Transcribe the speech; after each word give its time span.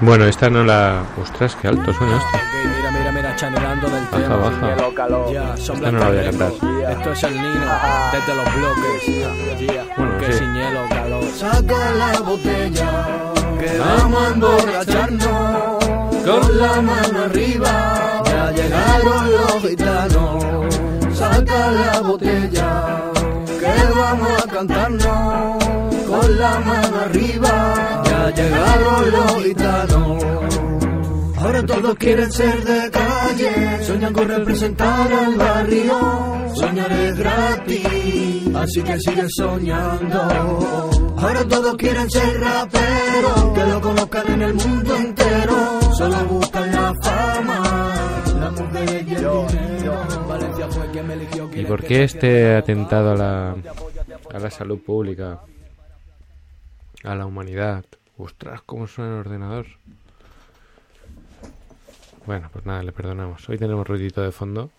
Bueno, 0.00 0.26
esta 0.26 0.50
no 0.50 0.62
la. 0.62 1.02
Ostras, 1.20 1.56
qué 1.60 1.68
alto 1.68 1.92
suena 1.94 2.16
esto. 2.18 2.28
Mira, 2.76 2.90
mira, 2.90 3.12
mira, 3.12 3.36
chanelando 3.36 3.88
del 3.88 4.04
Baja, 4.04 4.22
tema. 4.22 4.36
baja. 4.36 5.56
Son 5.56 5.76
Esta 5.76 5.90
no 5.92 5.98
la 5.98 6.08
voy 6.08 6.18
a 6.18 6.24
cantar. 6.24 6.52
Esto 6.90 7.12
es 7.12 7.22
el 7.24 7.34
Nino, 7.34 7.66
desde 8.12 8.34
los 8.34 8.54
bloques. 8.54 9.96
Bueno, 9.96 10.18
que 10.18 10.32
sin 10.34 10.54
hielo, 10.54 10.80
calor. 10.88 11.24
Saca 11.34 11.90
la 11.94 12.20
botella, 12.20 12.90
que 13.58 13.78
vamos 13.78 14.22
a 14.22 14.28
emborracharnos. 14.34 15.84
Con 16.26 16.58
la 16.58 16.82
mano 16.82 17.24
arriba, 17.24 18.22
ya 18.26 18.50
llegaron 18.50 19.30
los 19.30 19.62
gitanos. 19.62 20.80
Saca 21.16 21.70
la 21.70 22.00
botella, 22.00 23.12
que 23.46 23.94
vamos 23.98 24.42
a 24.44 24.46
cantarnos. 24.48 25.64
Con 26.06 26.38
la 26.38 26.58
mano 26.60 27.00
arriba, 27.04 27.95
ya 28.30 28.42
llegaron 28.42 29.10
los 29.10 29.44
gitanos. 29.44 30.24
Ahora 31.38 31.62
todos 31.64 31.94
quieren 31.96 32.32
ser 32.32 32.64
de 32.64 32.90
calle, 32.90 33.84
sueñan 33.84 34.12
con 34.12 34.28
representar 34.28 35.12
al 35.12 35.36
barrio. 35.36 36.52
Soñar 36.54 36.92
es 36.92 37.18
gratis, 37.18 38.54
así 38.54 38.82
que 38.82 38.98
sigue 38.98 39.26
soñando. 39.28 40.22
Ahora 41.18 41.44
todos 41.46 41.76
quieren 41.76 42.10
ser 42.10 42.40
raperos, 42.40 43.52
que 43.54 43.64
lo 43.64 43.80
conozcan 43.80 44.32
en 44.32 44.42
el 44.42 44.54
mundo 44.54 44.96
entero. 44.96 45.80
Solo 45.96 46.16
buscan 46.24 46.72
la 46.72 46.94
fama, 47.02 48.24
la 48.40 48.50
mujer 48.50 49.06
y 49.06 49.14
el. 49.14 49.26
Valencia 50.26 50.68
fue 50.68 50.90
quien 50.90 51.06
me 51.06 51.14
eligió. 51.14 51.50
¿Y 51.54 51.64
por 51.64 51.84
qué 51.84 52.04
este 52.04 52.56
atentado 52.56 53.12
a 53.12 53.14
la, 53.14 53.56
a 54.34 54.38
la 54.38 54.50
salud 54.50 54.80
pública? 54.80 55.40
A 57.04 57.14
la 57.14 57.26
humanidad. 57.26 57.84
Ostras, 58.18 58.62
¿cómo 58.64 58.86
suena 58.86 59.12
el 59.14 59.18
ordenador? 59.20 59.66
Bueno, 62.24 62.48
pues 62.52 62.64
nada, 62.66 62.82
le 62.82 62.92
perdonamos. 62.92 63.48
Hoy 63.48 63.58
tenemos 63.58 63.86
ruidito 63.86 64.22
de 64.22 64.32
fondo. 64.32 64.70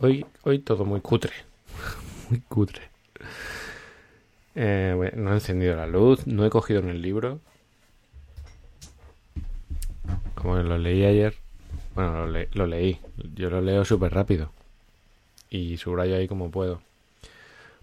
Hoy, 0.00 0.26
hoy 0.42 0.58
todo 0.58 0.84
muy 0.84 1.00
cutre. 1.00 1.32
muy 2.30 2.40
cutre. 2.40 2.82
Eh, 4.54 5.12
no 5.16 5.30
he 5.30 5.34
encendido 5.34 5.76
la 5.76 5.86
luz, 5.86 6.26
no 6.26 6.44
he 6.44 6.50
cogido 6.50 6.80
en 6.80 6.88
el 6.88 7.00
libro. 7.00 7.40
Como 10.34 10.56
lo 10.56 10.76
leí 10.76 11.04
ayer. 11.04 11.34
Bueno, 11.94 12.26
lo, 12.26 12.32
le- 12.32 12.48
lo 12.52 12.66
leí. 12.66 12.98
Yo 13.36 13.48
lo 13.48 13.60
leo 13.60 13.84
súper 13.84 14.12
rápido. 14.12 14.50
Y 15.50 15.76
subrayo 15.76 16.16
ahí 16.16 16.26
como 16.26 16.50
puedo. 16.50 16.82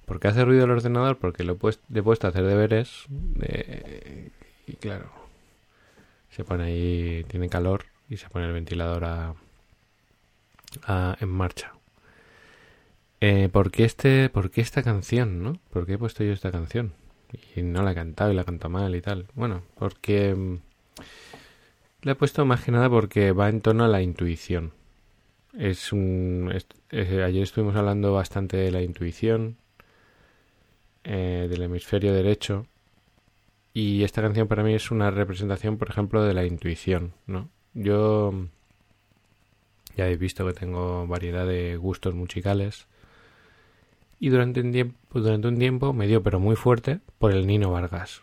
¿Por 0.05 0.19
qué 0.19 0.27
hace 0.27 0.43
ruido 0.43 0.65
el 0.65 0.71
ordenador? 0.71 1.17
Porque 1.17 1.43
lo 1.43 1.53
he, 1.53 1.55
puest- 1.57 1.79
le 1.89 1.99
he 2.01 2.03
puesto 2.03 2.27
a 2.27 2.31
hacer 2.31 2.43
deberes. 2.43 3.05
eh, 3.41 4.29
y 4.69 4.75
claro. 4.75 5.09
Se 6.29 6.43
pone 6.43 6.63
ahí. 6.65 7.25
Tiene 7.27 7.49
calor. 7.49 7.85
Y 8.09 8.17
se 8.17 8.29
pone 8.29 8.45
el 8.47 8.53
ventilador 8.53 9.03
a, 9.05 9.35
en 11.19 11.29
marcha. 11.29 11.73
Eh, 13.21 13.49
¿por, 13.51 13.71
qué 13.71 13.83
este, 13.85 14.29
¿Por 14.29 14.49
qué 14.49 14.61
esta 14.61 14.81
canción, 14.83 15.43
no? 15.43 15.53
¿Por 15.71 15.85
qué 15.85 15.93
he 15.93 15.97
puesto 15.97 16.23
yo 16.23 16.31
esta 16.33 16.51
canción? 16.51 16.93
Y 17.55 17.61
no 17.61 17.83
la 17.83 17.91
he 17.91 17.95
cantado 17.95 18.31
y 18.31 18.35
la 18.35 18.43
canto 18.45 18.69
mal 18.69 18.95
y 18.95 19.01
tal. 19.01 19.27
Bueno, 19.35 19.63
porque... 19.77 20.33
mm, 20.35 20.57
La 22.01 22.13
he 22.13 22.15
puesto 22.15 22.45
más 22.45 22.63
que 22.63 22.71
nada 22.71 22.89
porque 22.89 23.31
va 23.31 23.49
en 23.49 23.61
torno 23.61 23.83
a 23.83 23.87
la 23.87 24.01
intuición. 24.01 24.71
Es 25.57 25.91
un... 25.93 26.51
ayer 26.91 27.43
estuvimos 27.43 27.75
hablando 27.75 28.13
bastante 28.13 28.57
de 28.57 28.71
la 28.71 28.81
intuición, 28.81 29.57
eh, 31.03 31.47
del 31.49 31.63
hemisferio 31.63 32.13
derecho, 32.13 32.67
y 33.79 34.03
esta 34.03 34.21
canción 34.21 34.49
para 34.49 34.61
mí 34.61 34.73
es 34.73 34.91
una 34.91 35.09
representación, 35.09 35.77
por 35.77 35.89
ejemplo, 35.89 36.25
de 36.25 36.33
la 36.33 36.45
intuición, 36.45 37.13
¿no? 37.27 37.47
Yo 37.73 38.33
ya 39.95 40.03
habéis 40.03 40.19
visto 40.19 40.45
que 40.45 40.51
tengo 40.51 41.07
variedad 41.07 41.47
de 41.47 41.77
gustos 41.77 42.13
musicales 42.13 42.87
y 44.19 44.27
durante 44.27 44.59
un 44.59 44.73
tiempo, 44.73 45.21
durante 45.21 45.47
un 45.47 45.57
tiempo 45.57 45.93
me 45.93 46.07
dio, 46.07 46.21
pero 46.21 46.41
muy 46.41 46.57
fuerte, 46.57 46.99
por 47.19 47.31
el 47.31 47.47
Nino 47.47 47.71
Vargas, 47.71 48.21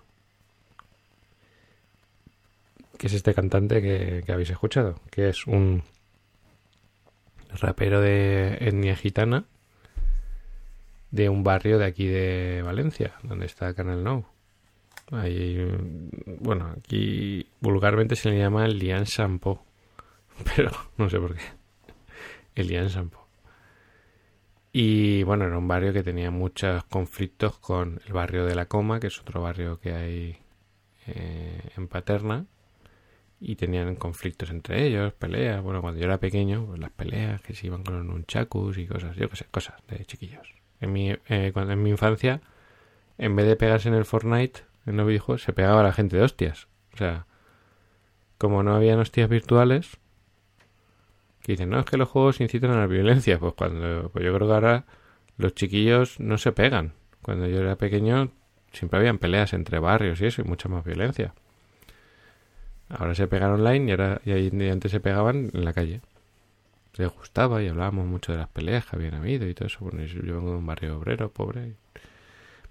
que 2.99 3.07
es 3.07 3.15
este 3.15 3.33
cantante 3.33 3.81
que, 3.81 4.25
que 4.27 4.33
habéis 4.33 4.51
escuchado, 4.51 5.01
que 5.11 5.31
es 5.31 5.47
un 5.47 5.85
rapero 7.49 8.03
de 8.03 8.59
etnia 8.61 8.95
gitana 8.95 9.47
de 11.13 11.31
un 11.31 11.43
barrio 11.45 11.79
de 11.79 11.87
aquí 11.87 12.07
de 12.07 12.61
Valencia, 12.63 13.15
donde 13.23 13.47
está 13.47 13.73
Canal 13.73 14.05
Nou. 14.05 14.36
Ahí, 15.13 15.65
bueno, 16.41 16.75
aquí 16.77 17.49
vulgarmente 17.61 18.17
se 18.17 18.31
le 18.31 18.39
llama 18.39 18.65
el 18.65 18.79
Lian 18.79 19.07
Sampo, 19.07 19.65
pero 20.57 20.71
no 20.97 21.09
sé 21.09 21.19
por 21.19 21.35
qué. 21.35 21.43
El 22.55 22.69
Lian 22.69 22.91
Sampo. 22.91 23.27
Y 24.73 25.23
bueno, 25.23 25.47
era 25.47 25.57
un 25.57 25.69
barrio 25.69 25.93
que 25.93 26.03
tenía 26.03 26.31
muchos 26.31 26.85
conflictos 26.85 27.57
con 27.59 28.01
el 28.07 28.13
barrio 28.13 28.45
de 28.45 28.55
la 28.55 28.67
Coma, 28.67 29.01
que 29.01 29.07
es 29.07 29.19
otro 29.19 29.41
barrio 29.41 29.81
que 29.81 29.93
hay 29.95 30.39
eh, 31.07 31.71
en 31.77 31.89
Paterna, 31.89 32.45
y 33.41 33.57
tenían 33.57 33.97
conflictos 33.97 34.51
entre 34.51 34.87
ellos, 34.87 35.15
peleas. 35.15 35.63
Bueno, 35.63 35.81
cuando 35.81 36.01
yo 36.01 36.07
era 36.07 36.19
pequeño, 36.19 36.67
pues 36.67 36.81
las 36.81 36.91
peleas 36.91 37.41
que 37.41 37.55
se 37.55 37.69
iban 37.69 37.85
con 37.85 37.97
los 37.97 38.05
nunchakus 38.05 38.77
y 38.77 38.87
cosas, 38.87 39.17
yo 39.17 39.31
qué 39.31 39.37
sé, 39.37 39.47
cosas 39.51 39.77
de 39.89 40.05
chiquillos. 40.05 40.47
En 40.81 40.93
mi, 40.93 41.11
eh, 41.11 41.53
cuando, 41.55 41.73
en 41.73 41.83
mi 41.83 41.91
infancia, 41.91 42.43
en 43.17 43.35
vez 43.35 43.47
de 43.47 43.57
pegarse 43.57 43.89
en 43.89 43.95
el 43.95 44.05
Fortnite, 44.05 44.61
en 44.87 44.97
los 44.97 45.07
videojuegos, 45.07 45.43
se 45.43 45.53
pegaba 45.53 45.81
a 45.81 45.85
la 45.85 45.93
gente 45.93 46.17
de 46.17 46.23
hostias. 46.23 46.69
O 46.95 46.97
sea, 46.97 47.27
como 48.39 48.63
no 48.63 48.75
habían 48.75 48.99
hostias 48.99 49.29
virtuales, 49.29 49.99
que 51.43 51.53
dicen, 51.53 51.71
no, 51.71 51.81
es 51.81 51.87
que 51.87 51.97
los 51.97 52.09
juegos 52.09 52.41
incitan 52.41 52.71
a 52.71 52.79
la 52.79 52.87
violencia. 52.87 53.39
Pues 53.39 53.55
cuando, 53.55 54.11
pues 54.11 54.25
yo 54.25 54.35
creo 54.35 54.49
que 54.49 54.55
ahora 54.55 54.85
los 55.37 55.55
chiquillos 55.55 56.19
no 56.21 56.39
se 56.39 56.53
pegan. 56.53 56.95
Cuando 57.23 57.47
yo 57.47 57.61
era 57.61 57.77
pequeño, 57.77 58.31
siempre 58.73 58.99
habían 58.99 59.19
peleas 59.19 59.53
entre 59.53 59.79
barrios 59.79 60.21
y 60.21 60.27
eso, 60.27 60.43
y 60.43 60.45
mucha 60.45 60.69
más 60.69 60.85
violencia. 60.85 61.35
Ahora 62.89 63.15
se 63.15 63.27
pegan 63.27 63.53
online 63.53 63.89
y, 63.89 63.91
ahora, 63.91 64.21
y 64.25 64.69
antes 64.69 64.93
se 64.93 65.01
pegaban 65.01 65.51
en 65.53 65.65
la 65.65 65.73
calle. 65.73 66.01
Les 66.97 67.13
gustaba 67.13 67.63
y 67.63 67.69
hablábamos 67.69 68.07
mucho 68.07 68.33
de 68.33 68.39
las 68.39 68.49
peleas 68.49 68.87
que 68.87 68.97
habían 68.97 69.15
habido 69.15 69.49
y 69.49 69.55
todo 69.55 69.67
eso. 69.67 69.79
Bueno, 69.81 70.05
yo 70.05 70.35
vengo 70.35 70.51
de 70.51 70.57
un 70.57 70.67
barrio 70.67 70.99
obrero, 70.99 71.31
pobre. 71.31 71.75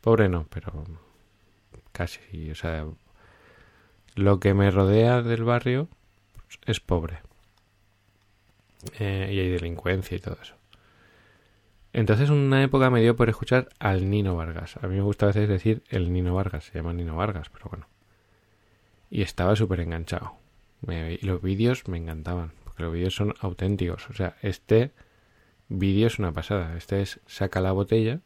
Pobre 0.01 0.29
no, 0.29 0.47
pero 0.49 0.83
casi. 1.95 2.51
O 2.51 2.55
sea, 2.55 2.85
lo 4.15 4.39
que 4.39 4.53
me 4.53 4.69
rodea 4.69 5.21
del 5.21 5.43
barrio 5.43 5.87
es 6.65 6.79
pobre. 6.79 7.19
Eh, 8.99 9.31
y 9.33 9.39
hay 9.39 9.49
delincuencia 9.49 10.15
y 10.15 10.19
todo 10.19 10.37
eso. 10.41 10.55
Entonces 11.93 12.29
una 12.29 12.61
época 12.61 12.89
me 12.89 13.01
dio 13.01 13.15
por 13.15 13.29
escuchar 13.29 13.69
al 13.79 14.09
Nino 14.09 14.35
Vargas. 14.35 14.77
A 14.81 14.87
mí 14.87 14.95
me 14.95 15.01
gusta 15.01 15.25
a 15.25 15.27
veces 15.27 15.47
decir 15.47 15.81
el 15.89 16.11
Nino 16.11 16.35
Vargas, 16.35 16.65
se 16.65 16.73
llama 16.73 16.93
Nino 16.93 17.15
Vargas, 17.15 17.49
pero 17.49 17.67
bueno. 17.69 17.87
Y 19.09 19.21
estaba 19.21 19.55
súper 19.55 19.79
enganchado. 19.79 20.33
Me- 20.81 21.17
los 21.21 21.41
vídeos 21.41 21.87
me 21.87 21.97
encantaban, 21.97 22.51
porque 22.65 22.83
los 22.83 22.93
vídeos 22.93 23.15
son 23.15 23.33
auténticos. 23.39 24.09
O 24.09 24.13
sea, 24.13 24.35
este 24.41 24.91
vídeo 25.69 26.07
es 26.07 26.19
una 26.19 26.33
pasada. 26.33 26.75
Este 26.75 27.01
es 27.01 27.21
saca 27.27 27.61
la 27.61 27.71
botella 27.71 28.19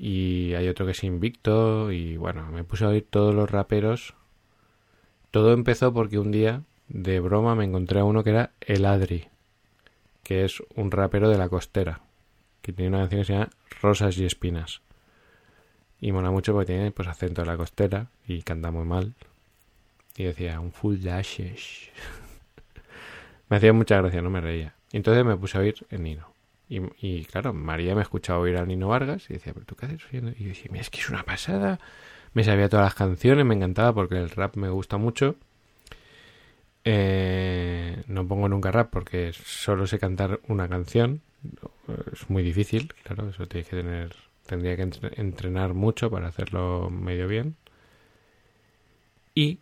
y 0.00 0.54
hay 0.54 0.68
otro 0.68 0.86
que 0.86 0.92
es 0.92 1.02
invicto 1.02 1.90
y 1.90 2.16
bueno, 2.16 2.46
me 2.52 2.62
puse 2.62 2.84
a 2.84 2.88
oír 2.88 3.04
todos 3.10 3.34
los 3.34 3.50
raperos. 3.50 4.14
Todo 5.32 5.52
empezó 5.52 5.92
porque 5.92 6.20
un 6.20 6.30
día 6.30 6.62
de 6.86 7.18
broma 7.18 7.56
me 7.56 7.64
encontré 7.64 7.98
a 7.98 8.04
uno 8.04 8.22
que 8.22 8.30
era 8.30 8.52
El 8.60 8.86
Adri, 8.86 9.26
que 10.22 10.44
es 10.44 10.62
un 10.76 10.92
rapero 10.92 11.28
de 11.28 11.36
la 11.36 11.48
costera, 11.48 12.02
que 12.62 12.72
tiene 12.72 12.90
una 12.90 13.00
canción 13.00 13.22
que 13.22 13.24
se 13.24 13.32
llama 13.32 13.50
Rosas 13.82 14.16
y 14.18 14.24
Espinas. 14.24 14.82
Y 16.00 16.12
mola 16.12 16.30
mucho 16.30 16.52
porque 16.52 16.74
tiene 16.74 16.92
pues 16.92 17.08
acento 17.08 17.42
de 17.42 17.48
la 17.48 17.56
costera 17.56 18.06
y 18.24 18.42
canta 18.42 18.70
muy 18.70 18.84
mal. 18.84 19.14
Y 20.16 20.22
decía, 20.22 20.60
un 20.60 20.70
full 20.70 20.98
dashes. 21.00 21.90
me 23.48 23.56
hacía 23.56 23.72
mucha 23.72 23.96
gracia, 24.00 24.22
no 24.22 24.30
me 24.30 24.40
reía. 24.40 24.76
Entonces 24.92 25.24
me 25.24 25.36
puse 25.36 25.58
a 25.58 25.60
oír 25.60 25.74
el 25.90 26.04
Nino. 26.04 26.37
Y, 26.68 27.24
claro, 27.24 27.54
María 27.54 27.94
me 27.94 28.02
escuchaba 28.02 28.40
oír 28.40 28.56
al 28.56 28.68
Nino 28.68 28.88
Vargas 28.88 29.30
y 29.30 29.34
decía, 29.34 29.54
¿pero 29.54 29.64
tú 29.64 29.74
qué 29.74 29.86
haces? 29.86 30.00
Y 30.12 30.20
yo 30.20 30.48
decía, 30.48 30.68
mira, 30.70 30.82
es 30.82 30.90
que 30.90 31.00
es 31.00 31.08
una 31.08 31.24
pasada. 31.24 31.80
Me 32.34 32.44
sabía 32.44 32.68
todas 32.68 32.84
las 32.84 32.94
canciones, 32.94 33.46
me 33.46 33.54
encantaba 33.54 33.94
porque 33.94 34.16
el 34.16 34.28
rap 34.30 34.56
me 34.56 34.68
gusta 34.68 34.98
mucho. 34.98 35.36
Eh, 36.84 38.02
no 38.06 38.26
pongo 38.26 38.48
nunca 38.48 38.70
rap 38.70 38.90
porque 38.90 39.32
solo 39.32 39.86
sé 39.86 39.98
cantar 39.98 40.40
una 40.48 40.68
canción. 40.68 41.22
Es 42.12 42.28
muy 42.28 42.42
difícil, 42.42 42.92
claro, 43.02 43.30
eso 43.30 43.46
tiene 43.46 43.66
que 43.66 43.76
tener, 43.76 44.16
tendría 44.46 44.76
que 44.76 44.90
entrenar 45.16 45.72
mucho 45.74 46.10
para 46.10 46.28
hacerlo 46.28 46.90
medio 46.90 47.28
bien. 47.28 47.56
Y 49.34 49.60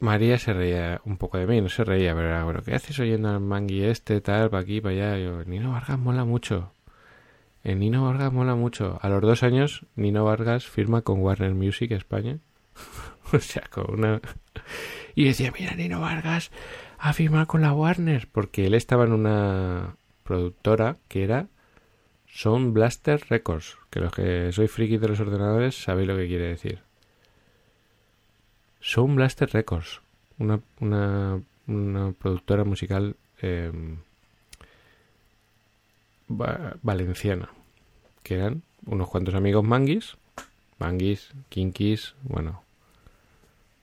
María 0.00 0.38
se 0.38 0.54
reía 0.54 1.00
un 1.04 1.18
poco 1.18 1.36
de 1.38 1.46
mí, 1.46 1.60
no 1.60 1.68
se 1.68 1.84
reía, 1.84 2.14
pero 2.14 2.28
era, 2.28 2.44
bueno, 2.44 2.62
¿qué 2.62 2.74
haces 2.74 2.98
oyendo 2.98 3.28
al 3.28 3.40
mangui 3.40 3.84
este, 3.84 4.20
tal, 4.22 4.48
para 4.50 4.62
aquí, 4.62 4.80
para 4.80 4.94
allá? 4.94 5.18
yo, 5.18 5.44
Nino 5.44 5.72
Vargas 5.72 5.98
mola 5.98 6.24
mucho. 6.24 6.72
En 7.62 7.80
Nino 7.80 8.04
Vargas 8.04 8.32
mola 8.32 8.54
mucho. 8.54 8.98
A 9.02 9.10
los 9.10 9.20
dos 9.20 9.42
años, 9.42 9.84
Nino 9.96 10.24
Vargas 10.24 10.66
firma 10.66 11.02
con 11.02 11.20
Warner 11.20 11.54
Music 11.54 11.92
España. 11.92 12.38
o 13.32 13.38
sea, 13.38 13.62
con 13.70 13.92
una... 13.92 14.20
y 15.14 15.24
decía, 15.24 15.52
mira, 15.58 15.74
Nino 15.74 16.00
Vargas 16.00 16.50
ha 16.98 17.12
firmado 17.12 17.46
con 17.46 17.60
la 17.60 17.74
Warner. 17.74 18.26
Porque 18.32 18.66
él 18.66 18.74
estaba 18.74 19.04
en 19.04 19.12
una 19.12 19.96
productora 20.22 20.96
que 21.08 21.24
era 21.24 21.48
Sound 22.26 22.72
Blaster 22.72 23.20
Records. 23.28 23.76
Que 23.90 24.00
los 24.00 24.12
que 24.12 24.50
soy 24.52 24.68
friki 24.68 24.96
de 24.96 25.08
los 25.08 25.20
ordenadores 25.20 25.82
sabéis 25.82 26.08
lo 26.08 26.16
que 26.16 26.26
quiere 26.26 26.48
decir. 26.48 26.89
Sound 28.80 29.16
Blaster 29.16 29.50
Records. 29.50 30.00
Una, 30.38 30.60
una, 30.80 31.40
una 31.66 32.12
productora 32.12 32.64
musical... 32.64 33.16
Eh, 33.42 33.72
valenciana, 36.82 37.50
que 38.22 38.34
eran 38.36 38.62
unos 38.86 39.08
cuantos 39.08 39.34
amigos 39.34 39.64
manguis, 39.64 40.16
manguis, 40.78 41.32
kinkis, 41.48 42.14
bueno, 42.22 42.62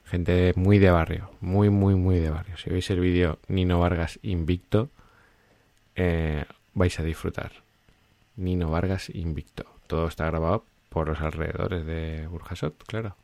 gente 0.05 0.53
muy 0.55 0.79
de 0.79 0.89
barrio, 0.89 1.29
muy, 1.41 1.69
muy, 1.69 1.95
muy 1.95 2.19
de 2.19 2.29
barrio. 2.29 2.57
Si 2.57 2.69
veis 2.69 2.89
el 2.89 2.99
vídeo 2.99 3.39
Nino 3.47 3.79
Vargas 3.79 4.19
Invicto, 4.21 4.89
eh, 5.95 6.45
vais 6.73 6.99
a 6.99 7.03
disfrutar. 7.03 7.51
Nino 8.35 8.69
Vargas 8.69 9.09
Invicto. 9.09 9.65
Todo 9.87 10.07
está 10.07 10.25
grabado 10.27 10.63
por 10.89 11.07
los 11.07 11.19
alrededores 11.21 11.85
de 11.85 12.27
Burjasot, 12.27 12.83
claro. 12.85 13.15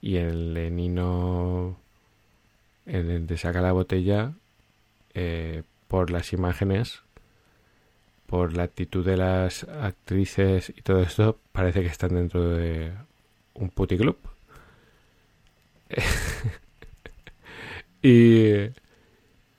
Y 0.00 0.16
el 0.16 0.54
de 0.54 0.70
Nino, 0.70 1.76
el 2.86 3.26
de 3.26 3.38
Saca 3.38 3.60
la 3.60 3.72
Botella, 3.72 4.32
eh, 5.14 5.62
por 5.88 6.10
las 6.10 6.32
imágenes 6.32 7.02
por 8.30 8.56
la 8.56 8.62
actitud 8.62 9.04
de 9.04 9.16
las 9.16 9.64
actrices 9.64 10.72
y 10.76 10.82
todo 10.82 11.00
esto, 11.00 11.36
parece 11.50 11.80
que 11.80 11.88
están 11.88 12.14
dentro 12.14 12.50
de 12.50 12.92
un 13.54 13.70
puticlub. 13.70 14.16
y 18.02 18.70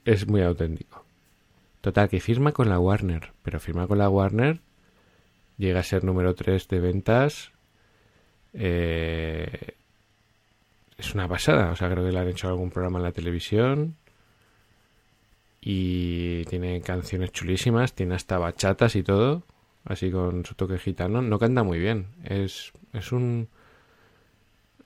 es 0.06 0.26
muy 0.26 0.40
auténtico. 0.40 1.04
Total, 1.82 2.08
que 2.08 2.20
firma 2.20 2.52
con 2.52 2.70
la 2.70 2.78
Warner, 2.78 3.32
pero 3.42 3.60
firma 3.60 3.86
con 3.86 3.98
la 3.98 4.08
Warner, 4.08 4.60
llega 5.58 5.80
a 5.80 5.82
ser 5.82 6.02
número 6.02 6.34
3 6.34 6.66
de 6.68 6.80
ventas. 6.80 7.52
Eh, 8.54 9.74
es 10.98 11.14
una 11.14 11.28
pasada, 11.28 11.70
o 11.70 11.76
sea, 11.76 11.90
creo 11.90 12.04
que 12.04 12.12
le 12.12 12.18
han 12.18 12.28
hecho 12.28 12.48
algún 12.48 12.70
programa 12.70 12.98
en 12.98 13.04
la 13.04 13.12
televisión 13.12 13.96
y 15.60 16.44
tiene 16.46 16.80
canciones 16.80 17.32
chulísimas, 17.32 17.94
tiene 17.94 18.14
hasta 18.14 18.38
bachatas 18.38 18.96
y 18.96 19.02
todo, 19.02 19.44
así 19.84 20.10
con 20.10 20.44
su 20.44 20.54
toque 20.54 20.78
gitano. 20.78 21.22
No 21.22 21.38
canta 21.38 21.62
muy 21.62 21.78
bien, 21.78 22.08
es, 22.24 22.72
es 22.92 23.12
un... 23.12 23.48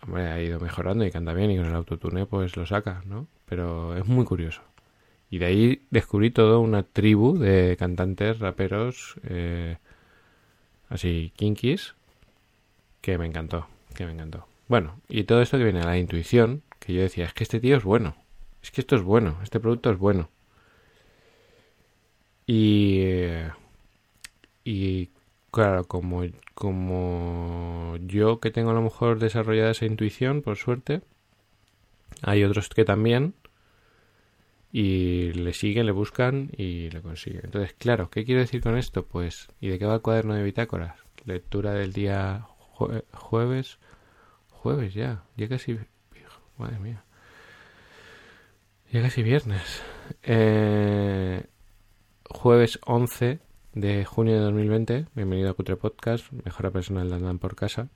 Hombre, 0.03 0.27
ha 0.27 0.43
ido 0.43 0.61
mejorando 0.61 1.05
y 1.05 1.11
canta 1.11 1.33
bien 1.33 1.51
y 1.51 1.57
con 1.57 1.67
el 1.67 1.75
autotune 1.75 2.27
pues 2.27 2.57
lo 2.57 2.67
saca, 2.67 3.03
¿no? 3.07 3.27
Pero 3.47 3.97
es 3.97 4.07
muy 4.07 4.25
curioso. 4.25 4.63
Y 5.31 5.39
de 5.39 5.47
ahí 5.47 5.83
descubrí 5.91 6.31
toda 6.31 6.59
una 6.59 6.83
tribu 6.83 7.39
de 7.39 7.77
cantantes, 7.79 8.39
raperos, 8.39 9.17
eh, 9.25 9.79
así, 10.89 11.33
kinkis, 11.35 11.95
que 13.01 13.19
me 13.19 13.27
encantó, 13.27 13.67
que 13.95 14.05
me 14.05 14.13
encantó. 14.13 14.47
Bueno, 14.69 15.01
y 15.09 15.25
todo 15.25 15.43
esto 15.43 15.59
que 15.59 15.65
viene 15.65 15.81
a 15.81 15.87
la 15.87 15.99
intuición, 15.99 16.63
que 16.81 16.93
yo 16.93 17.01
decía, 17.03 17.27
es 17.27 17.35
que 17.35 17.45
este 17.45 17.61
tío 17.61 17.77
es 17.77 17.85
bueno, 17.85 18.17
es 18.63 18.71
que 18.71 18.81
esto 18.81 18.97
es 18.97 19.03
bueno, 19.03 19.39
este 19.43 19.61
producto 19.61 19.91
es 19.91 19.99
bueno. 19.99 20.29
Y, 22.47 23.03
y 24.65 25.11
claro, 25.51 25.85
como, 25.85 26.23
como 26.55 27.97
yo 28.01 28.41
que 28.41 28.51
tengo 28.51 28.71
a 28.71 28.75
lo 28.75 28.83
mejor 28.83 29.19
desarrollada 29.19 29.71
esa 29.71 29.87
intuición, 29.87 30.43
por 30.43 30.57
suerte, 30.57 31.03
hay 32.23 32.45
otros 32.45 32.69
que 32.69 32.85
también 32.85 33.35
y 34.73 35.33
le 35.33 35.53
siguen, 35.55 35.87
le 35.87 35.93
buscan 35.93 36.51
y 36.57 36.91
le 36.91 37.01
consiguen. 37.01 37.43
Entonces, 37.45 37.75
claro, 37.79 38.11
¿qué 38.11 38.25
quiero 38.25 38.41
decir 38.41 38.61
con 38.61 38.77
esto? 38.77 39.07
Pues, 39.07 39.49
¿y 39.61 39.69
de 39.69 39.79
qué 39.79 39.87
va 39.87 39.95
el 39.95 40.03
cuaderno 40.03 40.35
de 40.35 40.43
bitácoras? 40.43 40.99
Lectura 41.25 41.73
del 41.73 41.93
día 41.93 42.47
jueves, 43.13 43.79
jueves 44.67 44.95
ya, 44.95 45.23
ya 45.37 45.49
casi, 45.49 45.79
madre 46.59 46.81
mía, 46.81 47.05
ya 48.91 49.01
casi 49.01 49.23
viernes. 49.23 49.81
Eh, 50.25 51.45
jueves 52.29 52.81
11 52.85 53.39
de 53.75 54.05
junio 54.05 54.35
de 54.35 54.41
2020. 54.41 55.07
Bienvenido 55.15 55.51
a 55.51 55.55
Cutre 55.55 55.77
Podcast, 55.77 56.33
mejora 56.33 56.73
personal 56.73 57.09
de 57.09 57.15
Andan 57.15 57.39
por 57.39 57.55
casa. 57.55 57.91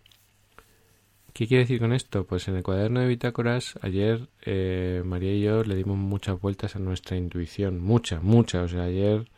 ¿Qué 1.32 1.48
quiere 1.48 1.64
decir 1.64 1.80
con 1.80 1.92
esto? 1.92 2.24
Pues 2.24 2.46
en 2.46 2.54
el 2.54 2.62
cuaderno 2.62 3.00
de 3.00 3.08
bitácoras, 3.08 3.76
ayer 3.82 4.28
eh, 4.42 5.02
María 5.04 5.34
y 5.34 5.40
yo 5.40 5.64
le 5.64 5.74
dimos 5.74 5.98
muchas 5.98 6.40
vueltas 6.40 6.76
a 6.76 6.78
nuestra 6.78 7.16
intuición. 7.16 7.80
Muchas, 7.80 8.22
muchas. 8.22 8.66
O 8.66 8.68
sea, 8.68 8.84
ayer 8.84 9.28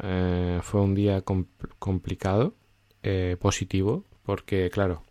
eh, 0.00 0.60
fue 0.62 0.82
un 0.82 0.94
día 0.94 1.24
complicado, 1.80 2.54
eh, 3.02 3.36
positivo, 3.40 4.04
porque, 4.22 4.70
claro, 4.70 5.02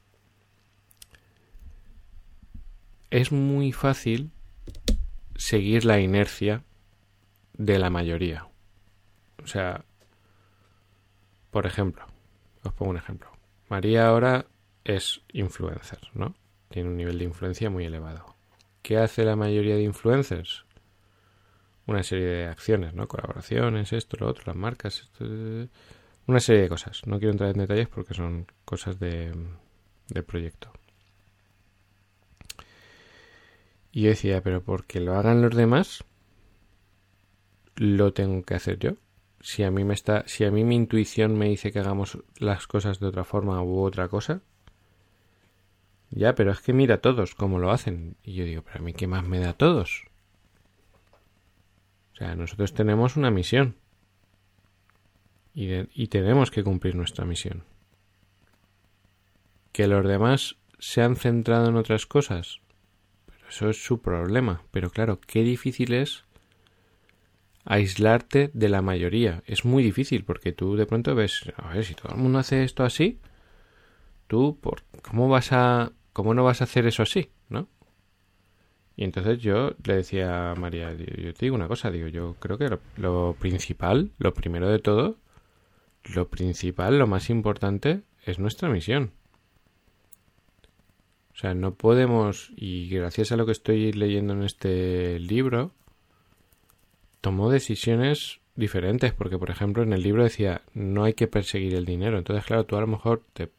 es 3.12 3.32
muy 3.32 3.72
fácil 3.72 4.32
seguir 5.36 5.86
la 5.86 6.00
inercia 6.00 6.64
de 7.54 7.78
la 7.78 7.90
mayoría. 7.90 8.48
O 9.44 9.48
sea, 9.48 9.86
por 11.52 11.66
ejemplo, 11.66 12.06
os 12.64 12.74
pongo 12.74 12.92
un 12.92 12.98
ejemplo. 12.98 13.30
María 13.70 14.08
ahora 14.08 14.46
es 14.84 15.22
influencer, 15.32 16.00
¿no? 16.14 16.36
Tiene 16.70 16.90
un 16.90 16.98
nivel 16.98 17.20
de 17.20 17.26
influencia 17.26 17.70
muy 17.70 17.86
elevado. 17.86 18.36
¿Qué 18.82 18.98
hace 18.98 19.24
la 19.24 19.36
mayoría 19.36 19.76
de 19.76 19.84
influencers? 19.84 20.66
Una 21.86 22.04
serie 22.04 22.26
de 22.26 22.48
acciones, 22.48 22.94
¿no? 22.94 23.08
Colaboraciones, 23.08 23.94
esto, 23.94 24.18
lo 24.20 24.28
otro, 24.28 24.44
las 24.48 24.56
marcas, 24.56 25.10
una 26.28 26.40
serie 26.40 26.64
de 26.64 26.70
cosas. 26.70 27.02
No 27.06 27.20
quiero 27.20 27.32
entrar 27.32 27.52
en 27.52 27.58
detalles 27.58 27.90
porque 27.90 28.14
son 28.14 28.48
cosas 28.64 29.00
de, 29.00 29.34
proyecto. 30.26 30.72
Y 33.92 34.04
yo 34.04 34.10
decía, 34.10 34.42
pero 34.42 34.64
porque 34.64 35.00
lo 35.00 35.16
hagan 35.16 35.42
los 35.42 35.56
demás, 35.56 36.04
lo 37.76 38.14
tengo 38.14 38.44
que 38.44 38.56
hacer 38.56 38.80
yo 38.80 38.98
si 39.42 39.64
a 39.64 39.72
mí 39.72 39.84
me 39.84 39.94
está, 39.94 40.24
si 40.28 40.46
a 40.46 40.52
mí 40.52 40.64
mi 40.64 40.76
intuición 40.76 41.38
me 41.38 41.50
dice 41.50 41.72
que 41.72 41.80
hagamos 41.80 42.20
las 42.38 42.68
cosas 42.68 43.00
de 43.00 43.08
otra 43.08 43.24
forma 43.24 43.62
u 43.64 43.82
otra 43.82 44.08
cosa, 44.08 44.42
ya, 46.10 46.36
pero 46.36 46.52
es 46.52 46.60
que 46.60 46.74
mira 46.74 47.02
todos 47.02 47.36
cómo 47.36 47.58
lo 47.58 47.72
hacen. 47.72 48.18
Y 48.24 48.34
yo 48.34 48.44
digo, 48.44 48.64
pero 48.64 48.80
a 48.80 48.82
mí 48.82 48.94
qué 48.94 49.08
más 49.08 49.24
me 49.26 49.40
da 49.40 49.52
a 49.52 49.58
todos. 49.58 50.04
O 52.14 52.16
sea, 52.18 52.36
nosotros 52.36 52.74
tenemos 52.74 53.16
una 53.16 53.32
misión. 53.32 53.76
Y, 55.54 55.70
y 55.94 56.08
tenemos 56.08 56.52
que 56.52 56.64
cumplir 56.64 56.96
nuestra 56.96 57.24
misión. 57.24 57.64
Que 59.72 59.88
los 59.88 60.06
demás 60.06 60.58
se 60.80 61.02
han 61.02 61.16
centrado 61.16 61.70
en 61.70 61.78
otras 61.78 62.06
cosas. 62.06 62.60
Eso 63.52 63.70
es 63.70 63.84
su 63.84 64.02
problema. 64.02 64.64
Pero 64.72 64.90
claro, 64.90 65.20
qué 65.20 65.44
difícil 65.44 65.94
es 65.94 66.24
aislarte 67.66 68.50
de 68.54 68.70
la 68.70 68.82
mayoría. 68.82 69.44
Es 69.46 69.66
muy 69.66 69.84
difícil 69.84 70.24
porque 70.24 70.54
tú 70.54 70.78
de 70.78 70.86
pronto 70.86 71.14
ves, 71.16 71.52
a 71.58 71.74
ver, 71.74 71.84
si 71.84 71.94
todo 71.94 72.14
el 72.14 72.18
mundo 72.18 72.40
hace 72.40 72.64
esto 72.64 72.86
así, 72.86 73.20
tú, 74.28 74.58
por, 74.62 74.84
¿cómo 75.02 75.28
vas 75.28 75.52
a, 75.52 75.92
cómo 76.14 76.34
no 76.34 76.46
vas 76.46 76.62
a 76.62 76.64
hacer 76.64 76.88
eso 76.88 77.04
así, 77.04 77.30
no? 77.50 77.68
Y 78.96 79.04
entonces 79.04 79.40
yo 79.40 79.76
le 79.84 79.96
decía 79.96 80.52
a 80.52 80.56
María, 80.56 80.94
yo 80.94 81.34
te 81.34 81.46
digo 81.46 81.56
una 81.56 81.68
cosa, 81.68 81.92
digo, 81.92 82.08
yo 82.08 82.38
creo 82.40 82.58
que 82.58 82.70
lo, 82.96 83.36
principal, 83.38 84.12
lo 84.18 84.34
primero 84.34 84.70
de 84.70 84.80
todo, 84.80 85.18
lo 86.16 86.30
principal, 86.30 86.98
lo 86.98 87.08
más 87.08 87.30
importante 87.30 88.04
es 88.26 88.40
nuestra 88.40 88.70
misión. 88.70 89.12
O 91.42 91.44
sea, 91.44 91.56
no 91.56 91.74
podemos, 91.74 92.52
y 92.56 92.88
gracias 92.90 93.32
a 93.32 93.36
lo 93.36 93.48
que 93.48 93.52
estoy 93.52 93.92
leyendo 93.94 94.34
en 94.34 94.44
este 94.44 95.18
libro, 95.18 95.72
tomó 97.20 97.50
decisiones 97.50 98.42
diferentes, 98.56 99.12
porque 99.12 99.40
por 99.40 99.50
ejemplo 99.50 99.82
en 99.82 99.92
el 99.92 100.04
libro 100.04 100.24
decía 100.24 100.62
no 100.76 101.04
hay 101.04 101.16
que 101.16 101.26
perseguir 101.26 101.74
el 101.74 101.84
dinero. 101.84 102.20
Entonces, 102.20 102.46
claro, 102.46 102.68
tú 102.68 102.76
a 102.76 102.82
lo 102.82 102.86
mejor 102.86 103.24
te, 103.34 103.50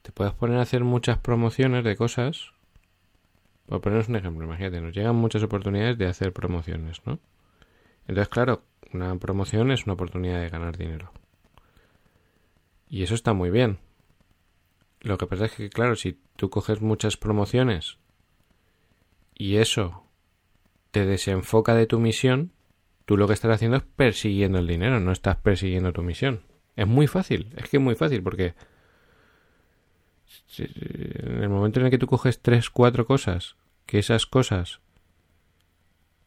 te 0.00 0.12
puedes 0.12 0.32
poner 0.32 0.56
a 0.56 0.62
hacer 0.62 0.82
muchas 0.82 1.18
promociones 1.18 1.84
de 1.84 1.94
cosas. 1.94 2.52
Por 3.66 3.82
poneros 3.82 4.08
un 4.08 4.16
ejemplo, 4.16 4.46
imagínate, 4.46 4.80
nos 4.80 4.94
llegan 4.94 5.14
muchas 5.14 5.42
oportunidades 5.42 5.98
de 5.98 6.06
hacer 6.06 6.32
promociones, 6.32 7.02
¿no? 7.04 7.18
Entonces, 8.08 8.30
claro, 8.30 8.62
una 8.94 9.14
promoción 9.16 9.72
es 9.72 9.84
una 9.84 9.92
oportunidad 9.92 10.40
de 10.40 10.48
ganar 10.48 10.78
dinero. 10.78 11.12
Y 12.88 13.02
eso 13.02 13.14
está 13.14 13.34
muy 13.34 13.50
bien. 13.50 13.76
Lo 15.00 15.18
que 15.18 15.26
pasa 15.26 15.46
es 15.46 15.52
que, 15.52 15.70
claro, 15.70 15.96
si 15.96 16.18
tú 16.36 16.50
coges 16.50 16.80
muchas 16.80 17.16
promociones 17.16 17.98
y 19.34 19.56
eso 19.56 20.04
te 20.90 21.04
desenfoca 21.04 21.74
de 21.74 21.86
tu 21.86 22.00
misión, 22.00 22.52
tú 23.04 23.16
lo 23.16 23.26
que 23.26 23.34
estás 23.34 23.52
haciendo 23.52 23.76
es 23.76 23.82
persiguiendo 23.82 24.58
el 24.58 24.66
dinero, 24.66 25.00
no 25.00 25.12
estás 25.12 25.36
persiguiendo 25.36 25.92
tu 25.92 26.02
misión. 26.02 26.42
Es 26.74 26.86
muy 26.86 27.06
fácil, 27.06 27.52
es 27.56 27.68
que 27.68 27.76
es 27.76 27.82
muy 27.82 27.94
fácil 27.94 28.22
porque 28.22 28.54
en 30.58 31.42
el 31.42 31.48
momento 31.48 31.80
en 31.80 31.86
el 31.86 31.90
que 31.90 31.98
tú 31.98 32.06
coges 32.06 32.40
tres, 32.40 32.70
cuatro 32.70 33.06
cosas, 33.06 33.56
que 33.86 33.98
esas 33.98 34.26
cosas 34.26 34.80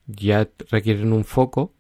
ya 0.07 0.49
requieren 0.69 1.13
un 1.13 1.25
foco, 1.25 1.73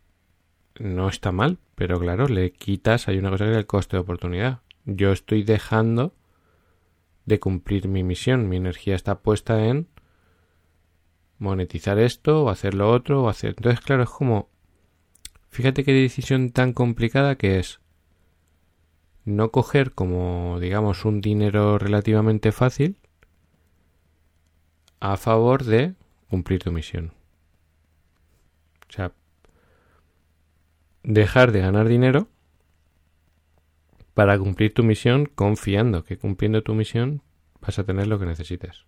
no 0.77 1.09
está 1.09 1.31
mal, 1.31 1.57
pero 1.75 1.99
claro, 1.99 2.27
le 2.27 2.51
quitas, 2.51 3.07
hay 3.07 3.17
una 3.17 3.29
cosa 3.29 3.45
que 3.45 3.51
es 3.51 3.57
el 3.57 3.65
coste 3.65 3.97
de 3.97 4.01
oportunidad. 4.01 4.61
Yo 4.85 5.11
estoy 5.11 5.43
dejando 5.43 6.13
de 7.29 7.39
cumplir 7.39 7.87
mi 7.87 8.03
misión, 8.03 8.49
mi 8.49 8.57
energía 8.57 8.95
está 8.95 9.19
puesta 9.19 9.65
en 9.67 9.87
monetizar 11.37 11.97
esto 11.99 12.43
o 12.43 12.49
hacer 12.49 12.73
lo 12.73 12.91
otro 12.91 13.23
o 13.23 13.29
hacer... 13.29 13.51
Entonces, 13.51 13.79
claro, 13.79 14.03
es 14.03 14.09
como... 14.09 14.49
Fíjate 15.49 15.83
qué 15.83 15.93
decisión 15.93 16.51
tan 16.51 16.73
complicada 16.73 17.35
que 17.35 17.59
es 17.59 17.79
no 19.25 19.51
coger 19.51 19.93
como, 19.93 20.57
digamos, 20.59 21.05
un 21.05 21.21
dinero 21.21 21.77
relativamente 21.77 22.51
fácil 22.51 22.97
a 24.99 25.15
favor 25.15 25.63
de 25.63 25.95
cumplir 26.29 26.61
tu 26.61 26.71
misión. 26.71 27.13
O 28.89 28.91
sea, 28.91 29.11
dejar 31.03 31.51
de 31.51 31.61
ganar 31.61 31.87
dinero 31.87 32.27
para 34.19 34.37
cumplir 34.37 34.73
tu 34.73 34.83
misión 34.83 35.27
confiando 35.27 36.03
que 36.03 36.17
cumpliendo 36.17 36.61
tu 36.61 36.73
misión 36.73 37.21
vas 37.61 37.79
a 37.79 37.85
tener 37.85 38.07
lo 38.07 38.19
que 38.19 38.25
necesites. 38.25 38.83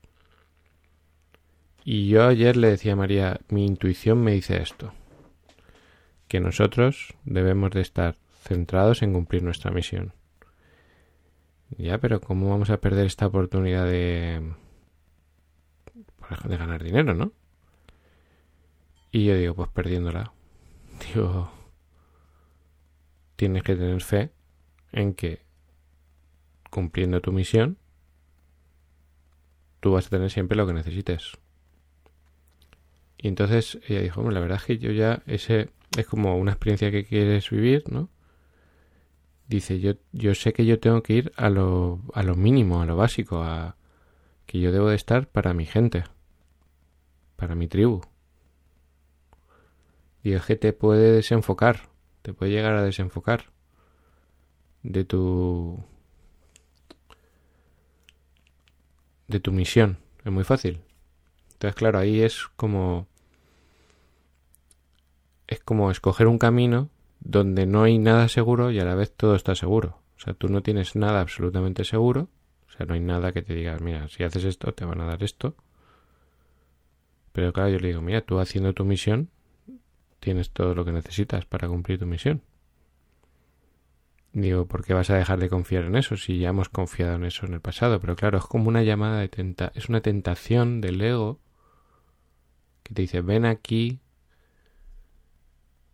Y 1.86 2.10
yo 2.10 2.28
ayer 2.28 2.58
le 2.58 2.68
decía 2.68 2.92
a 2.92 2.96
María, 2.98 3.40
mi 3.48 3.66
intuición 3.66 4.22
me 4.22 4.34
dice 4.34 4.62
esto, 4.62 4.92
que 6.28 6.42
nosotros 6.42 7.14
debemos 7.24 7.72
de 7.72 7.80
estar 7.80 8.18
centrados 8.42 9.04
en 9.04 9.14
cumplir 9.14 9.42
nuestra 9.42 9.72
misión. 9.72 10.12
Ya, 11.78 11.98
pero 12.00 12.20
¿cómo 12.20 12.50
vamos 12.50 12.70
a 12.70 12.82
perder 12.82 13.06
esta 13.06 13.28
oportunidad 13.28 13.86
de, 13.86 14.52
de 16.44 16.58
ganar 16.58 16.84
dinero, 16.84 17.14
no? 17.14 17.32
Y 19.14 19.28
yo 19.28 19.36
digo, 19.38 19.56
pues 19.56 19.70
perdiéndola. 19.70 20.34
Digo, 21.16 21.54
tienes 23.38 23.64
que 23.64 23.78
tener 23.78 24.02
fe 24.02 24.34
en 24.92 25.14
que 25.14 25.42
cumpliendo 26.70 27.22
tu 27.22 27.32
misión, 27.32 27.78
tú 29.80 29.92
vas 29.92 30.08
a 30.08 30.10
tener 30.10 30.32
siempre 30.32 30.58
lo 30.58 30.66
que 30.66 30.74
necesites. 30.74 31.34
Y 33.18 33.28
entonces 33.28 33.80
ella 33.88 34.02
dijo, 34.02 34.30
la 34.32 34.40
verdad 34.40 34.58
es 34.58 34.64
que 34.64 34.78
yo 34.78 34.92
ya, 34.92 35.22
ese 35.28 35.70
es 35.98 36.08
como 36.08 36.38
una 36.38 36.54
experiencia 36.54 36.90
que 36.92 37.06
quieres 37.06 37.50
vivir, 37.50 37.84
¿no? 37.92 38.10
Dice, 39.48 39.80
yo, 39.80 39.94
yo 40.14 40.34
sé 40.34 40.54
que 40.54 40.66
yo 40.66 40.80
tengo 40.80 41.04
que 41.04 41.14
ir 41.14 41.32
a 41.36 41.50
lo, 41.50 42.00
a 42.14 42.24
lo 42.24 42.36
mínimo, 42.36 42.82
a 42.82 42.86
lo 42.86 42.96
básico, 42.96 43.44
a 43.44 43.76
que 44.46 44.60
yo 44.60 44.72
debo 44.72 44.90
de 44.90 44.96
estar 44.96 45.28
para 45.28 45.54
mi 45.54 45.66
gente, 45.66 46.06
para 47.36 47.54
mi 47.54 47.68
tribu. 47.68 48.02
Y 50.24 50.34
es 50.34 50.46
que 50.46 50.56
te 50.56 50.72
puede 50.74 51.12
desenfocar, 51.12 51.90
te 52.22 52.34
puede 52.34 52.52
llegar 52.52 52.76
a 52.76 52.84
desenfocar 52.84 53.52
de 54.84 55.06
tu 55.06 55.84
de 59.28 59.40
tu 59.40 59.52
misión. 59.52 59.98
Es 60.24 60.32
muy 60.32 60.44
fácil. 60.44 60.82
Entonces, 61.54 61.76
claro, 61.76 62.00
ahí 62.00 62.22
es 62.22 62.48
como 62.56 63.08
es 65.48 65.60
como 65.60 65.92
escoger 65.92 66.28
un 66.28 66.38
camino 66.38 66.90
donde 67.20 67.66
no 67.66 67.84
hay 67.84 67.98
nada 67.98 68.28
seguro 68.30 68.72
y 68.72 68.80
a 68.80 68.86
la 68.86 68.96
vez 68.96 69.12
todo 69.12 69.36
está 69.36 69.56
seguro. 69.56 70.02
O 70.18 70.20
sea, 70.20 70.34
tú 70.34 70.50
no 70.50 70.62
tienes 70.62 70.96
nada 70.96 71.22
absolutamente 71.22 71.84
seguro. 71.84 72.30
O 72.68 72.72
sea, 72.72 72.86
no 72.86 72.94
hay 72.94 73.00
nada 73.00 73.32
que 73.32 73.42
te 73.42 73.54
diga, 73.54 73.78
mira, 73.80 74.08
si 74.08 74.24
haces 74.24 74.44
esto, 74.44 74.74
te 74.74 74.86
van 74.86 75.02
a 75.02 75.06
dar 75.06 75.24
esto. 75.24 75.56
Pero 77.32 77.54
claro, 77.54 77.70
yo 77.70 77.80
le 77.80 77.90
digo, 77.90 78.02
mira, 78.02 78.22
tú 78.22 78.40
haciendo 78.40 78.74
tu 78.74 78.86
misión, 78.86 79.30
tienes 80.20 80.52
todo 80.52 80.74
lo 80.76 80.86
que 80.86 80.92
necesitas 80.92 81.46
para 81.46 81.68
cumplir 81.68 82.00
tu 82.00 82.06
misión. 82.06 82.42
Digo, 84.34 84.66
¿por 84.66 84.86
qué 84.86 84.94
vas 84.94 85.10
a 85.10 85.18
dejar 85.18 85.40
de 85.40 85.50
confiar 85.50 85.84
en 85.86 85.98
eso 85.98 86.16
si 86.16 86.40
ya 86.40 86.50
hemos 86.50 86.70
confiado 86.70 87.16
en 87.16 87.26
eso 87.26 87.46
en 87.46 87.54
el 87.54 87.62
pasado? 87.62 88.00
Pero 88.00 88.16
claro, 88.16 88.38
es 88.38 88.46
como 88.46 88.70
una 88.70 88.84
llamada 88.84 89.20
de 89.20 89.28
tenta 89.28 89.72
es 89.76 89.90
una 89.90 90.02
tentación 90.02 90.80
del 90.80 91.02
ego 91.02 91.40
que 92.84 92.94
te 92.94 93.02
dice, 93.02 93.22
ven 93.22 93.46
aquí, 93.46 94.00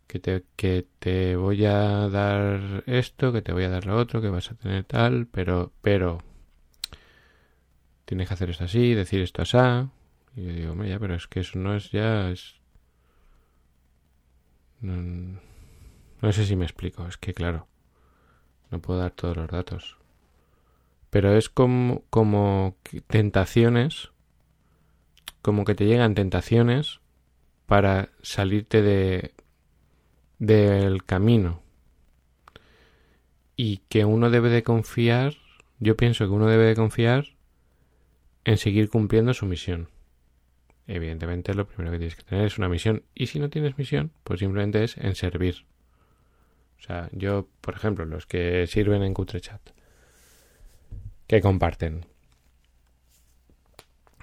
que 0.08 0.20
te, 0.20 0.46
que 0.56 0.88
te 1.00 1.36
voy 1.36 1.66
a 1.66 2.10
dar 2.10 2.84
esto, 2.88 3.34
que 3.34 3.42
te 3.42 3.54
voy 3.54 3.64
a 3.66 3.70
dar 3.70 3.86
lo 3.86 3.98
otro, 3.98 4.22
que 4.22 4.30
vas 4.30 4.52
a 4.52 4.56
tener 4.56 4.84
tal, 4.86 5.28
pero, 5.28 5.74
pero, 5.82 6.20
tienes 8.06 8.28
que 8.28 8.34
hacer 8.36 8.50
esto 8.50 8.64
así, 8.66 8.94
decir 8.94 9.22
esto 9.22 9.42
así. 9.42 9.58
Y 10.36 10.46
yo 10.46 10.54
digo, 10.54 10.84
ya, 10.86 11.00
pero 11.00 11.16
es 11.16 11.28
que 11.28 11.42
eso 11.42 11.60
no 11.60 11.76
es 11.76 11.92
ya, 11.92 12.30
es... 12.30 12.56
No, 14.80 15.40
no 16.22 16.32
sé 16.32 16.46
si 16.46 16.56
me 16.56 16.66
explico, 16.66 17.08
es 17.08 17.18
que 17.18 17.34
claro, 17.34 17.68
no 18.72 18.80
puedo 18.80 19.00
dar 19.00 19.12
todos 19.12 19.38
los 19.38 19.50
datos. 19.50 19.98
Pero 21.10 21.36
es 21.36 21.50
como, 21.50 22.04
como 22.10 22.76
tentaciones, 23.08 24.12
como 25.42 25.64
que 25.66 25.76
te 25.76 25.86
llegan 25.86 26.16
tentaciones 26.16 27.00
para 27.66 28.10
salirte 28.22 28.82
de, 28.82 29.34
del 30.40 31.04
camino 31.04 31.62
y 33.56 33.78
que 33.90 34.06
uno 34.06 34.30
debe 34.30 34.50
de 34.50 34.64
confiar, 34.64 35.36
yo 35.80 35.98
pienso 35.98 36.26
que 36.26 36.32
uno 36.32 36.48
debe 36.48 36.66
de 36.66 36.76
confiar 36.76 37.26
en 38.46 38.58
seguir 38.58 38.90
cumpliendo 38.90 39.34
su 39.34 39.46
misión. 39.46 39.90
Evidentemente 40.86 41.54
lo 41.54 41.68
primero 41.68 41.92
que 41.92 41.98
tienes 41.98 42.16
que 42.16 42.24
tener 42.24 42.46
es 42.46 42.58
una 42.58 42.70
misión 42.70 43.04
y 43.14 43.28
si 43.28 43.40
no 43.40 43.50
tienes 43.50 43.78
misión, 43.78 44.12
pues 44.24 44.40
simplemente 44.40 44.84
es 44.84 44.98
en 44.98 45.16
servir. 45.16 45.66
O 46.80 46.82
sea, 46.82 47.10
yo, 47.12 47.48
por 47.62 47.76
ejemplo, 47.76 48.06
los 48.06 48.26
que 48.26 48.68
sirven 48.68 49.04
en 49.04 49.14
Cutrechat, 49.14 49.62
que 51.28 51.42
comparten. 51.42 52.06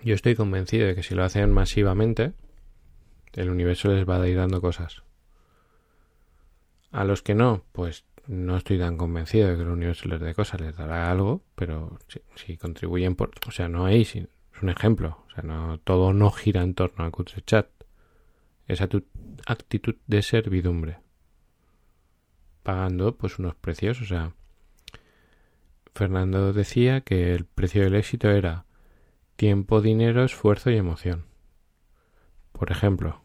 Yo 0.02 0.14
estoy 0.14 0.34
convencido 0.34 0.86
de 0.86 0.94
que 0.94 1.02
si 1.02 1.14
lo 1.14 1.24
hacen 1.24 1.50
masivamente, 1.50 2.32
el 3.32 3.50
universo 3.50 3.92
les 3.92 4.08
va 4.08 4.20
a 4.20 4.28
ir 4.28 4.36
dando 4.36 4.60
cosas. 4.60 5.02
A 6.92 7.04
los 7.04 7.22
que 7.22 7.34
no, 7.34 7.64
pues 7.72 8.04
no 8.26 8.56
estoy 8.56 8.78
tan 8.78 8.96
convencido 8.96 9.48
de 9.48 9.56
que 9.56 9.62
el 9.62 9.68
universo 9.68 10.08
les 10.08 10.20
dé 10.20 10.34
cosas, 10.34 10.60
les 10.60 10.76
dará 10.76 11.10
algo, 11.10 11.42
pero 11.54 11.98
si, 12.36 12.56
contribuyen 12.56 13.16
por... 13.16 13.32
O 13.46 13.50
sea, 13.50 13.68
no 13.68 13.86
hay, 13.86 14.02
es 14.02 14.28
un 14.62 14.68
ejemplo. 14.68 15.24
O 15.26 15.30
sea, 15.34 15.42
no, 15.42 15.78
todo 15.78 16.12
no 16.12 16.30
gira 16.30 16.62
en 16.62 16.74
torno 16.74 17.04
a 17.04 17.12
Chat. 17.46 17.68
Esa 18.66 18.86
tu 18.86 19.04
actitud 19.46 19.96
de 20.06 20.22
servidumbre. 20.22 21.03
Pagando 22.64 23.16
pues 23.16 23.38
unos 23.38 23.54
precios, 23.54 24.00
o 24.00 24.04
sea... 24.04 24.32
Fernando 25.94 26.52
decía 26.52 27.02
que 27.02 27.32
el 27.34 27.44
precio 27.44 27.84
del 27.84 27.94
éxito 27.94 28.28
era 28.28 28.64
tiempo, 29.36 29.80
dinero, 29.80 30.24
esfuerzo 30.24 30.70
y 30.70 30.76
emoción. 30.76 31.26
Por 32.50 32.72
ejemplo, 32.72 33.20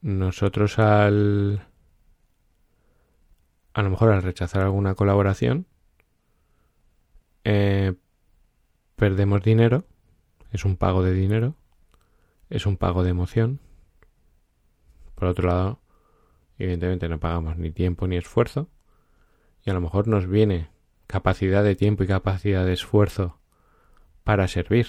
nosotros 0.00 0.78
al 0.78 1.66
a 3.74 3.82
lo 3.82 3.90
mejor 3.90 4.12
al 4.12 4.22
rechazar 4.22 4.62
alguna 4.62 4.94
colaboración 4.94 5.66
eh, 7.44 7.94
perdemos 8.96 9.42
dinero 9.42 9.84
es 10.52 10.64
un 10.64 10.76
pago 10.76 11.02
de 11.02 11.12
dinero 11.12 11.54
es 12.50 12.66
un 12.66 12.76
pago 12.76 13.02
de 13.02 13.10
emoción 13.10 13.60
por 15.14 15.28
otro 15.28 15.48
lado 15.48 15.80
evidentemente 16.58 17.08
no 17.08 17.18
pagamos 17.18 17.56
ni 17.56 17.70
tiempo 17.70 18.06
ni 18.06 18.16
esfuerzo 18.16 18.68
y 19.64 19.70
a 19.70 19.74
lo 19.74 19.80
mejor 19.80 20.08
nos 20.08 20.26
viene 20.26 20.68
capacidad 21.06 21.64
de 21.64 21.76
tiempo 21.76 22.04
y 22.04 22.06
capacidad 22.06 22.64
de 22.64 22.72
esfuerzo 22.72 23.38
para 24.24 24.48
servir 24.48 24.86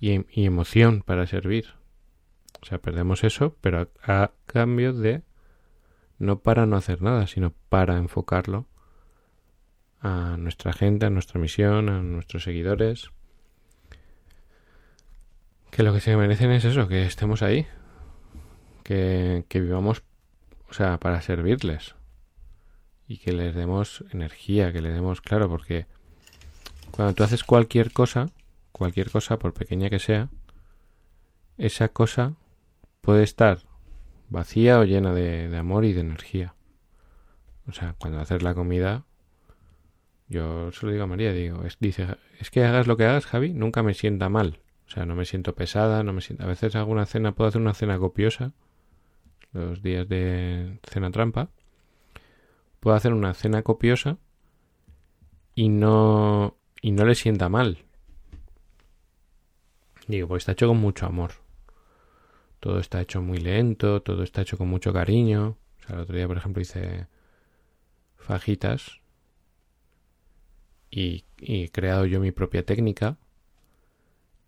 y, 0.00 0.24
emoción 0.44 1.02
para 1.02 1.26
servir 1.26 1.66
o 2.64 2.66
sea, 2.66 2.78
perdemos 2.78 3.24
eso, 3.24 3.56
pero 3.60 3.90
a, 4.02 4.30
cambio 4.46 4.94
de 4.94 5.22
no 6.18 6.38
para 6.38 6.64
no 6.64 6.76
hacer 6.76 7.02
nada, 7.02 7.26
sino 7.26 7.52
para 7.68 7.98
enfocarlo 7.98 8.66
a 10.00 10.36
nuestra 10.38 10.72
gente, 10.72 11.04
a 11.04 11.10
nuestra 11.10 11.38
misión, 11.38 11.90
a 11.90 12.00
nuestros 12.00 12.44
seguidores. 12.44 13.10
Que 15.70 15.82
lo 15.82 15.92
que 15.92 16.00
se 16.00 16.16
merecen 16.16 16.52
es 16.52 16.64
eso, 16.64 16.88
que 16.88 17.04
estemos 17.04 17.42
ahí. 17.42 17.66
Que, 18.84 19.44
vivamos, 19.52 20.04
o 20.68 20.72
sea, 20.72 21.00
para 21.00 21.20
servirles. 21.22 21.96
Y 23.08 23.18
que 23.18 23.32
les 23.32 23.54
demos 23.54 24.04
energía, 24.12 24.72
que 24.72 24.80
les 24.80 24.94
demos, 24.94 25.20
claro, 25.20 25.48
porque 25.48 25.86
cuando 26.92 27.14
tú 27.14 27.24
haces 27.24 27.42
cualquier 27.42 27.92
cosa, 27.92 28.30
cualquier 28.70 29.10
cosa, 29.10 29.38
por 29.38 29.54
pequeña 29.54 29.90
que 29.90 29.98
sea, 29.98 30.28
esa 31.58 31.88
cosa 31.88 32.34
puede 33.00 33.24
estar 33.24 33.58
vacía 34.28 34.78
o 34.78 34.84
llena 34.84 35.12
de, 35.12 35.54
amor 35.56 35.84
y 35.84 35.92
de 35.92 36.00
energía. 36.00 36.54
O 37.66 37.72
sea, 37.72 37.94
cuando 37.98 38.20
haces 38.20 38.42
la 38.42 38.54
comida, 38.54 39.04
yo 40.28 40.70
se 40.72 40.84
lo 40.84 40.92
digo 40.92 41.04
a 41.04 41.06
María, 41.08 41.32
digo, 41.32 41.64
es, 41.64 41.78
dice, 41.80 42.06
es 42.38 42.50
que 42.50 42.64
hagas 42.64 42.86
lo 42.86 42.96
que 42.96 43.06
hagas, 43.06 43.26
Javi, 43.26 43.54
nunca 43.54 43.82
me 43.82 43.94
sienta 43.94 44.28
mal. 44.28 44.60
O 44.86 44.90
sea, 44.90 45.06
no 45.06 45.14
me 45.14 45.24
siento 45.24 45.54
pesada, 45.54 46.02
no 46.02 46.12
me 46.12 46.20
siento... 46.20 46.44
A 46.44 46.46
veces 46.46 46.76
hago 46.76 46.92
una 46.92 47.06
cena, 47.06 47.32
puedo 47.32 47.48
hacer 47.48 47.60
una 47.60 47.74
cena 47.74 47.98
copiosa, 47.98 48.52
los 49.54 49.82
días 49.82 50.08
de 50.08 50.78
cena 50.82 51.10
trampa. 51.10 51.48
Puedo 52.80 52.96
hacer 52.96 53.14
una 53.14 53.32
cena 53.32 53.62
copiosa 53.62 54.18
y 55.54 55.68
no, 55.70 56.56
y 56.82 56.92
no 56.92 57.06
le 57.06 57.14
sienta 57.14 57.48
mal. 57.48 57.78
Digo, 60.06 60.28
pues 60.28 60.42
está 60.42 60.52
hecho 60.52 60.68
con 60.68 60.78
mucho 60.78 61.06
amor. 61.06 61.32
Todo 62.60 62.78
está 62.78 63.00
hecho 63.00 63.22
muy 63.22 63.38
lento, 63.38 64.02
todo 64.02 64.22
está 64.22 64.42
hecho 64.42 64.58
con 64.58 64.68
mucho 64.68 64.92
cariño. 64.92 65.56
O 65.78 65.86
sea, 65.86 65.96
el 65.96 66.02
otro 66.02 66.16
día, 66.16 66.26
por 66.26 66.36
ejemplo, 66.36 66.60
hice 66.60 67.06
fajitas 68.16 69.00
y, 70.90 71.24
he 71.38 71.70
creado 71.70 72.06
yo 72.06 72.20
mi 72.20 72.30
propia 72.32 72.64
técnica 72.64 73.18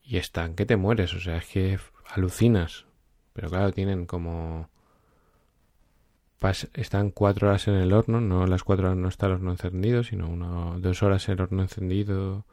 y 0.03 0.17
están 0.17 0.55
que 0.55 0.65
te 0.65 0.77
mueres, 0.77 1.13
o 1.15 1.21
sea, 1.21 1.39
es 1.39 1.47
que 1.47 1.79
alucinas. 2.09 2.87
Pero 3.33 3.51
claro, 3.51 3.73
tienen 3.73 4.07
como... 4.07 4.71
están 6.75 7.11
cuatro 7.11 7.49
horas 7.49 7.67
en 7.69 7.75
el 7.75 7.93
horno, 7.93 8.21
no 8.21 8.47
las 8.47 8.63
cuatro 8.63 8.87
horas 8.87 8.99
no 8.99 9.09
está 9.09 9.27
el 9.27 9.33
horno 9.33 9.53
encendido, 9.53 10.05
sino 10.05 10.79
dos 10.79 11.03
horas 11.03 11.29
el 11.29 11.41
horno 11.41 11.63
encendido 11.63 12.45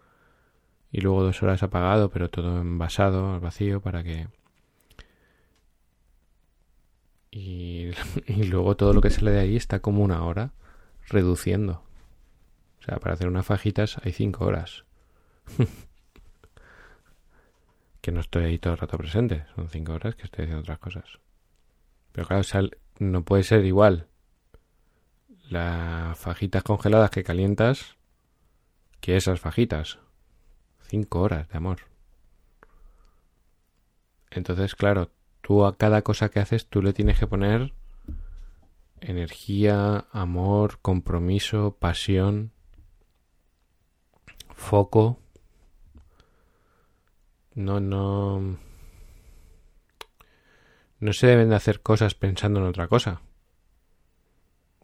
y 0.92 1.02
luego 1.02 1.24
dos 1.24 1.42
horas 1.44 1.64
apagado, 1.64 2.10
pero 2.10 2.30
todo 2.30 2.62
envasado 2.62 3.34
al 3.34 3.40
vacío 3.40 3.82
para 3.82 4.04
que 4.04 4.28
y, 7.34 7.92
luego 8.46 8.78
todo 8.78 8.94
lo 8.94 9.02
que 9.02 9.10
sale 9.10 9.32
de 9.32 9.40
ahí 9.40 9.56
está 9.56 9.80
como 9.80 10.04
una 10.04 10.24
hora 10.24 10.54
reduciendo. 11.08 11.84
O 12.80 12.84
sea, 12.84 12.98
para 12.98 13.16
hacer 13.16 13.28
unas 13.28 13.46
fajitas 13.46 13.98
hay 14.04 14.12
cinco 14.12 14.46
horas. 14.46 14.86
que 18.02 18.12
no 18.12 18.20
estoy 18.20 18.44
ahí 18.44 18.60
todo 18.60 18.74
el 18.74 18.80
rato 18.80 19.00
presente. 19.00 19.46
Son 19.56 19.68
cinco 19.70 19.94
horas 19.94 20.16
que 20.16 20.26
estoy 20.26 20.44
haciendo 20.44 20.62
otras 20.62 20.78
cosas. 20.78 21.20
Pero 22.12 22.28
claro, 22.28 22.44
no 23.00 23.24
puede 23.24 23.44
ser 23.44 23.66
igual 23.66 24.08
las 25.50 26.18
fajitas 26.18 26.64
congeladas 26.64 27.12
que 27.12 27.24
calientas 27.24 27.98
que 29.02 29.18
esas 29.18 29.40
fajitas. 29.40 30.00
Cinco 30.88 31.22
horas 31.22 31.50
de 31.50 31.58
amor. 31.58 31.80
Entonces, 34.32 34.76
claro, 34.76 35.12
tú 35.42 35.66
a 35.66 35.78
cada 35.78 36.02
cosa 36.04 36.30
que 36.30 36.40
haces 36.40 36.68
tú 36.68 36.82
le 36.82 36.94
tienes 36.94 37.20
que 37.20 37.28
poner 37.28 37.74
energía, 39.02 40.08
amor, 40.12 40.80
compromiso, 40.82 41.76
pasión, 41.78 42.52
foco. 44.56 45.20
No, 47.56 47.80
no. 47.80 48.58
No 51.04 51.12
se 51.12 51.28
deben 51.28 51.50
de 51.50 51.58
hacer 51.58 51.82
cosas 51.82 52.16
pensando 52.16 52.62
en 52.62 52.66
otra 52.66 52.88
cosa. 52.88 53.20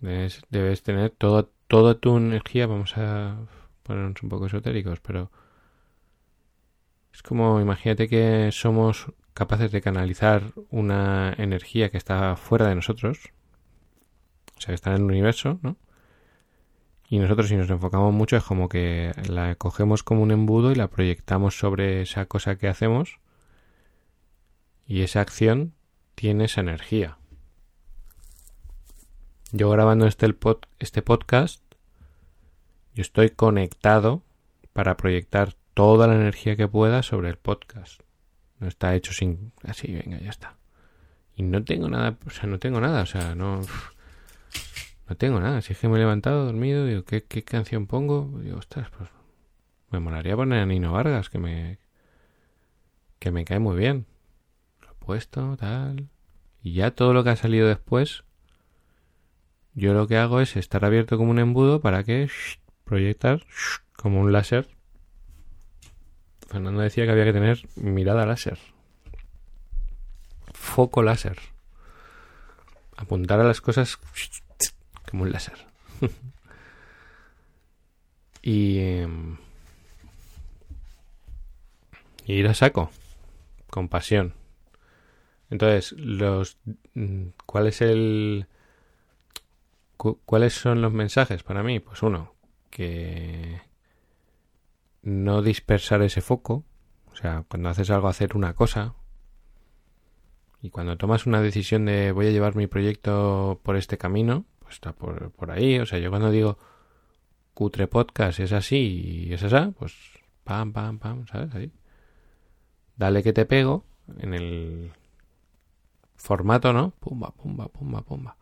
Debes, 0.01 0.83
tener 0.83 1.11
toda 1.11 1.95
tu 1.95 2.17
energía, 2.17 2.67
vamos 2.67 2.97
a 2.97 3.37
ponernos 3.83 4.21
un 4.21 4.27
poco 4.27 4.47
esotéricos, 4.47 4.99
pero 4.99 5.31
es 7.13 7.21
como, 7.21 7.61
imagínate 7.61 8.09
que 8.09 8.49
somos 8.51 9.13
capaces 9.33 9.71
de 9.71 9.81
canalizar 9.81 10.51
una 10.69 11.33
energía 11.37 11.89
que 11.89 11.97
está 11.97 12.35
fuera 12.35 12.67
de 12.67 12.75
nosotros, 12.75 13.29
o 14.57 14.59
sea, 14.59 14.73
que 14.73 14.75
está 14.75 14.89
en 14.89 14.97
el 14.97 15.03
universo, 15.03 15.57
¿no? 15.61 15.77
Y 17.07 17.19
nosotros 17.19 17.47
si 17.47 17.55
nos 17.55 17.69
enfocamos 17.69 18.13
mucho 18.13 18.35
es 18.35 18.43
como 18.43 18.67
que 18.67 19.13
la 19.29 19.55
cogemos 19.55 20.03
como 20.03 20.21
un 20.21 20.31
embudo 20.31 20.73
y 20.73 20.75
la 20.75 20.89
proyectamos 20.89 21.57
sobre 21.57 22.01
esa 22.01 22.25
cosa 22.25 22.57
que 22.57 22.67
hacemos 22.67 23.19
y 24.85 25.03
esa 25.03 25.21
acción 25.21 25.78
tiene 26.19 26.43
esa 26.43 26.59
energía. 26.59 27.17
Yo 29.53 29.69
grabando 29.69 30.05
este, 30.05 30.27
este 30.79 31.01
podcast, 31.01 31.63
yo 32.93 33.01
estoy 33.03 33.29
conectado 33.29 34.21
para 34.73 34.97
proyectar 34.97 35.55
toda 35.73 36.07
la 36.07 36.15
energía 36.15 36.57
que 36.57 36.67
pueda 36.67 37.03
sobre 37.03 37.29
el 37.29 37.37
podcast. 37.37 38.01
No 38.59 38.67
está 38.67 38.95
hecho 38.95 39.13
sin... 39.13 39.53
Así, 39.63 39.93
venga, 39.93 40.19
ya 40.19 40.29
está. 40.29 40.57
Y 41.37 41.43
no 41.43 41.63
tengo 41.63 41.87
nada, 41.87 42.17
o 42.25 42.29
sea, 42.31 42.49
no 42.49 42.59
tengo 42.59 42.81
nada, 42.81 43.03
o 43.03 43.05
sea, 43.05 43.33
no... 43.33 43.61
No 45.07 45.15
tengo 45.15 45.39
nada. 45.39 45.61
Si 45.61 45.71
es 45.71 45.79
que 45.79 45.87
me 45.87 45.95
he 45.95 45.99
levantado, 45.99 46.43
dormido, 46.43 46.85
digo, 46.85 47.05
¿qué, 47.05 47.23
qué 47.23 47.45
canción 47.45 47.87
pongo? 47.87 48.29
Digo, 48.41 48.57
ostras, 48.57 48.89
pues... 48.89 49.09
Me 49.89 50.01
molaría 50.01 50.35
poner 50.35 50.59
a 50.59 50.65
Nino 50.65 50.91
Vargas, 50.91 51.29
que 51.29 51.39
me... 51.39 51.79
Que 53.19 53.31
me 53.31 53.45
cae 53.45 53.59
muy 53.59 53.77
bien. 53.77 54.05
Puesto, 55.09 55.57
tal... 55.57 56.07
Y 56.61 56.73
ya 56.73 56.91
todo 56.91 57.13
lo 57.13 57.23
que 57.23 57.31
ha 57.31 57.35
salido 57.35 57.67
después... 57.67 58.25
Yo 59.73 59.95
lo 59.95 60.05
que 60.05 60.17
hago 60.17 60.39
es 60.39 60.55
estar 60.55 60.85
abierto 60.85 61.17
como 61.17 61.31
un 61.31 61.39
embudo 61.39 61.81
para 61.81 62.03
que... 62.03 62.29
proyectar 62.83 63.43
como 63.97 64.21
un 64.21 64.31
láser 64.31 64.67
Fernando 66.47 66.81
decía 66.81 67.05
que 67.05 67.11
había 67.11 67.25
que 67.25 67.33
tener 67.33 67.67
mirada 67.75 68.27
láser. 68.27 68.59
Foco 70.53 71.01
láser. 71.01 71.39
Apuntar 72.95 73.39
a 73.39 73.45
las 73.45 73.61
cosas 73.61 73.97
como 75.09 75.23
un 75.23 75.31
láser. 75.31 75.57
y, 78.43 78.77
em, 78.77 79.37
y 82.27 82.33
ir 82.33 82.47
a 82.47 82.53
saco. 82.53 82.91
Con 83.71 83.87
pasión. 83.87 84.38
Entonces, 85.49 85.93
los 85.93 86.57
mm, 86.93 87.27
¿cuál 87.45 87.67
es 87.67 87.81
el 87.81 88.47
cuáles 89.97 90.53
son 90.53 90.81
los 90.81 90.93
mensajes 90.93 91.43
para 91.43 91.63
mí? 91.63 91.79
Pues 91.79 92.01
uno, 92.03 92.33
que 92.69 93.61
no 95.01 95.41
dispersar 95.41 96.01
ese 96.01 96.21
foco, 96.21 96.63
o 97.11 97.15
sea, 97.15 97.43
cuando 97.49 97.69
haces 97.69 97.89
algo, 97.89 98.07
hacer 98.07 98.35
una 98.35 98.53
cosa, 98.53 98.95
y 100.61 100.69
cuando 100.69 100.97
tomas 100.97 101.25
una 101.25 101.41
decisión 101.41 101.85
de 101.85 102.11
voy 102.11 102.27
a 102.27 102.31
llevar 102.31 102.55
mi 102.55 102.67
proyecto 102.67 103.59
por 103.63 103.75
este 103.75 103.97
camino, 103.97 104.45
pues 104.59 104.75
está 104.75 104.93
por, 104.93 105.51
ahí, 105.51 105.79
o 105.79 105.85
sea, 105.85 105.99
yo 105.99 106.09
cuando 106.09 106.31
digo 106.31 106.57
cutre 107.53 107.87
podcast 107.87 108.39
es 108.39 108.53
así 108.53 109.25
y 109.27 109.33
es 109.33 109.43
así, 109.43 109.71
pues 109.77 109.93
pam, 110.43 110.71
pam, 110.71 110.99
pam, 110.99 111.27
¿sabes? 111.27 111.53
Ahí. 111.55 111.71
Dale 112.95 113.23
que 113.23 113.33
te 113.33 113.45
pego 113.45 113.85
en 114.19 114.33
el 114.33 114.91
formato, 116.19 116.73
¿no? 116.73 116.91
Pumba, 116.99 117.31
pumba, 117.31 117.67
pumba, 117.69 118.01
pumba. 118.01 118.35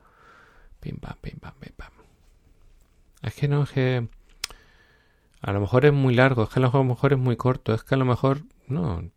Pim, 0.80 0.98
pam, 0.98 1.16
pim, 1.22 1.40
pam, 1.40 1.54
pim, 1.60 1.74
pam. 1.76 1.92
Es 3.22 3.34
que 3.36 3.48
no, 3.48 3.63
es 3.63 3.72
que 3.72 4.08
a 5.42 5.52
lo 5.54 5.62
mejor 5.62 5.86
es 5.86 5.94
muy 5.94 6.13
largo, 6.16 6.44
es 6.44 6.50
que 6.50 6.60
a 6.60 6.63
lo 6.63 6.84
mejor 6.84 7.13
es 7.13 7.20
muy 7.20 7.38
corto, 7.38 7.74
es 7.74 7.84
que 7.84 7.96
a 7.96 7.98
lo 7.98 8.06
mejor 8.06 8.42
no. 8.68 9.10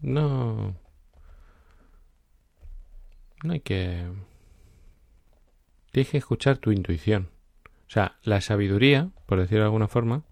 No. 0.00 0.74
No 3.44 3.52
hay 3.52 3.60
que... 3.60 4.10
Tienes 5.92 6.10
que 6.10 6.18
escuchar 6.18 6.58
tu 6.58 6.72
intuición. 6.72 7.30
O 7.86 7.90
sea, 7.90 8.18
la 8.22 8.40
sabiduría, 8.40 9.10
por 9.26 9.38
decirlo 9.38 9.60
de 9.60 9.66
alguna 9.66 9.88
forma, 9.88 10.24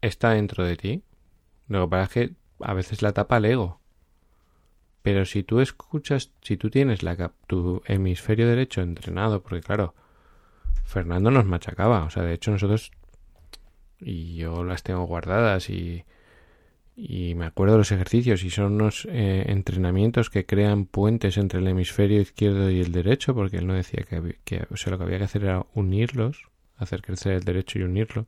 está 0.00 0.30
dentro 0.30 0.64
de 0.64 0.76
ti. 0.76 1.02
Lo 1.68 1.84
que 1.84 1.90
pasa 1.90 2.02
es 2.04 2.10
que 2.10 2.34
a 2.60 2.74
veces 2.74 3.02
la 3.02 3.12
tapa 3.12 3.38
el 3.38 3.46
ego. 3.46 3.80
Pero 5.02 5.24
si 5.24 5.42
tú 5.42 5.60
escuchas, 5.60 6.32
si 6.42 6.56
tú 6.56 6.70
tienes 6.70 7.02
la, 7.02 7.32
tu 7.46 7.82
hemisferio 7.86 8.46
derecho 8.48 8.82
entrenado, 8.82 9.42
porque 9.42 9.60
claro, 9.60 9.94
Fernando 10.84 11.30
nos 11.30 11.44
machacaba. 11.44 12.04
O 12.04 12.10
sea, 12.10 12.24
de 12.24 12.34
hecho 12.34 12.50
nosotros, 12.50 12.90
y 14.00 14.36
yo 14.36 14.64
las 14.64 14.82
tengo 14.82 15.04
guardadas 15.04 15.70
y, 15.70 16.04
y 16.96 17.34
me 17.34 17.46
acuerdo 17.46 17.74
de 17.74 17.78
los 17.78 17.92
ejercicios 17.92 18.42
y 18.44 18.50
son 18.50 18.74
unos 18.74 19.06
eh, 19.10 19.44
entrenamientos 19.48 20.30
que 20.30 20.46
crean 20.46 20.84
puentes 20.86 21.36
entre 21.36 21.60
el 21.60 21.68
hemisferio 21.68 22.20
izquierdo 22.20 22.70
y 22.70 22.80
el 22.80 22.92
derecho, 22.92 23.34
porque 23.34 23.58
él 23.58 23.66
no 23.66 23.74
decía 23.74 24.04
que, 24.08 24.38
que 24.44 24.66
o 24.70 24.76
sea, 24.76 24.90
lo 24.90 24.98
que 24.98 25.04
había 25.04 25.18
que 25.18 25.24
hacer 25.24 25.44
era 25.44 25.66
unirlos 25.74 26.48
hacer 26.78 27.02
crecer 27.02 27.32
el 27.34 27.44
derecho 27.44 27.78
y 27.78 27.82
unirlo. 27.82 28.26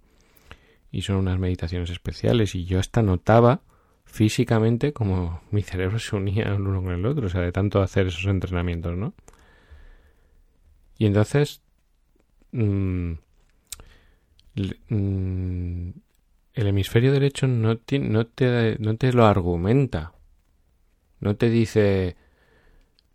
Y 0.93 1.03
son 1.03 1.17
unas 1.17 1.39
meditaciones 1.39 1.91
especiales 1.91 2.55
y 2.55 2.65
yo 2.65 2.79
hasta 2.79 3.03
notaba 3.03 3.63
físicamente 4.11 4.93
como 4.93 5.41
mi 5.51 5.63
cerebro 5.63 5.99
se 5.99 6.17
unía 6.17 6.45
el 6.45 6.63
uno 6.63 6.83
con 6.83 6.93
el 6.93 7.07
otro, 7.07 7.27
o 7.27 7.29
sea, 7.29 7.41
de 7.41 7.53
tanto 7.53 7.81
hacer 7.81 8.09
esos 8.09 8.27
entrenamientos, 8.27 8.97
¿no? 8.97 9.15
Y 10.99 11.07
entonces 11.07 11.63
mm, 12.53 13.13
mm, 14.89 15.91
el 16.55 16.67
hemisferio 16.67 17.13
derecho 17.13 17.47
no, 17.47 17.79
no, 18.01 18.27
te, 18.27 18.77
no 18.79 18.97
te 18.97 19.13
lo 19.13 19.25
argumenta. 19.25 20.13
No 21.21 21.37
te 21.37 21.51
dice 21.51 22.17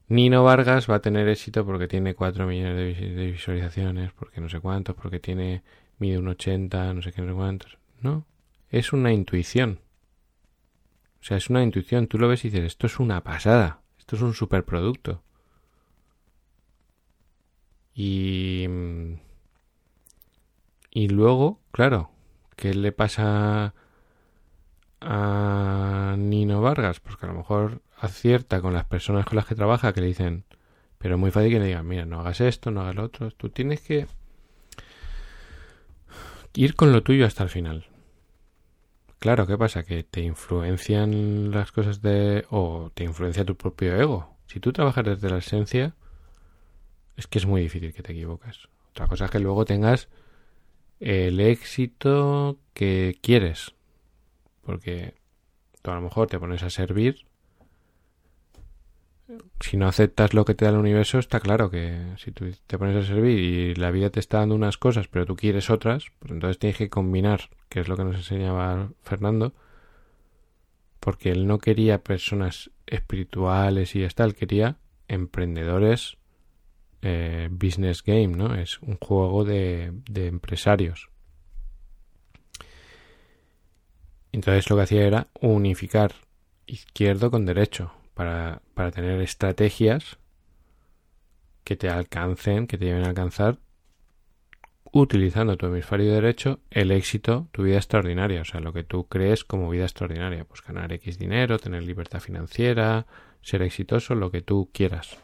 Nino 0.07 0.43
Vargas 0.43 0.89
va 0.89 0.95
a 0.95 1.01
tener 1.01 1.27
éxito 1.27 1.65
porque 1.65 1.87
tiene 1.87 2.13
4 2.13 2.45
millones 2.45 2.99
de, 2.99 3.31
visualizaciones, 3.31 4.11
porque 4.13 4.39
no 4.39 4.49
sé 4.49 4.59
cuántos, 4.59 4.95
porque 4.95 5.19
tiene 5.19 5.63
mide 5.97 6.17
un 6.17 6.27
80, 6.27 6.93
no 6.93 7.01
sé 7.01 7.11
qué, 7.11 7.21
no 7.21 7.29
sé 7.29 7.33
cuántos. 7.33 7.77
No, 8.01 8.25
es 8.69 8.93
una 8.93 9.11
intuición. 9.11 9.79
O 11.25 11.27
sea, 11.27 11.37
es 11.37 11.49
una 11.49 11.63
intuición. 11.63 12.05
Tú 12.05 12.19
lo 12.19 12.27
ves 12.27 12.45
y 12.45 12.51
dices, 12.51 12.67
esto 12.67 12.85
es 12.85 12.99
una 12.99 13.23
pasada, 13.23 13.81
esto 13.97 14.15
es 14.15 14.21
un 14.21 14.35
superproducto. 14.35 15.23
Y... 17.95 18.67
Y 20.91 21.07
luego, 21.09 21.59
claro, 21.71 22.11
¿qué 22.55 22.75
le 22.75 22.91
pasa 22.91 23.73
a 25.01 26.15
Nino 26.15 26.61
Vargas? 26.61 26.99
Pues 26.99 27.17
que 27.17 27.25
a 27.25 27.29
lo 27.29 27.39
mejor 27.39 27.81
acierta 27.97 28.61
con 28.61 28.73
las 28.75 28.85
personas 28.85 29.25
con 29.25 29.37
las 29.37 29.47
que 29.47 29.55
trabaja 29.55 29.93
que 29.93 30.01
le 30.01 30.07
dicen, 30.07 30.45
pero 30.99 31.15
es 31.15 31.19
muy 31.19 31.31
fácil 31.31 31.49
que 31.49 31.59
le 31.59 31.65
digan, 31.65 31.87
mira, 31.87 32.05
no 32.05 32.19
hagas 32.19 32.39
esto, 32.39 32.69
no 32.69 32.81
hagas 32.81 32.93
lo 32.93 33.03
otro. 33.03 33.31
Tú 33.31 33.49
tienes 33.49 33.81
que 33.81 34.05
ir 36.53 36.75
con 36.75 36.91
lo 36.91 37.01
tuyo 37.01 37.25
hasta 37.25 37.41
el 37.41 37.49
final. 37.49 37.87
Claro, 39.19 39.47
¿qué 39.47 39.57
pasa? 39.57 39.83
Que 39.83 40.03
te 40.03 40.21
influencian 40.21 41.51
las 41.51 41.71
cosas 41.71 42.01
de... 42.01 42.45
o 42.49 42.91
te 42.93 43.03
influencia 43.03 43.45
tu 43.45 43.55
propio 43.55 43.95
ego. 43.95 44.37
Si 44.47 44.59
tú 44.59 44.71
trabajas 44.71 45.05
desde 45.05 45.29
la 45.29 45.37
esencia, 45.37 45.95
es 47.17 47.27
que 47.27 47.39
es 47.39 47.45
muy 47.45 47.61
difícil 47.61 47.93
que 47.93 48.03
te 48.03 48.11
equivoques. 48.11 48.67
Otra 48.91 49.07
cosa 49.07 49.25
es 49.25 49.31
que 49.31 49.39
luego 49.39 49.65
tengas 49.65 50.09
el 50.99 51.39
éxito 51.39 52.59
que 52.73 53.17
quieres. 53.21 53.73
Porque 54.61 55.15
tú 55.81 55.91
a 55.91 55.95
lo 55.95 56.01
mejor 56.01 56.27
te 56.27 56.39
pones 56.39 56.63
a 56.63 56.69
servir. 56.69 57.25
Si 59.59 59.75
no 59.75 59.87
aceptas 59.87 60.35
lo 60.35 60.45
que 60.45 60.53
te 60.53 60.65
da 60.65 60.71
el 60.71 60.77
universo, 60.77 61.17
está 61.17 61.39
claro 61.39 61.71
que 61.71 62.13
si 62.17 62.31
tú 62.31 62.45
te 62.67 62.77
pones 62.77 62.95
a 62.95 63.07
servir 63.07 63.39
y 63.39 63.75
la 63.75 63.89
vida 63.89 64.11
te 64.11 64.19
está 64.19 64.39
dando 64.39 64.53
unas 64.53 64.77
cosas, 64.77 65.07
pero 65.07 65.25
tú 65.25 65.35
quieres 65.35 65.71
otras, 65.71 66.11
pues 66.19 66.31
entonces 66.31 66.59
tienes 66.59 66.77
que 66.77 66.89
combinar, 66.89 67.49
que 67.67 67.79
es 67.79 67.87
lo 67.87 67.97
que 67.97 68.03
nos 68.03 68.15
enseñaba 68.15 68.91
Fernando, 69.01 69.53
porque 70.99 71.31
él 71.31 71.47
no 71.47 71.57
quería 71.57 72.03
personas 72.03 72.69
espirituales 72.85 73.95
y 73.95 74.07
tal, 74.09 74.35
quería 74.35 74.77
emprendedores 75.07 76.17
eh, 77.01 77.49
business 77.51 78.03
game, 78.03 78.27
¿no? 78.27 78.53
Es 78.53 78.79
un 78.79 78.97
juego 78.97 79.43
de, 79.43 79.91
de 80.09 80.27
empresarios. 80.27 81.09
Entonces 84.31 84.69
lo 84.69 84.75
que 84.75 84.81
hacía 84.83 85.07
era 85.07 85.27
unificar 85.41 86.13
izquierdo 86.67 87.31
con 87.31 87.45
derecho 87.45 87.91
para, 88.15 88.61
para 88.73 88.89
tener 88.91 89.21
estrategias 89.21 90.17
que 91.63 91.75
te 91.75 91.89
alcancen, 91.89 92.65
que 92.65 92.77
te 92.77 92.85
lleven 92.85 93.03
a 93.03 93.09
alcanzar 93.09 93.59
utilizando 94.91 95.57
tu 95.57 95.65
hemisferio 95.65 96.13
derecho 96.13 96.61
el 96.69 96.89
éxito, 96.89 97.49
tu 97.51 97.63
vida 97.63 97.75
extraordinaria, 97.75 98.41
o 98.41 98.45
sea, 98.45 98.61
lo 98.61 98.71
que 98.71 98.85
tú 98.85 99.09
crees 99.09 99.43
como 99.43 99.69
vida 99.69 99.83
extraordinaria, 99.83 100.45
pues 100.45 100.61
ganar 100.61 100.93
X 100.93 101.19
dinero, 101.19 101.59
tener 101.59 101.83
libertad 101.83 102.21
financiera, 102.21 103.05
ser 103.41 103.61
exitoso, 103.61 104.15
lo 104.15 104.31
que 104.31 104.41
tú 104.41 104.69
quieras. 104.71 105.17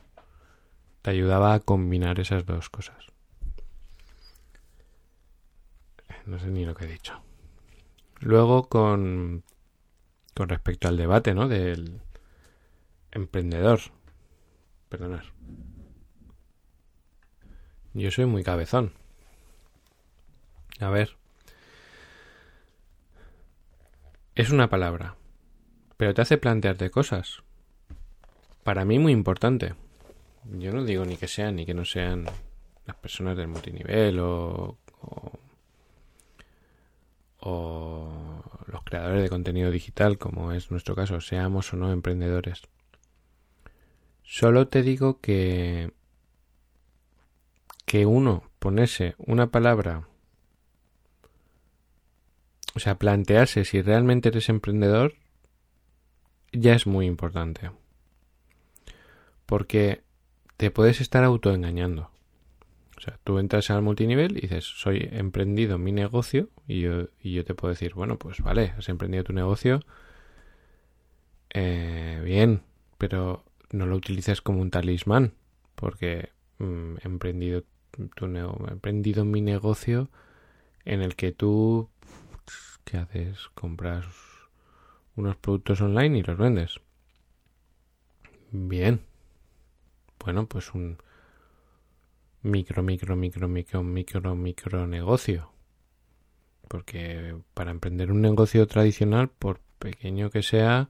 Te 1.01 1.12
ayudaba 1.12 1.54
a 1.54 1.62
combinar 1.62 2.19
esas 2.19 2.45
dos 2.45 2.69
cosas. 2.69 3.08
No 6.25 6.38
sé 6.38 6.47
ni 6.47 6.65
lo 6.65 6.75
que 6.75 6.84
he 6.84 6.91
dicho. 6.91 7.21
Luego 8.19 8.67
con, 8.67 9.43
con 10.36 10.49
respecto 10.49 10.89
al 10.89 10.97
debate, 10.97 11.34
¿no? 11.34 11.47
Del 11.47 12.01
emprendedor. 13.12 13.80
Perdonad. 14.89 15.24
Yo 17.93 18.12
soy 18.12 18.26
muy 18.26 18.43
cabezón. 18.43 18.93
A 20.80 20.89
ver. 20.89 21.17
Es 24.34 24.50
una 24.50 24.69
palabra, 24.69 25.15
pero 25.97 26.13
te 26.13 26.21
hace 26.21 26.38
plantearte 26.38 26.89
cosas. 26.89 27.43
Para 28.63 28.86
mí 28.86 28.97
muy 28.97 29.12
importante. 29.12 29.76
Yo 30.58 30.71
no 30.71 30.84
digo 30.84 31.06
ni 31.06 31.17
que 31.17 31.28
sean 31.28 31.58
ni 31.58 31.65
que 31.65 31.74
no 31.74 31.86
sean 31.86 32.26
las 32.86 32.95
personas 32.95 33.38
del 33.38 33.47
multinivel 33.47 34.19
o 34.19 34.78
o 37.41 38.43
los 38.67 38.84
creadores 38.84 39.24
de 39.24 39.30
contenido 39.30 39.71
digital, 39.71 40.17
como 40.17 40.52
es 40.54 40.71
nuestro 40.71 40.95
caso, 40.95 41.19
seamos 41.21 41.74
o 41.74 41.78
no 41.78 41.91
emprendedores. 41.91 42.62
Solo 44.34 44.70
te 44.70 44.82
digo 44.82 45.20
que 45.20 45.91
que 47.86 48.06
uno 48.06 48.50
ponerse 48.60 49.13
una 49.17 49.52
palabra, 49.52 50.08
o 52.74 52.80
sea, 52.80 52.98
plantearse 52.98 53.65
si 53.65 53.82
realmente 53.82 54.30
eres 54.30 54.48
emprendedor, 54.48 55.15
ya 56.54 56.76
es 56.76 56.88
muy 56.88 57.08
importante. 57.08 57.72
Porque 59.46 60.02
te 60.56 60.72
puedes 60.72 61.02
estar 61.02 61.26
autoengañando. 61.26 62.10
O 62.96 63.02
sea, 63.02 63.20
tú 63.26 63.38
entras 63.38 63.70
al 63.70 63.82
multinivel 63.82 64.38
y 64.38 64.41
dices, 64.48 64.63
soy 64.63 65.10
emprendido 65.12 65.78
mi 65.78 65.91
negocio 65.91 66.48
y 66.70 66.80
yo, 66.80 67.10
y 67.20 67.34
yo 67.34 67.44
te 67.44 67.54
puedo 67.54 67.74
decir, 67.74 67.96
bueno, 67.96 68.17
pues 68.17 68.39
vale, 68.39 68.74
has 68.78 68.88
emprendido 68.88 69.26
tu 69.26 69.34
negocio, 69.34 69.82
eh, 71.50 72.22
bien, 72.24 72.62
pero 72.98 73.44
no 73.71 73.86
lo 73.86 73.95
utilices 73.95 74.41
como 74.41 74.62
un 74.62 74.71
talismán, 74.71 75.34
porque 75.75 76.29
mm, 76.60 76.95
he, 76.97 77.07
emprendido 77.07 77.63
he 77.97 78.71
emprendido 78.71 79.25
mi 79.25 79.41
negocio 79.41 80.10
en 80.86 81.01
el 81.01 81.15
que 81.15 81.31
tú, 81.31 81.89
¿qué 82.84 82.97
haces? 82.97 83.49
Compras 83.53 84.05
unos 85.15 85.36
productos 85.38 85.81
online 85.81 86.19
y 86.19 86.23
los 86.23 86.38
vendes. 86.38 86.79
Bien. 88.51 89.01
Bueno, 90.23 90.45
pues 90.47 90.73
un 90.73 90.97
micro, 92.43 92.84
micro, 92.84 93.15
micro, 93.15 93.47
micro, 93.47 93.84
micro, 93.84 94.36
micro 94.36 94.88
negocio. 94.88 95.51
Porque 96.67 97.36
para 97.53 97.71
emprender 97.71 98.12
un 98.12 98.21
negocio 98.21 98.67
tradicional, 98.67 99.29
por 99.29 99.60
pequeño 99.79 100.29
que 100.29 100.43
sea, 100.43 100.89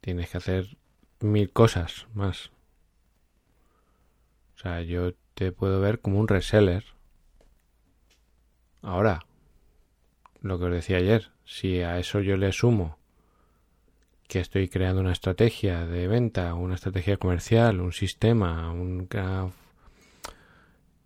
tienes 0.00 0.30
que 0.30 0.38
hacer 0.38 0.76
mil 1.24 1.50
cosas 1.50 2.06
más. 2.14 2.50
O 4.56 4.58
sea, 4.58 4.82
yo 4.82 5.12
te 5.34 5.52
puedo 5.52 5.80
ver 5.80 6.00
como 6.00 6.18
un 6.20 6.28
reseller. 6.28 6.84
Ahora, 8.82 9.26
lo 10.40 10.58
que 10.58 10.66
os 10.66 10.72
decía 10.72 10.98
ayer, 10.98 11.30
si 11.44 11.80
a 11.80 11.98
eso 11.98 12.20
yo 12.20 12.36
le 12.36 12.52
sumo 12.52 12.98
que 14.28 14.40
estoy 14.40 14.68
creando 14.68 15.00
una 15.00 15.12
estrategia 15.12 15.86
de 15.86 16.06
venta, 16.08 16.54
una 16.54 16.74
estrategia 16.74 17.16
comercial, 17.16 17.80
un 17.80 17.92
sistema, 17.92 18.70
un 18.72 19.06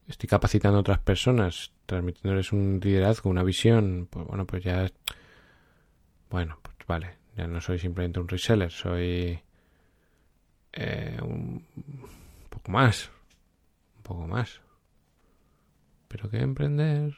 estoy 0.08 0.28
capacitando 0.28 0.78
a 0.78 0.80
otras 0.80 0.98
personas, 1.00 1.72
transmitiéndoles 1.86 2.52
un 2.52 2.80
liderazgo, 2.82 3.30
una 3.30 3.42
visión, 3.42 4.08
pues 4.10 4.26
bueno, 4.26 4.46
pues 4.46 4.64
ya, 4.64 4.90
bueno, 6.30 6.58
pues 6.62 6.76
vale, 6.86 7.16
ya 7.36 7.46
no 7.46 7.60
soy 7.60 7.78
simplemente 7.78 8.20
un 8.20 8.28
reseller, 8.28 8.70
soy 8.70 9.40
eh, 10.80 11.18
un 11.22 11.64
poco 12.48 12.70
más, 12.70 13.10
un 13.96 14.02
poco 14.02 14.26
más. 14.28 14.60
Pero 16.06 16.30
que 16.30 16.38
emprender, 16.38 17.14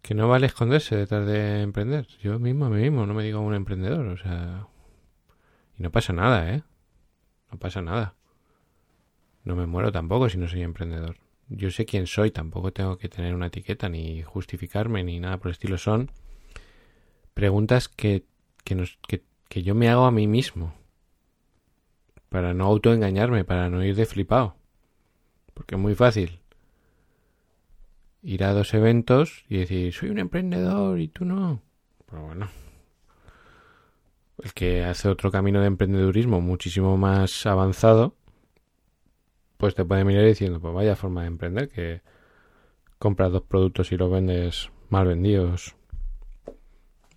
que 0.00 0.14
no 0.14 0.26
vale 0.28 0.46
esconderse 0.46 0.96
detrás 0.96 1.26
de 1.26 1.60
emprender. 1.60 2.06
Yo 2.22 2.38
mismo 2.38 2.64
a 2.64 2.70
mí 2.70 2.80
mismo 2.80 3.04
no 3.06 3.12
me 3.12 3.24
digo 3.24 3.40
un 3.40 3.54
emprendedor, 3.54 4.06
o 4.06 4.16
sea, 4.16 4.66
y 5.78 5.82
no 5.82 5.90
pasa 5.92 6.14
nada, 6.14 6.54
¿eh? 6.54 6.62
No 7.52 7.58
pasa 7.58 7.82
nada. 7.82 8.14
No 9.44 9.54
me 9.54 9.66
muero 9.66 9.92
tampoco 9.92 10.30
si 10.30 10.38
no 10.38 10.48
soy 10.48 10.62
emprendedor. 10.62 11.18
Yo 11.48 11.70
sé 11.70 11.84
quién 11.84 12.06
soy, 12.06 12.30
tampoco 12.30 12.72
tengo 12.72 12.96
que 12.96 13.08
tener 13.08 13.34
una 13.34 13.48
etiqueta 13.48 13.88
ni 13.88 14.22
justificarme 14.22 15.04
ni 15.04 15.20
nada 15.20 15.36
por 15.36 15.48
el 15.48 15.52
estilo. 15.52 15.76
Son 15.76 16.10
preguntas 17.34 17.88
que, 17.88 18.24
que, 18.64 18.86
que 19.48 19.62
yo 19.62 19.74
me 19.74 19.88
hago 19.90 20.06
a 20.06 20.10
mí 20.10 20.26
mismo. 20.26 20.74
Para 22.36 22.52
no 22.52 22.66
autoengañarme, 22.66 23.46
para 23.46 23.70
no 23.70 23.82
ir 23.82 23.96
de 23.96 24.04
flipado. 24.04 24.56
Porque 25.54 25.74
es 25.74 25.80
muy 25.80 25.94
fácil 25.94 26.38
ir 28.22 28.44
a 28.44 28.52
dos 28.52 28.74
eventos 28.74 29.46
y 29.48 29.56
decir, 29.56 29.90
soy 29.94 30.10
un 30.10 30.18
emprendedor 30.18 31.00
y 31.00 31.08
tú 31.08 31.24
no. 31.24 31.62
Pero 32.04 32.24
bueno, 32.26 32.50
el 34.42 34.52
que 34.52 34.84
hace 34.84 35.08
otro 35.08 35.30
camino 35.30 35.62
de 35.62 35.68
emprendedurismo 35.68 36.42
muchísimo 36.42 36.98
más 36.98 37.46
avanzado, 37.46 38.14
pues 39.56 39.74
te 39.74 39.86
puede 39.86 40.04
mirar 40.04 40.26
diciendo, 40.26 40.60
pues 40.60 40.74
vaya 40.74 40.94
forma 40.94 41.22
de 41.22 41.28
emprender, 41.28 41.70
que 41.70 42.02
compras 42.98 43.32
dos 43.32 43.44
productos 43.44 43.92
y 43.92 43.96
los 43.96 44.10
vendes 44.10 44.70
mal 44.90 45.06
vendidos. 45.06 45.74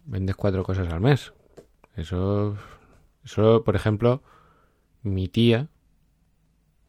Vendes 0.05 0.37
cuatro 0.37 0.63
cosas 0.63 0.87
al 0.87 1.01
mes. 1.01 1.33
Eso, 1.97 2.55
eso, 3.25 3.65
por 3.65 3.75
ejemplo, 3.75 4.23
mi 5.03 5.27
tía, 5.27 5.69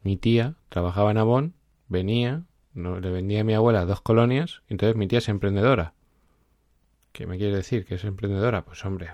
mi 0.02 0.16
tía 0.16 0.56
trabajaba 0.68 1.10
en 1.10 1.18
Avon, 1.18 1.54
venía, 1.88 2.44
le 2.74 3.10
vendía 3.10 3.42
a 3.42 3.44
mi 3.44 3.54
abuela 3.54 3.84
dos 3.84 4.00
colonias, 4.00 4.62
entonces 4.68 4.96
mi 4.96 5.06
tía 5.06 5.18
es 5.18 5.28
emprendedora. 5.28 5.94
¿Qué 7.12 7.26
me 7.26 7.38
quiere 7.38 7.56
decir 7.56 7.84
que 7.84 7.96
es 7.96 8.04
emprendedora? 8.04 8.64
Pues 8.64 8.84
hombre, 8.84 9.10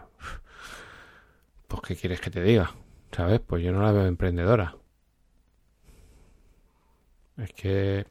pues 1.68 1.82
¿qué 1.82 1.96
quieres 1.96 2.20
que 2.20 2.30
te 2.30 2.42
diga? 2.42 2.74
¿Sabes? 3.12 3.40
Pues 3.40 3.62
yo 3.62 3.72
no 3.72 3.82
la 3.82 3.92
veo 3.92 4.06
emprendedora. 4.06 4.76
Es 7.38 7.52
que 7.52 8.06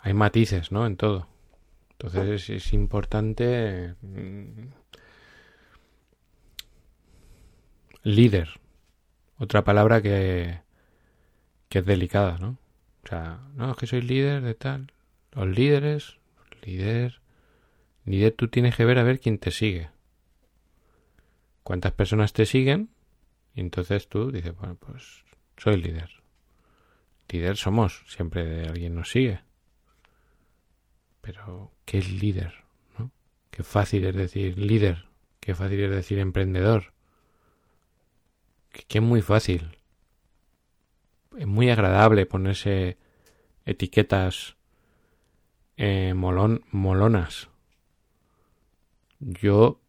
hay 0.00 0.14
matices, 0.14 0.72
¿no? 0.72 0.86
En 0.86 0.96
todo. 0.96 1.28
Entonces 1.92 2.48
es, 2.48 2.72
importante 2.72 3.94
mm, 4.02 4.68
líder. 8.04 8.60
Otra 9.38 9.64
palabra 9.64 10.02
que, 10.02 10.60
que 11.68 11.78
es 11.80 11.86
delicada, 11.86 12.38
¿no? 12.38 12.58
O 13.04 13.08
sea, 13.08 13.40
no, 13.54 13.70
es 13.70 13.76
que 13.76 13.86
soy 13.86 14.02
líder 14.02 14.42
de 14.42 14.54
tal. 14.54 14.92
Los 15.32 15.46
líderes, 15.46 16.18
líder, 16.62 17.20
líder 18.04 18.32
tú 18.32 18.48
tienes 18.48 18.76
que 18.76 18.84
ver 18.84 18.98
a 18.98 19.02
ver 19.02 19.20
quién 19.20 19.38
te 19.38 19.50
sigue 19.50 19.90
cuántas 21.68 21.92
personas 21.92 22.32
te 22.32 22.46
siguen 22.46 22.88
y 23.54 23.60
entonces 23.60 24.08
tú 24.08 24.32
dices, 24.32 24.56
bueno, 24.56 24.76
pues 24.76 25.22
soy 25.58 25.76
líder. 25.76 26.08
Líder 27.28 27.58
somos, 27.58 28.04
siempre 28.06 28.66
alguien 28.66 28.94
nos 28.94 29.10
sigue. 29.10 29.40
Pero, 31.20 31.70
¿qué 31.84 31.98
es 31.98 32.10
líder? 32.10 32.54
¿no? 32.98 33.10
Qué 33.50 33.62
fácil 33.62 34.06
es 34.06 34.14
decir 34.14 34.56
líder, 34.56 35.08
qué 35.40 35.54
fácil 35.54 35.80
es 35.80 35.90
decir 35.90 36.18
emprendedor. 36.20 36.94
Que, 38.86 38.98
es 38.98 39.04
muy 39.04 39.22
fácil. 39.22 39.76
Es 41.36 41.46
muy 41.46 41.70
agradable 41.70 42.26
ponerse 42.26 42.96
etiquetas 43.64 44.56
eh, 45.76 46.14
molonas. 46.14 47.48
Yo 49.20 49.80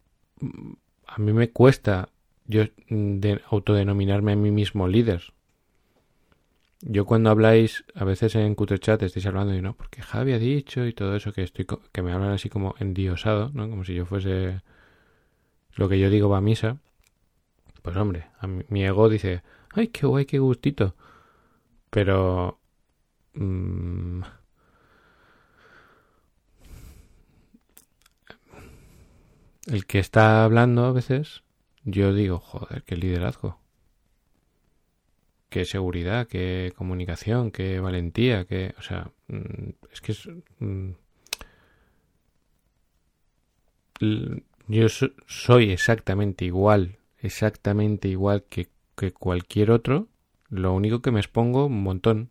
a 1.06 1.18
mí 1.20 1.34
me 1.34 1.52
cuesta 1.52 2.10
yo 2.46 2.64
de 2.90 3.42
autodenominarme 3.50 4.34
a 4.34 4.36
mí 4.36 4.52
mismo 4.52 4.88
líder. 4.88 5.34
Yo 6.82 7.06
cuando 7.06 7.30
habláis, 7.30 7.84
a 7.94 8.06
veces 8.06 8.36
en 8.36 8.56
Chat 8.56 9.04
estáis 9.04 9.26
hablando 9.26 9.54
y 9.54 9.62
no, 9.62 9.76
porque 9.76 10.02
Javi 10.02 10.32
ha 10.34 10.40
dicho 10.40 10.86
y 10.86 10.94
todo 10.94 11.16
eso 11.16 11.34
que 11.34 11.44
estoy 11.44 11.68
que 11.92 12.02
me 12.02 12.14
hablan 12.14 12.32
así 12.32 12.50
como 12.50 12.74
endiosado, 12.80 13.52
¿no? 13.54 13.70
Como 13.70 13.84
si 13.84 13.94
yo 13.94 14.06
fuese 14.06 14.62
lo 15.76 15.90
que 15.90 16.00
yo 16.00 16.10
digo 16.10 16.30
va 16.30 16.38
a 16.38 16.42
misa. 16.42 16.78
Pues 17.82 17.96
hombre, 17.98 18.28
a 18.40 18.48
mi, 18.48 18.86
ego 18.86 19.10
dice, 19.10 19.44
"Ay, 19.74 19.88
qué 19.90 20.06
guay, 20.08 20.26
qué 20.26 20.40
gustito." 20.40 20.96
Pero 21.90 22.60
mmm, 23.34 24.22
el 29.68 29.86
que 29.86 30.00
está 30.00 30.44
hablando 30.44 30.86
a 30.86 30.92
veces, 30.92 31.44
yo 31.84 32.14
digo, 32.14 32.40
joder, 32.40 32.84
qué 32.84 32.96
liderazgo. 32.98 33.60
Qué 35.50 35.66
seguridad, 35.66 36.28
qué 36.28 36.74
comunicación, 36.76 37.52
qué 37.52 37.80
valentía, 37.80 38.46
qué... 38.46 38.76
O 38.78 38.82
sea, 38.84 39.12
mm, 39.28 39.70
es 39.92 40.02
que 40.02 40.12
es... 40.12 40.30
Mm, 40.60 40.92
yo 44.68 44.88
soy 45.26 45.72
exactamente 45.72 46.46
igual, 46.46 46.99
exactamente 47.22 48.08
igual 48.08 48.44
que, 48.44 48.70
que 48.96 49.12
cualquier 49.12 49.72
otro, 49.72 50.08
lo 50.50 50.74
único 50.74 51.02
que 51.02 51.12
me 51.12 51.20
expongo 51.20 51.68
un 51.68 51.84
montón. 51.84 52.30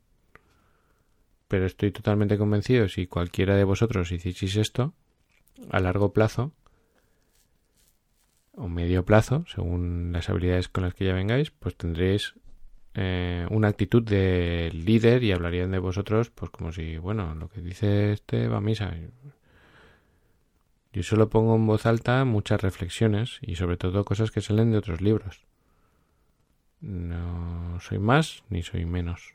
Pero 1.48 1.66
estoy 1.66 1.92
totalmente 1.92 2.36
convencido, 2.36 2.88
si 2.88 3.06
cualquiera 3.06 3.56
de 3.56 3.64
vosotros 3.64 4.12
hicieseis 4.12 4.56
esto, 4.56 4.92
a 5.70 5.80
largo 5.80 6.12
plazo, 6.12 6.52
o 8.58 8.68
medio 8.68 9.04
plazo, 9.04 9.44
según 9.46 10.10
las 10.12 10.28
habilidades 10.28 10.68
con 10.68 10.84
las 10.84 10.94
que 10.94 11.06
ya 11.06 11.14
vengáis, 11.14 11.50
pues 11.50 11.76
tendréis 11.76 12.34
eh, 12.94 13.46
una 13.50 13.68
actitud 13.68 14.02
de 14.02 14.70
líder 14.72 15.22
y 15.22 15.32
hablarían 15.32 15.70
de 15.70 15.78
vosotros, 15.78 16.30
pues 16.30 16.50
como 16.50 16.72
si, 16.72 16.98
bueno, 16.98 17.34
lo 17.34 17.48
que 17.48 17.60
dice 17.60 18.12
este 18.12 18.48
va 18.48 18.58
a 18.58 18.60
misa. 18.60 18.92
Yo 20.92 21.02
solo 21.02 21.28
pongo 21.28 21.54
en 21.54 21.66
voz 21.66 21.86
alta 21.86 22.24
muchas 22.24 22.62
reflexiones 22.62 23.38
y 23.42 23.56
sobre 23.56 23.76
todo 23.76 24.04
cosas 24.04 24.30
que 24.30 24.40
salen 24.40 24.72
de 24.72 24.78
otros 24.78 25.00
libros. 25.00 25.42
No 26.80 27.78
soy 27.80 27.98
más 27.98 28.44
ni 28.48 28.62
soy 28.62 28.84
menos. 28.84 29.34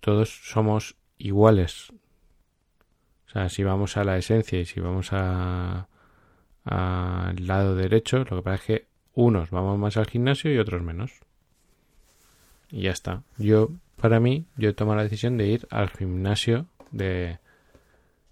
Todos 0.00 0.40
somos 0.44 0.96
iguales. 1.18 1.92
O 3.28 3.30
sea, 3.32 3.48
si 3.48 3.62
vamos 3.62 3.96
a 3.96 4.04
la 4.04 4.18
esencia 4.18 4.60
y 4.60 4.66
si 4.66 4.80
vamos 4.80 5.12
al 5.12 5.86
lado 6.64 7.74
derecho. 7.74 8.18
Lo 8.18 8.36
que 8.36 8.42
pasa 8.42 8.54
es 8.56 8.62
que 8.62 8.86
unos 9.14 9.50
vamos 9.50 9.78
más 9.78 9.96
al 9.96 10.06
gimnasio 10.06 10.52
y 10.52 10.58
otros 10.58 10.82
menos. 10.82 11.12
Y 12.70 12.82
ya 12.82 12.90
está. 12.90 13.22
Yo, 13.38 13.70
para 13.96 14.20
mí, 14.20 14.44
yo 14.56 14.70
he 14.70 14.74
tomado 14.74 14.96
la 14.96 15.04
decisión 15.04 15.38
de 15.38 15.46
ir 15.46 15.66
al 15.70 15.88
gimnasio, 15.90 16.66
de 16.90 17.38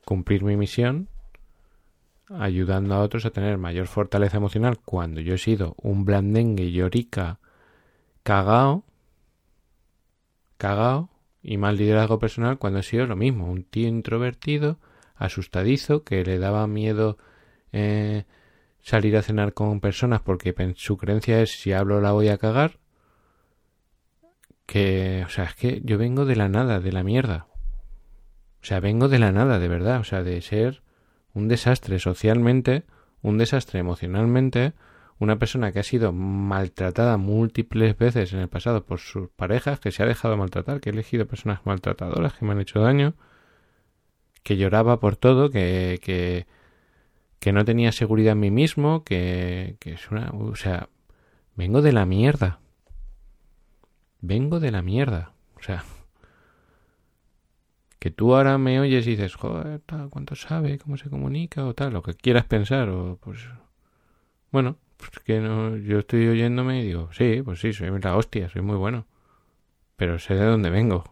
cumplir 0.05 0.43
mi 0.43 0.57
misión, 0.57 1.09
ayudando 2.39 2.95
a 2.95 3.01
otros 3.01 3.27
a 3.27 3.31
tener 3.31 3.59
mayor 3.59 3.87
fortaleza 3.87 4.37
emocional 4.37 4.79
cuando 4.85 5.21
yo 5.21 5.35
he 5.35 5.39
sido 5.39 5.75
un 5.83 6.05
blandengue 6.05 6.71
llorica 6.71 7.41
cagao, 8.23 8.85
cagao 10.57 11.11
y 11.43 11.57
mal 11.57 11.77
liderazgo 11.77 12.19
personal 12.19 12.59
cuando 12.59 12.81
he 12.81 12.83
sido 12.83 13.07
lo 13.07 13.17
mismo, 13.17 13.51
un 13.51 13.65
tío 13.65 13.89
introvertido, 13.89 14.79
asustadizo, 15.17 16.05
que 16.05 16.25
le 16.25 16.39
daba 16.39 16.67
miedo 16.67 17.19
eh, 17.73 18.25
salir 18.83 19.17
a 19.17 19.23
cenar 19.23 19.55
con 19.55 19.81
personas 19.81 20.21
porque 20.21 20.55
su 20.77 20.97
creencia 20.97 21.43
es 21.43 21.61
si 21.61 21.73
hablo 21.73 22.01
la 22.01 22.13
voy 22.13 22.29
a 22.29 22.39
cagar. 22.39 22.79
Que, 24.67 25.25
o 25.27 25.29
sea, 25.29 25.45
es 25.45 25.55
que 25.57 25.81
yo 25.85 25.99
vengo 25.99 26.25
de 26.25 26.37
la 26.37 26.49
nada, 26.49 26.79
de 26.79 26.93
la 26.93 27.03
mierda. 27.03 27.49
O 28.63 28.65
sea, 28.65 28.79
vengo 28.79 29.09
de 29.09 29.19
la 29.19 29.33
nada, 29.33 29.59
de 29.59 29.67
verdad. 29.67 29.99
O 29.99 30.05
sea, 30.05 30.23
de 30.23 30.41
ser 30.43 30.83
un 31.35 31.49
desastre 31.49 31.99
socialmente, 31.99 32.85
un 33.23 33.39
desastre 33.39 33.81
emocionalmente, 33.81 34.73
una 35.19 35.39
persona 35.39 35.73
que 35.73 35.81
ha 35.81 35.85
sido 35.85 36.13
maltratada 36.13 37.17
múltiples 37.19 37.97
veces 37.97 38.33
en 38.33 38.41
el 38.41 38.49
pasado 38.49 38.85
por 38.85 39.01
sus 39.01 39.29
parejas, 39.31 39.81
que 39.81 39.93
se 39.93 40.03
ha 40.03 40.07
dejado 40.07 40.37
maltratar, 40.37 40.81
que 40.81 40.91
he 40.91 40.93
elegido 40.93 41.27
personas 41.27 41.61
maltratadoras 41.65 42.35
que 42.35 42.45
me 42.45 42.53
han 42.53 42.61
hecho 42.61 42.81
daño, 42.81 43.15
que 44.43 44.57
lloraba 44.57 44.99
por 45.01 45.17
todo, 45.17 45.51
que, 45.51 46.01
que 46.03 46.47
que 47.41 47.53
no 47.53 47.65
tenía 47.65 47.91
seguridad 47.91 48.33
en 48.33 48.41
mí 48.41 48.51
mismo, 48.51 49.03
que, 49.03 49.77
que 49.81 49.95
es 49.95 50.11
una... 50.11 50.31
O 50.31 50.55
sea, 50.55 50.91
vengo 51.57 51.81
de 51.81 51.93
la 51.93 52.05
mierda. 52.05 52.61
Vengo 54.21 54.61
de 54.61 54.71
la 54.71 54.83
mierda. 54.83 55.33
O 55.57 55.63
sea, 55.63 55.85
que 58.01 58.11
tú 58.11 58.35
ahora 58.35 58.59
me 58.59 58.81
oyes 58.81 59.07
y 59.07 59.11
dices, 59.11 59.37
joder, 59.37 59.81
tal, 59.87 60.09
cuánto 60.11 60.35
sabe, 60.35 60.79
cómo 60.79 60.97
se 60.97 61.11
comunica 61.11 61.67
o 61.67 61.75
tal, 61.75 61.93
lo 61.93 62.03
que 62.03 62.15
quieras 62.15 62.47
pensar, 62.47 62.89
o 62.89 63.19
pues. 63.21 63.39
Bueno, 64.51 64.79
pues 64.97 65.11
que 65.25 65.41
no, 65.41 65.77
yo 65.77 66.01
estoy 66.01 66.27
oyéndome 66.29 66.81
y 66.83 66.87
digo, 66.87 67.11
sí, 67.13 67.43
pues 67.45 67.61
sí, 67.61 67.73
soy 67.73 67.91
la 68.01 68.17
hostia, 68.17 68.49
soy 68.49 68.63
muy 68.63 68.77
bueno. 68.77 69.07
Pero 69.97 70.19
sé 70.19 70.35
de 70.35 70.47
dónde 70.47 70.71
vengo. 70.71 71.05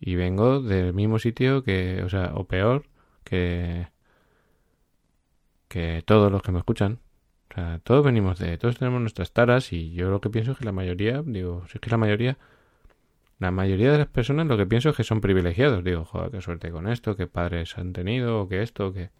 Y 0.00 0.16
vengo 0.16 0.62
del 0.62 0.94
mismo 0.94 1.18
sitio 1.18 1.62
que, 1.62 2.02
o 2.02 2.08
sea, 2.08 2.32
o 2.34 2.46
peor, 2.46 2.86
que, 3.24 3.88
que 5.68 6.02
todos 6.06 6.32
los 6.32 6.42
que 6.42 6.52
me 6.52 6.58
escuchan, 6.58 7.00
o 7.50 7.54
sea, 7.54 7.80
todos 7.84 8.04
venimos 8.04 8.38
de, 8.38 8.56
todos 8.58 8.78
tenemos 8.78 9.00
nuestras 9.00 9.32
taras 9.32 9.72
y 9.72 9.92
yo 9.92 10.10
lo 10.10 10.20
que 10.20 10.30
pienso 10.30 10.52
es 10.52 10.58
que 10.58 10.64
la 10.64 10.72
mayoría, 10.72 11.22
digo, 11.24 11.64
si 11.66 11.76
es 11.76 11.80
que 11.80 11.90
la 11.90 11.98
mayoría, 11.98 12.38
la 13.38 13.50
mayoría 13.50 13.92
de 13.92 13.98
las 13.98 14.08
personas 14.08 14.46
lo 14.46 14.56
que 14.56 14.66
pienso 14.66 14.90
es 14.90 14.96
que 14.96 15.04
son 15.04 15.20
privilegiados. 15.20 15.84
Digo, 15.84 16.04
joder, 16.04 16.30
qué 16.30 16.40
suerte 16.40 16.70
con 16.70 16.88
esto, 16.88 17.16
qué 17.16 17.26
padres 17.26 17.78
han 17.78 17.92
tenido, 17.92 18.42
o 18.42 18.48
que 18.48 18.62
esto, 18.62 18.92
que... 18.92 19.10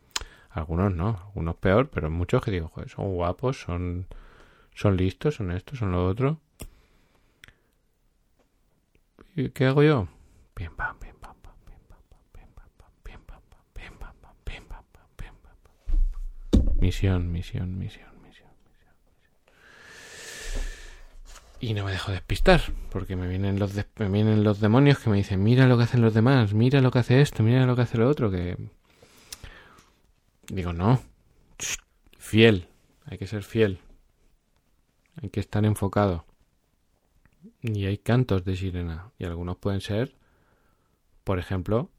Algunos 0.50 0.94
no, 0.94 1.20
algunos 1.26 1.56
peor, 1.56 1.90
pero 1.90 2.10
muchos 2.10 2.42
que 2.42 2.50
digo, 2.50 2.68
joder, 2.68 2.88
son 2.88 3.14
guapos, 3.14 3.60
son, 3.60 4.06
son 4.74 4.96
listos, 4.96 5.36
son 5.36 5.52
esto, 5.52 5.76
son 5.76 5.92
lo 5.92 6.06
otro. 6.06 6.40
¿Y 9.36 9.50
qué 9.50 9.66
hago 9.66 9.82
yo? 9.82 10.08
Bien, 10.56 10.74
pam, 10.74 10.98
bien, 11.00 11.14
pam, 11.20 11.36
pam, 11.42 11.54
bien, 11.66 11.78
pam, 11.86 12.00
pam, 12.08 12.20
bien, 12.34 12.48
pam, 12.56 12.68
pam, 12.76 12.90
bien, 13.04 13.20
pam, 13.26 13.40
pam, 13.50 13.62
bien, 13.74 13.98
pam, 13.98 14.14
pam, 14.20 14.34
pam, 14.44 15.04
pam, 15.12 15.34
pam, 15.42 16.60
pam. 16.64 16.80
Misión, 16.80 17.30
misión, 17.30 17.78
misión. 17.78 18.17
Y 21.60 21.74
no 21.74 21.84
me 21.84 21.90
dejo 21.90 22.12
despistar, 22.12 22.60
porque 22.90 23.16
me 23.16 23.26
vienen 23.26 23.58
los 23.58 23.74
me 23.74 24.08
vienen 24.08 24.44
los 24.44 24.60
demonios 24.60 25.00
que 25.00 25.10
me 25.10 25.16
dicen, 25.16 25.42
mira 25.42 25.66
lo 25.66 25.76
que 25.76 25.84
hacen 25.84 26.02
los 26.02 26.14
demás, 26.14 26.54
mira 26.54 26.80
lo 26.80 26.92
que 26.92 27.00
hace 27.00 27.20
esto, 27.20 27.42
mira 27.42 27.66
lo 27.66 27.74
que 27.74 27.82
hace 27.82 27.98
lo 27.98 28.08
otro, 28.08 28.30
que 28.30 28.56
digo, 30.48 30.72
no. 30.72 31.00
Fiel, 32.18 32.68
hay 33.06 33.18
que 33.18 33.26
ser 33.26 33.42
fiel. 33.42 33.80
Hay 35.20 35.30
que 35.30 35.40
estar 35.40 35.64
enfocado. 35.64 36.26
Y 37.60 37.86
hay 37.86 37.98
cantos 37.98 38.44
de 38.44 38.54
sirena. 38.54 39.10
Y 39.18 39.24
algunos 39.24 39.56
pueden 39.56 39.80
ser, 39.80 40.14
por 41.24 41.38
ejemplo, 41.38 41.90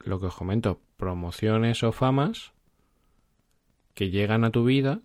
lo 0.00 0.20
que 0.20 0.26
os 0.26 0.34
comento, 0.34 0.80
promociones 0.96 1.82
o 1.82 1.92
famas 1.92 2.52
que 3.94 4.10
llegan 4.10 4.44
a 4.44 4.50
tu 4.50 4.64
vida, 4.64 5.00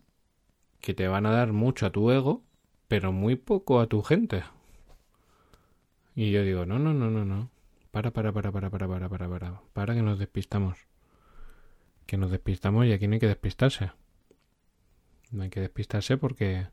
que 0.81 0.93
te 0.93 1.07
van 1.07 1.25
a 1.25 1.31
dar 1.31 1.53
mucho 1.53 1.85
a 1.85 1.91
tu 1.91 2.11
ego, 2.11 2.43
pero 2.87 3.11
muy 3.11 3.35
poco 3.35 3.79
a 3.79 3.87
tu 3.87 4.01
gente. 4.01 4.43
Y 6.15 6.31
yo 6.31 6.43
digo, 6.43 6.65
no, 6.65 6.79
no, 6.79 6.93
no, 6.93 7.11
no, 7.11 7.25
no. 7.25 7.51
Para, 7.91 8.11
para, 8.11 8.31
para, 8.31 8.51
para, 8.51 8.69
para, 8.69 8.87
para, 8.87 9.09
para, 9.09 9.29
para. 9.29 9.61
Para 9.73 9.93
que 9.93 10.01
nos 10.01 10.19
despistamos. 10.19 10.77
Que 12.05 12.17
nos 12.17 12.31
despistamos 12.31 12.85
y 12.85 12.93
aquí 12.93 13.07
no 13.07 13.13
hay 13.13 13.19
que 13.19 13.27
despistarse. 13.27 13.91
No 15.31 15.43
hay 15.43 15.49
que 15.49 15.59
despistarse 15.59 16.17
porque... 16.17 16.67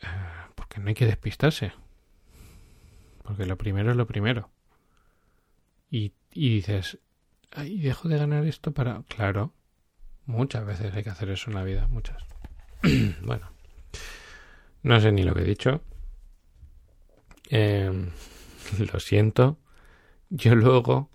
Eh, 0.00 0.06
porque 0.54 0.80
no 0.80 0.88
hay 0.88 0.94
que 0.94 1.06
despistarse. 1.06 1.72
Porque 3.22 3.46
lo 3.46 3.58
primero 3.58 3.90
es 3.90 3.96
lo 3.96 4.06
primero. 4.06 4.50
Y, 5.90 6.14
y 6.32 6.54
dices, 6.56 6.98
ay, 7.52 7.78
dejo 7.78 8.08
de 8.08 8.18
ganar 8.18 8.44
esto 8.46 8.72
para... 8.72 9.02
Claro. 9.04 9.52
Muchas 10.24 10.64
veces 10.64 10.94
hay 10.94 11.02
que 11.02 11.10
hacer 11.10 11.30
eso 11.30 11.50
en 11.50 11.56
la 11.56 11.64
vida, 11.64 11.86
muchas. 11.88 12.24
bueno 13.22 13.59
no 14.82 15.00
sé 15.00 15.12
ni 15.12 15.22
lo 15.22 15.34
que 15.34 15.42
he 15.42 15.44
dicho. 15.44 15.82
Em, 17.48 18.10
lo 18.92 19.00
siento. 19.00 19.58
Yo 20.30 20.54
luego 20.54 21.10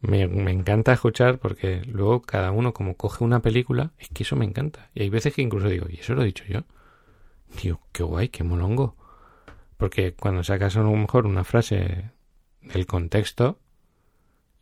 me, 0.00 0.22
encanta 0.22 0.92
escuchar 0.92 1.38
porque 1.38 1.82
luego 1.86 2.22
cada 2.22 2.50
uno 2.52 2.72
como 2.72 2.96
coge 2.96 3.24
una 3.24 3.40
película, 3.40 3.92
es 3.98 4.08
que 4.08 4.24
eso 4.24 4.36
me 4.36 4.44
encanta. 4.44 4.90
Y 4.94 5.02
hay 5.02 5.10
veces 5.10 5.34
que 5.34 5.42
incluso 5.42 5.68
digo, 5.68 5.86
¿y 5.88 6.00
eso 6.00 6.14
lo 6.14 6.22
he 6.22 6.26
dicho 6.26 6.44
yo? 6.48 6.64
Digo, 7.62 7.80
qué 7.92 8.02
guay, 8.02 8.28
qué 8.28 8.44
molongo. 8.44 8.96
Porque 9.76 10.14
cuando 10.14 10.42
sacas 10.42 10.76
a 10.76 10.82
lo 10.82 10.92
mejor 10.92 11.26
una 11.26 11.44
frase 11.44 12.10
del 12.62 12.86
contexto 12.86 13.60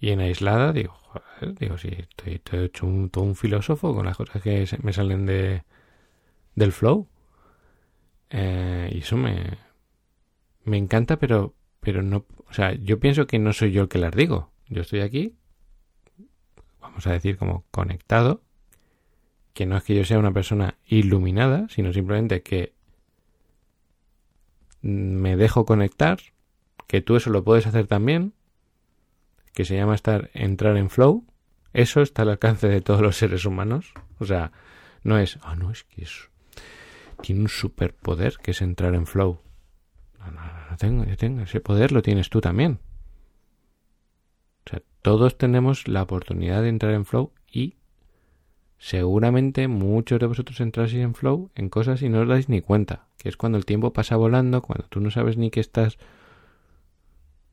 y 0.01 0.11
en 0.11 0.21
aislada, 0.21 0.73
digo, 0.73 0.93
joder, 0.93 1.55
digo, 1.59 1.79
sí, 1.79 1.89
estoy, 1.97 2.35
estoy 2.35 2.65
hecho 2.65 2.87
un, 2.87 3.11
todo 3.11 3.25
un 3.25 3.37
filósofo 3.37 3.95
con 3.95 4.07
las 4.07 4.17
cosas 4.17 4.43
que 4.43 4.67
me 4.83 4.93
salen 4.93 5.27
de 5.27 5.63
del 6.55 6.73
flow. 6.73 7.09
Eh, 8.37 8.91
y 8.93 8.99
eso 8.99 9.17
me, 9.17 9.59
me 10.65 10.77
encanta, 10.77 11.19
pero, 11.21 11.55
pero 11.79 12.03
no, 12.03 12.27
o 12.49 12.53
sea, 12.53 12.73
yo 12.73 12.99
pienso 12.99 13.29
que 13.29 13.39
no 13.39 13.53
soy 13.53 13.71
yo 13.71 13.83
el 13.83 13.89
que 13.89 13.99
las 13.99 14.13
digo. 14.13 14.51
Yo 14.69 14.83
estoy 14.83 15.01
aquí, 15.01 15.37
vamos 16.81 17.07
a 17.07 17.13
decir 17.13 17.37
como 17.37 17.65
conectado, 17.71 18.43
que 19.53 19.67
no 19.67 19.77
es 19.77 19.85
que 19.85 19.95
yo 19.95 20.05
sea 20.05 20.19
una 20.19 20.33
persona 20.33 20.79
iluminada, 20.85 21.69
sino 21.69 21.93
simplemente 21.93 22.43
que 22.43 22.75
me 24.83 25.37
dejo 25.37 25.65
conectar, 25.65 26.19
que 26.89 27.03
tú 27.03 27.15
eso 27.15 27.31
lo 27.31 27.45
puedes 27.45 27.69
hacer 27.69 27.87
también, 27.87 28.35
que 29.53 29.65
se 29.65 29.77
llama 29.77 29.95
estar 29.95 30.31
entrar 30.35 30.77
en 30.77 30.91
flow. 30.91 31.25
Eso 31.73 32.03
está 32.03 32.23
al 32.23 32.31
alcance 32.31 32.69
de 32.69 32.81
todos 32.81 33.01
los 33.01 33.17
seres 33.17 33.45
humanos. 33.45 33.95
O 34.19 34.25
sea, 34.25 34.51
no 35.05 35.21
es, 35.21 35.39
ah, 35.43 35.55
no, 35.55 35.71
es 35.71 35.85
que 35.85 36.03
eso 36.03 36.34
tiene 37.15 37.43
un 37.43 37.49
superpoder 37.49 38.39
que 38.43 38.53
es 38.53 38.63
entrar 38.63 38.95
en 38.95 39.07
flow. 39.07 39.41
No, 40.19 40.31
no, 40.31 40.43
no 40.71 40.77
tengo, 40.77 41.05
yo 41.05 41.17
tengo 41.17 41.43
ese 41.43 41.61
poder, 41.61 41.93
lo 41.93 42.03
tienes 42.03 42.31
tú 42.31 42.41
también. 42.41 42.81
O 44.67 44.71
sea, 44.71 44.83
todos 45.03 45.37
tenemos 45.37 45.89
la 45.89 46.03
oportunidad 46.03 46.63
de 46.63 46.69
entrar 46.69 46.95
en 46.95 47.05
flow 47.05 47.33
y 47.51 47.77
seguramente 48.79 49.69
muchos 49.69 50.19
de 50.19 50.27
vosotros 50.27 50.61
entráis 50.61 50.95
en 50.95 51.15
flow 51.15 51.51
en 51.55 51.69
cosas 51.69 52.03
y 52.03 52.09
no 52.09 52.21
os 52.21 52.29
dais 52.29 52.49
ni 52.49 52.61
cuenta, 52.61 53.07
que 53.19 53.29
es 53.29 53.37
cuando 53.37 53.59
el 53.59 53.67
tiempo 53.67 53.93
pasa 53.93 54.17
volando, 54.17 54.63
cuando 54.63 54.87
tú 54.89 55.01
no 55.01 55.11
sabes 55.11 55.37
ni 55.37 55.51
que 55.51 55.61
estás... 55.61 55.99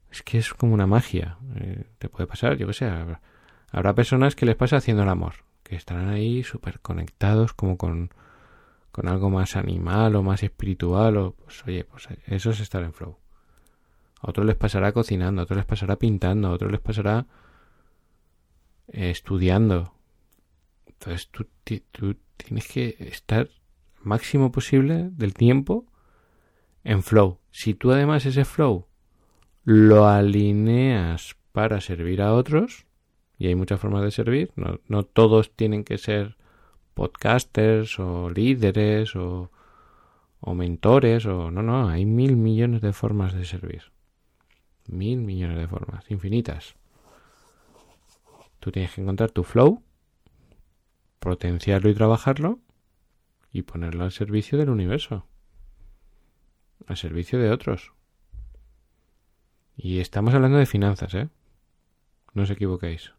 Es 0.10 0.24
que 0.24 0.38
es 0.38 0.54
como 0.54 0.74
una 0.74 0.88
magia. 0.88 1.38
Eh, 1.56 1.86
te 1.98 2.10
puede 2.10 2.28
pasar, 2.28 2.58
yo 2.58 2.68
que 2.68 2.74
sé, 2.74 2.86
habrá, 2.86 3.22
habrá 3.72 3.96
personas 3.96 4.36
que 4.36 4.46
les 4.46 4.58
pasa 4.58 4.78
haciendo 4.78 5.04
el 5.04 5.10
amor, 5.10 5.36
que 5.64 5.76
estarán 5.76 6.10
ahí 6.10 6.44
súper 6.44 6.82
conectados 6.82 7.54
como 7.54 7.78
con, 7.78 8.10
con 8.92 9.08
algo 9.08 9.30
más 9.30 9.56
animal 9.56 10.16
o 10.16 10.24
más 10.24 10.44
espiritual 10.44 11.18
o 11.18 11.32
pues 11.34 11.64
oye, 11.66 11.84
pues 11.86 12.08
eso 12.26 12.50
es 12.52 12.60
estar 12.60 12.84
en 12.84 12.94
flow. 12.94 13.18
A 14.22 14.30
otros 14.30 14.46
les 14.46 14.56
pasará 14.56 14.92
cocinando, 14.92 15.42
a 15.42 15.44
otros 15.46 15.58
les 15.58 15.66
pasará 15.66 15.96
pintando, 15.98 16.50
a 16.50 16.52
otros 16.52 16.72
les 16.72 16.82
pasará 16.82 17.26
eh, 18.90 19.10
estudiando, 19.10 19.94
entonces 20.86 21.30
tú, 21.30 21.48
tú 21.92 22.16
tienes 22.38 22.68
que 22.68 22.96
estar 23.00 23.50
máximo 24.04 24.52
posible 24.52 25.10
del 25.12 25.34
tiempo 25.34 25.86
en 26.84 27.02
flow. 27.02 27.40
Si 27.52 27.74
tú 27.74 27.92
además 27.92 28.26
ese 28.26 28.46
flow 28.46 28.88
lo 29.64 30.08
alineas 30.08 31.36
para 31.52 31.82
servir 31.82 32.22
a 32.22 32.34
otros, 32.34 32.86
y 33.38 33.48
hay 33.48 33.56
muchas 33.56 33.80
formas 33.80 34.04
de 34.04 34.12
servir, 34.12 34.52
no, 34.56 34.80
no 34.88 35.04
todos 35.04 35.56
tienen 35.56 35.84
que 35.84 35.98
ser 35.98 36.38
podcasters 36.94 38.00
o 38.00 38.30
líderes 38.30 39.16
o, 39.16 39.52
o 40.40 40.54
mentores 40.54 41.26
o 41.26 41.52
no, 41.52 41.62
no, 41.62 41.90
hay 41.90 42.06
mil 42.06 42.36
millones 42.36 42.82
de 42.82 42.94
formas 42.94 43.34
de 43.34 43.46
servir. 43.46 43.92
Mil 44.88 45.20
millones 45.22 45.58
de 45.58 45.68
formas, 45.68 46.10
infinitas. 46.10 46.76
Tú 48.60 48.72
tienes 48.72 48.94
que 48.94 49.02
encontrar 49.02 49.32
tu 49.32 49.44
flow 49.44 49.84
potenciarlo 51.22 51.88
y 51.88 51.94
trabajarlo 51.94 52.60
y 53.54 53.62
ponerlo 53.62 54.06
al 54.06 54.12
servicio 54.12 54.58
del 54.58 54.72
universo, 54.72 55.28
al 56.88 56.98
servicio 56.98 57.38
de 57.38 57.52
otros. 57.52 57.94
Y 59.78 60.00
estamos 60.00 60.34
hablando 60.34 60.58
de 60.58 60.66
finanzas, 60.66 61.14
¿eh? 61.14 61.30
No 62.34 62.42
os 62.42 62.50
equivoquéis. 62.50 63.14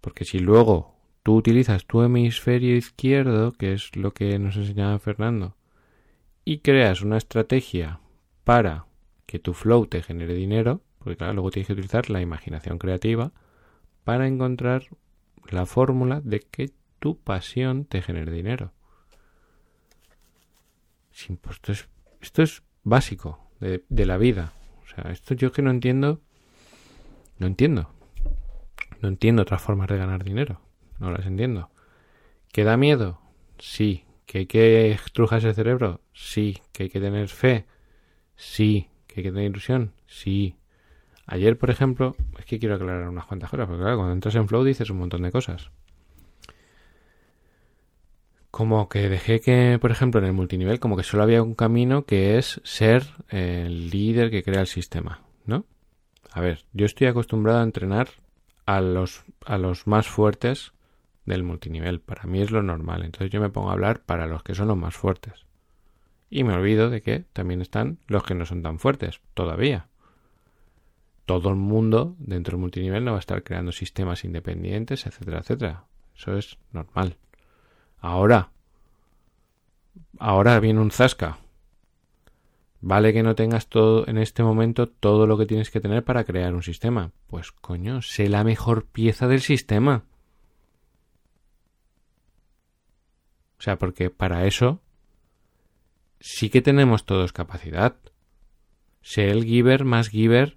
Porque 0.00 0.24
si 0.24 0.38
luego 0.38 0.93
tú 1.24 1.34
utilizas 1.34 1.86
tu 1.86 2.02
hemisferio 2.02 2.76
izquierdo, 2.76 3.52
que 3.52 3.72
es 3.72 3.96
lo 3.96 4.12
que 4.12 4.38
nos 4.38 4.56
enseñaba 4.56 4.98
Fernando, 4.98 5.56
y 6.44 6.58
creas 6.58 7.00
una 7.00 7.16
estrategia 7.16 7.98
para 8.44 8.84
que 9.26 9.38
tu 9.38 9.54
flow 9.54 9.86
te 9.86 10.02
genere 10.02 10.34
dinero, 10.34 10.82
porque 10.98 11.16
claro, 11.16 11.32
luego 11.32 11.50
tienes 11.50 11.66
que 11.66 11.72
utilizar 11.72 12.10
la 12.10 12.20
imaginación 12.20 12.78
creativa 12.78 13.32
para 14.04 14.26
encontrar 14.26 14.84
la 15.48 15.64
fórmula 15.64 16.20
de 16.20 16.40
que 16.40 16.70
tu 16.98 17.18
pasión 17.18 17.86
te 17.86 18.02
genere 18.02 18.30
dinero. 18.30 18.72
esto, 21.10 21.72
es, 21.72 21.88
esto 22.20 22.42
es 22.42 22.62
básico 22.82 23.50
de, 23.60 23.82
la 24.04 24.18
vida. 24.18 24.52
O 24.84 24.86
sea, 24.88 25.10
esto 25.10 25.32
yo 25.32 25.52
que 25.52 25.62
no 25.62 25.70
entiendo, 25.70 26.20
no 27.38 27.46
entiendo. 27.46 27.88
No 29.00 29.08
entiendo 29.08 29.40
otras 29.40 29.62
formas 29.62 29.88
de 29.88 29.96
ganar 29.96 30.22
dinero. 30.22 30.60
No 30.98 31.10
las 31.10 31.26
entiendo. 31.26 31.70
¿Que 32.52 32.64
da 32.64 32.76
miedo? 32.76 33.20
Sí. 33.58 34.04
¿Que 34.26 34.38
hay 34.38 34.46
que 34.46 34.92
estrujarse 34.92 35.48
el 35.48 35.54
cerebro? 35.54 36.00
Sí. 36.12 36.60
¿Que 36.72 36.84
hay 36.84 36.88
que 36.90 37.00
tener 37.00 37.28
fe? 37.28 37.66
Sí. 38.36 38.88
¿Que 39.06 39.20
hay 39.20 39.24
que 39.24 39.30
tener 39.32 39.50
ilusión? 39.50 39.92
Sí. 40.06 40.56
Ayer, 41.26 41.58
por 41.58 41.70
ejemplo, 41.70 42.16
es 42.38 42.44
que 42.44 42.58
quiero 42.58 42.74
aclarar 42.74 43.08
unas 43.08 43.24
cuantas 43.24 43.50
cosas, 43.50 43.66
porque 43.66 43.82
claro, 43.82 43.96
cuando 43.96 44.12
entras 44.12 44.34
en 44.34 44.46
Flow 44.46 44.62
dices 44.62 44.90
un 44.90 44.98
montón 44.98 45.22
de 45.22 45.32
cosas. 45.32 45.70
Como 48.50 48.88
que 48.88 49.08
dejé 49.08 49.40
que, 49.40 49.78
por 49.80 49.90
ejemplo, 49.90 50.20
en 50.20 50.26
el 50.26 50.32
multinivel, 50.32 50.78
como 50.78 50.96
que 50.96 51.02
solo 51.02 51.22
había 51.22 51.42
un 51.42 51.54
camino 51.54 52.04
que 52.04 52.38
es 52.38 52.60
ser 52.62 53.04
el 53.30 53.90
líder 53.90 54.30
que 54.30 54.44
crea 54.44 54.60
el 54.60 54.66
sistema, 54.66 55.22
¿no? 55.46 55.64
A 56.30 56.40
ver, 56.40 56.64
yo 56.72 56.86
estoy 56.86 57.06
acostumbrado 57.06 57.60
a 57.60 57.64
entrenar 57.64 58.08
a 58.66 58.80
los, 58.80 59.24
a 59.44 59.58
los 59.58 59.86
más 59.86 60.06
fuertes 60.06 60.72
del 61.26 61.42
multinivel. 61.42 62.00
Para 62.00 62.24
mí 62.24 62.40
es 62.40 62.50
lo 62.50 62.62
normal. 62.62 63.04
Entonces 63.04 63.30
yo 63.30 63.40
me 63.40 63.50
pongo 63.50 63.70
a 63.70 63.74
hablar 63.74 64.02
para 64.02 64.26
los 64.26 64.42
que 64.42 64.54
son 64.54 64.68
los 64.68 64.76
más 64.76 64.94
fuertes. 64.94 65.46
Y 66.30 66.44
me 66.44 66.54
olvido 66.54 66.90
de 66.90 67.02
que 67.02 67.20
también 67.32 67.60
están 67.62 67.98
los 68.06 68.24
que 68.24 68.34
no 68.34 68.46
son 68.46 68.62
tan 68.62 68.78
fuertes, 68.78 69.20
todavía 69.34 69.88
todo 71.26 71.50
el 71.50 71.56
mundo 71.56 72.16
dentro 72.18 72.52
del 72.52 72.60
multinivel 72.60 73.04
no 73.04 73.12
va 73.12 73.18
a 73.18 73.20
estar 73.20 73.42
creando 73.42 73.72
sistemas 73.72 74.24
independientes, 74.24 75.06
etcétera, 75.06 75.38
etcétera. 75.38 75.84
Eso 76.16 76.36
es 76.36 76.58
normal. 76.72 77.16
Ahora, 77.98 78.50
ahora 80.18 80.60
viene 80.60 80.80
un 80.80 80.90
zasca. 80.90 81.38
Vale 82.80 83.14
que 83.14 83.22
no 83.22 83.34
tengas 83.34 83.68
todo 83.68 84.06
en 84.06 84.18
este 84.18 84.42
momento 84.42 84.86
todo 84.86 85.26
lo 85.26 85.38
que 85.38 85.46
tienes 85.46 85.70
que 85.70 85.80
tener 85.80 86.04
para 86.04 86.24
crear 86.24 86.54
un 86.54 86.62
sistema. 86.62 87.12
Pues 87.28 87.50
coño, 87.50 88.02
sé 88.02 88.28
la 88.28 88.44
mejor 88.44 88.84
pieza 88.84 89.26
del 89.26 89.40
sistema. 89.40 90.04
Sea, 93.64 93.78
porque 93.78 94.10
para 94.10 94.46
eso 94.46 94.80
sí 96.20 96.50
que 96.50 96.62
tenemos 96.62 97.04
todos 97.04 97.32
capacidad. 97.32 97.96
Sé 99.02 99.30
el 99.30 99.44
giver 99.44 99.84
más 99.84 100.08
giver 100.08 100.56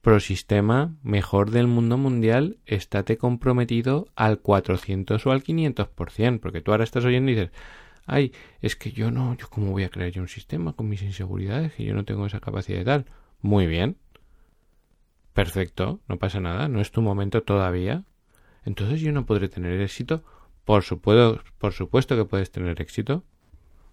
pro 0.00 0.20
sistema 0.20 0.94
mejor 1.02 1.50
del 1.50 1.66
mundo 1.66 1.96
mundial, 1.96 2.58
estate 2.66 3.16
comprometido 3.16 4.08
al 4.16 4.38
400 4.40 5.26
o 5.26 5.30
al 5.30 5.42
500%, 5.42 6.40
porque 6.40 6.60
tú 6.60 6.72
ahora 6.72 6.84
estás 6.84 7.04
oyendo 7.04 7.30
y 7.30 7.34
dices, 7.34 7.52
ay, 8.06 8.32
es 8.60 8.76
que 8.76 8.92
yo 8.92 9.10
no, 9.10 9.34
yo 9.36 9.48
cómo 9.48 9.72
voy 9.72 9.84
a 9.84 9.88
crear 9.88 10.10
yo 10.10 10.20
un 10.20 10.28
sistema 10.28 10.74
con 10.74 10.88
mis 10.88 11.02
inseguridades, 11.02 11.72
que 11.72 11.84
yo 11.84 11.94
no 11.94 12.04
tengo 12.04 12.26
esa 12.26 12.40
capacidad 12.40 12.78
de 12.78 12.84
tal. 12.84 13.06
Muy 13.40 13.66
bien. 13.66 13.96
Perfecto, 15.32 16.00
no 16.06 16.18
pasa 16.18 16.38
nada, 16.38 16.68
no 16.68 16.80
es 16.80 16.92
tu 16.92 17.00
momento 17.00 17.42
todavía. 17.42 18.04
Entonces 18.64 19.00
yo 19.00 19.10
no 19.10 19.26
podré 19.26 19.48
tener 19.48 19.80
éxito. 19.80 20.22
Por 20.64 20.82
supuesto, 20.82 22.16
que 22.16 22.24
puedes 22.24 22.50
tener 22.50 22.80
éxito. 22.80 23.24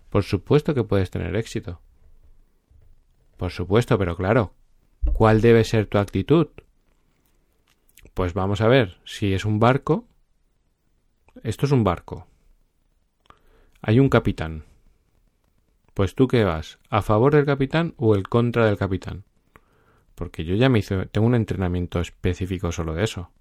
Por 0.10 0.24
supuesto 0.24 0.74
que 0.74 0.84
puedes 0.84 1.12
tener 1.12 1.36
éxito. 1.36 1.82
Por 3.38 3.52
supuesto, 3.52 3.98
pero 3.98 4.16
claro, 4.16 4.54
¿Cuál 5.14 5.42
debe 5.42 5.64
ser 5.64 5.88
tu 5.88 5.98
actitud? 5.98 6.48
Pues 8.14 8.34
vamos 8.34 8.62
a 8.62 8.68
ver, 8.68 8.98
si 9.04 9.34
es 9.34 9.46
un 9.46 9.60
barco, 9.60 10.08
esto 11.44 11.66
es 11.66 11.72
un 11.72 11.84
barco. 11.84 12.28
Hay 13.82 14.00
un 14.00 14.10
capitán. 14.10 14.64
Pues 15.94 16.16
tú 16.16 16.28
qué 16.28 16.44
vas, 16.44 16.80
a 16.90 17.02
favor 17.02 17.34
del 17.34 17.46
capitán 17.46 17.94
o 17.98 18.16
el 18.16 18.30
contra 18.30 18.66
del 18.66 18.78
capitán. 18.78 19.24
Porque 20.16 20.46
yo 20.46 20.56
ya 20.56 20.70
me 20.70 20.80
hice, 20.80 21.08
tengo 21.08 21.28
un 21.28 21.36
entrenamiento 21.36 22.00
específico 22.00 22.72
solo 22.72 22.94
de 22.94 23.04
eso. 23.04 23.32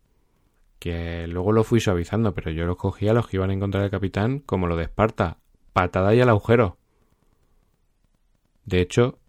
Que 0.80 1.28
luego 1.28 1.52
lo 1.52 1.62
fui 1.62 1.78
suavizando, 1.78 2.34
pero 2.34 2.50
yo 2.50 2.66
lo 2.66 2.76
cogía 2.76 3.12
a 3.12 3.14
los 3.14 3.28
que 3.28 3.36
iban 3.36 3.52
en 3.52 3.60
contra 3.60 3.82
del 3.82 3.90
capitán 3.90 4.40
como 4.40 4.66
lo 4.66 4.74
de 4.74 4.84
Esparta. 4.84 5.38
Patada 5.72 6.12
y 6.16 6.20
al 6.20 6.28
agujero. 6.28 6.78
De 8.64 8.80
hecho, 8.80 9.20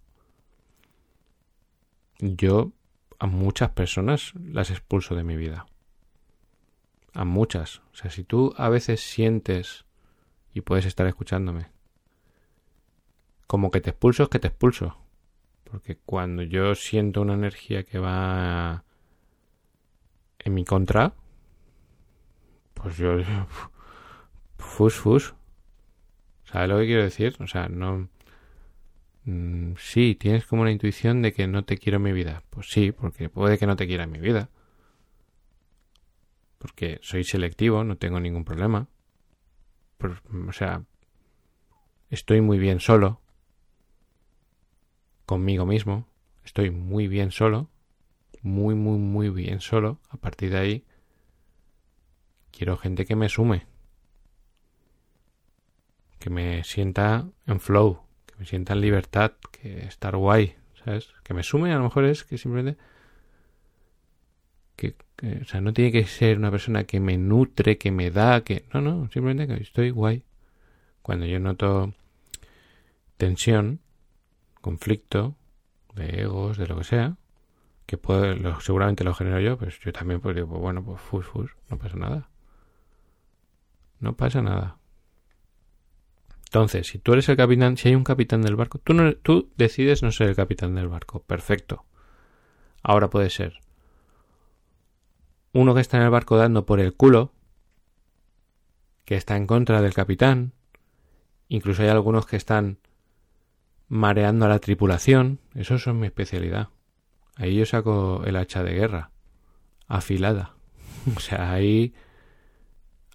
yo 2.17 2.71
a 3.19 3.27
muchas 3.27 3.69
personas 3.69 4.33
las 4.35 4.71
expulso 4.71 5.13
de 5.13 5.23
mi 5.23 5.35
vida. 5.35 5.67
A 7.13 7.25
muchas. 7.25 7.83
O 7.91 7.95
sea, 7.95 8.09
si 8.09 8.23
tú 8.23 8.53
a 8.57 8.69
veces 8.69 9.01
sientes 9.01 9.85
y 10.53 10.61
puedes 10.61 10.85
estar 10.85 11.05
escuchándome, 11.05 11.67
como 13.45 13.69
que 13.69 13.81
te 13.81 13.89
expulso 13.89 14.23
es 14.23 14.29
que 14.29 14.39
te 14.39 14.47
expulso. 14.47 14.97
Porque 15.65 15.97
cuando 15.97 16.41
yo 16.41 16.73
siento 16.75 17.21
una 17.21 17.33
energía 17.33 17.83
que 17.83 17.99
va 17.99 18.83
en 20.39 20.53
mi 20.53 20.65
contra, 20.65 21.13
pues 22.82 22.97
yo... 22.97 23.17
Fus, 24.57 24.95
fus. 24.95 25.36
¿Sabes 26.45 26.69
lo 26.69 26.79
que 26.79 26.86
quiero 26.86 27.03
decir? 27.03 27.36
O 27.39 27.47
sea, 27.47 27.67
no... 27.67 28.09
Mm, 29.25 29.73
sí, 29.77 30.15
tienes 30.15 30.45
como 30.45 30.63
una 30.63 30.71
intuición 30.71 31.21
de 31.21 31.34
que 31.34 31.47
no 31.47 31.63
te 31.63 31.77
quiero 31.77 31.97
en 31.97 32.03
mi 32.03 32.11
vida. 32.11 32.43
Pues 32.49 32.69
sí, 32.69 32.91
porque 32.91 33.29
puede 33.29 33.57
que 33.57 33.67
no 33.67 33.75
te 33.75 33.88
quiera 33.88 34.05
en 34.05 34.11
mi 34.11 34.19
vida. 34.19 34.49
Porque 36.57 36.99
soy 37.01 37.23
selectivo, 37.23 37.84
no 37.84 37.97
tengo 37.97 38.19
ningún 38.19 38.45
problema. 38.45 38.88
o 40.47 40.51
sea, 40.51 40.84
estoy 42.09 42.41
muy 42.41 42.57
bien 42.59 42.79
solo. 42.79 43.21
Conmigo 45.25 45.65
mismo. 45.65 46.07
Estoy 46.43 46.71
muy 46.71 47.07
bien 47.07 47.32
solo. 47.32 47.69
Muy, 48.41 48.73
muy, 48.75 48.97
muy 48.97 49.29
bien 49.29 49.59
solo. 49.59 49.99
A 50.09 50.17
partir 50.17 50.51
de 50.51 50.57
ahí, 50.57 50.86
quiero 52.51 52.77
gente 52.77 53.05
que 53.05 53.15
me 53.15 53.29
sume. 53.29 53.65
Que 56.19 56.29
me 56.29 56.63
sienta 56.63 57.27
en 57.47 57.59
flow 57.59 58.01
me 58.41 58.47
sienta 58.47 58.73
en 58.73 58.81
libertad, 58.81 59.33
que 59.51 59.85
estar 59.85 60.15
guay, 60.15 60.55
¿sabes? 60.83 61.13
Que 61.23 61.35
me 61.35 61.43
sume 61.43 61.71
a 61.71 61.77
lo 61.77 61.83
mejor 61.83 62.05
es 62.05 62.23
que 62.23 62.39
simplemente... 62.39 62.81
Que, 64.75 64.95
o 65.39 65.45
sea, 65.45 65.61
no 65.61 65.73
tiene 65.73 65.91
que 65.91 66.07
ser 66.07 66.39
una 66.39 66.49
persona 66.49 66.85
que 66.85 66.99
me 66.99 67.19
nutre, 67.19 67.77
que 67.77 67.91
me 67.91 68.09
da, 68.09 68.43
que... 68.43 68.65
No, 68.73 68.81
no, 68.81 69.07
simplemente 69.11 69.45
que 69.45 69.61
estoy 69.61 69.91
guay. 69.91 70.23
Cuando 71.03 71.27
yo 71.27 71.39
noto 71.39 71.93
tensión, 73.17 73.79
conflicto, 74.59 75.35
de 75.93 76.21
egos, 76.23 76.57
de 76.57 76.65
lo 76.65 76.79
que 76.79 76.83
sea, 76.83 77.17
que 77.85 77.97
puedo, 77.97 78.59
seguramente 78.59 79.03
lo 79.03 79.13
genero 79.13 79.39
yo, 79.39 79.55
pues 79.59 79.79
yo 79.81 79.93
también 79.93 80.19
pues 80.19 80.35
digo, 80.35 80.47
pues 80.47 80.61
bueno, 80.61 80.83
pues 80.83 80.99
fus, 80.99 81.27
fus, 81.27 81.51
no 81.69 81.77
pasa 81.77 81.95
nada. 81.95 82.27
No 84.01 84.17
pasa 84.17 84.41
nada. 84.41 84.77
Entonces, 86.45 86.87
si 86.87 86.99
tú 86.99 87.13
eres 87.13 87.29
el 87.29 87.37
capitán, 87.37 87.77
si 87.77 87.87
hay 87.87 87.95
un 87.95 88.03
capitán 88.03 88.41
del 88.41 88.57
barco, 88.57 88.77
tú, 88.77 88.93
tú 89.23 89.49
decides 89.55 90.03
no 90.03 90.11
ser 90.11 90.27
el 90.27 90.35
capitán 90.35 90.75
del 90.75 90.89
barco. 90.89 91.23
Perfecto. 91.23 91.85
Ahora 92.83 93.09
puede 93.09 93.29
ser 93.29 93.61
uno 95.53 95.73
que 95.73 95.81
está 95.81 95.97
en 95.97 96.03
el 96.03 96.09
barco 96.09 96.37
dando 96.37 96.65
por 96.65 96.79
el 96.79 96.93
culo, 96.93 97.33
que 99.05 99.15
está 99.15 99.35
en 99.35 99.47
contra 99.47 99.81
del 99.81 99.93
capitán. 99.93 100.53
Incluso 101.47 101.83
hay 101.83 101.89
algunos 101.89 102.25
que 102.25 102.37
están 102.37 102.79
mareando 103.87 104.45
a 104.45 104.49
la 104.49 104.59
tripulación. 104.59 105.39
Eso 105.53 105.75
es 105.75 105.87
mi 105.87 106.07
especialidad. 106.07 106.69
Ahí 107.35 107.55
yo 107.55 107.65
saco 107.65 108.23
el 108.25 108.37
hacha 108.37 108.63
de 108.63 108.73
guerra. 108.73 109.11
Afilada. 109.87 110.55
o 111.15 111.19
sea, 111.19 111.51
ahí... 111.51 111.93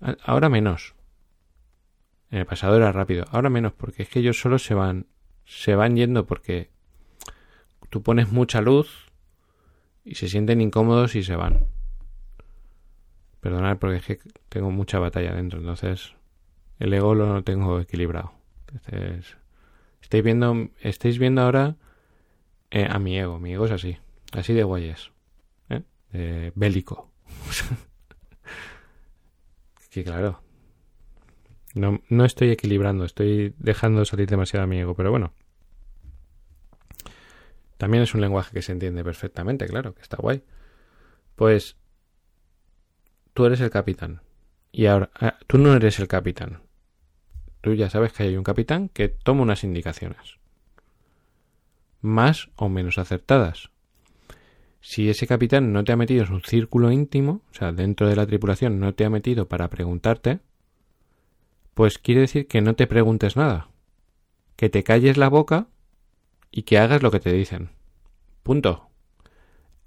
Ahora 0.00 0.48
menos. 0.48 0.94
En 2.30 2.38
el 2.38 2.46
pasado 2.46 2.76
era 2.76 2.92
rápido, 2.92 3.24
ahora 3.30 3.50
menos, 3.50 3.72
porque 3.72 4.02
es 4.02 4.08
que 4.08 4.18
ellos 4.18 4.40
solo 4.40 4.58
se 4.58 4.74
van, 4.74 5.06
se 5.44 5.74
van 5.74 5.96
yendo 5.96 6.26
porque 6.26 6.70
tú 7.88 8.02
pones 8.02 8.32
mucha 8.32 8.60
luz 8.60 9.12
y 10.04 10.16
se 10.16 10.28
sienten 10.28 10.60
incómodos 10.60 11.14
y 11.14 11.22
se 11.22 11.36
van. 11.36 11.66
Perdonad 13.40 13.78
porque 13.78 13.96
es 13.96 14.04
que 14.04 14.18
tengo 14.48 14.70
mucha 14.70 14.98
batalla 14.98 15.34
dentro, 15.34 15.60
entonces 15.60 16.14
el 16.78 16.92
ego 16.92 17.14
lo 17.14 17.42
tengo 17.44 17.80
equilibrado. 17.80 18.32
Entonces, 18.72 19.36
estáis 20.02 20.24
viendo, 20.24 20.68
estáis 20.80 21.18
viendo 21.18 21.42
ahora 21.42 21.76
eh, 22.70 22.88
a 22.90 22.98
mi 22.98 23.18
ego, 23.18 23.38
mi 23.38 23.52
ego 23.52 23.66
es 23.66 23.72
así, 23.72 23.98
así 24.32 24.52
de 24.52 24.64
guayes, 24.64 25.12
¿eh? 25.70 26.52
bélico. 26.54 27.12
claro, 30.04 30.42
no, 31.76 32.00
no 32.08 32.24
estoy 32.24 32.50
equilibrando, 32.50 33.04
estoy 33.04 33.54
dejando 33.58 34.04
salir 34.06 34.28
demasiado 34.28 34.64
a 34.64 34.66
mi 34.66 34.78
ego, 34.78 34.94
pero 34.94 35.10
bueno. 35.10 35.34
También 37.76 38.02
es 38.02 38.14
un 38.14 38.22
lenguaje 38.22 38.54
que 38.54 38.62
se 38.62 38.72
entiende 38.72 39.04
perfectamente, 39.04 39.66
claro, 39.66 39.94
que 39.94 40.00
está 40.00 40.16
guay. 40.16 40.42
Pues 41.34 41.76
tú 43.34 43.44
eres 43.44 43.60
el 43.60 43.68
capitán. 43.68 44.22
Y 44.72 44.86
ahora, 44.86 45.10
ah, 45.20 45.38
tú 45.46 45.58
no 45.58 45.74
eres 45.74 45.98
el 46.00 46.08
capitán. 46.08 46.62
Tú 47.60 47.74
ya 47.74 47.90
sabes 47.90 48.14
que 48.14 48.22
hay 48.22 48.36
un 48.38 48.44
capitán 48.44 48.88
que 48.88 49.10
toma 49.10 49.42
unas 49.42 49.62
indicaciones. 49.62 50.38
Más 52.00 52.48
o 52.56 52.70
menos 52.70 52.96
acertadas. 52.96 53.70
Si 54.88 55.10
ese 55.10 55.26
capitán 55.26 55.72
no 55.72 55.82
te 55.82 55.90
ha 55.90 55.96
metido 55.96 56.24
en 56.24 56.32
un 56.32 56.42
círculo 56.42 56.92
íntimo, 56.92 57.42
o 57.50 57.54
sea, 57.54 57.72
dentro 57.72 58.08
de 58.08 58.14
la 58.14 58.24
tripulación 58.24 58.78
no 58.78 58.94
te 58.94 59.04
ha 59.04 59.10
metido 59.10 59.48
para 59.48 59.68
preguntarte, 59.68 60.38
pues 61.74 61.98
quiere 61.98 62.20
decir 62.20 62.46
que 62.46 62.60
no 62.60 62.76
te 62.76 62.86
preguntes 62.86 63.34
nada, 63.34 63.68
que 64.54 64.68
te 64.68 64.84
calles 64.84 65.16
la 65.16 65.28
boca 65.28 65.66
y 66.52 66.62
que 66.62 66.78
hagas 66.78 67.02
lo 67.02 67.10
que 67.10 67.18
te 67.18 67.32
dicen. 67.32 67.70
Punto. 68.44 68.88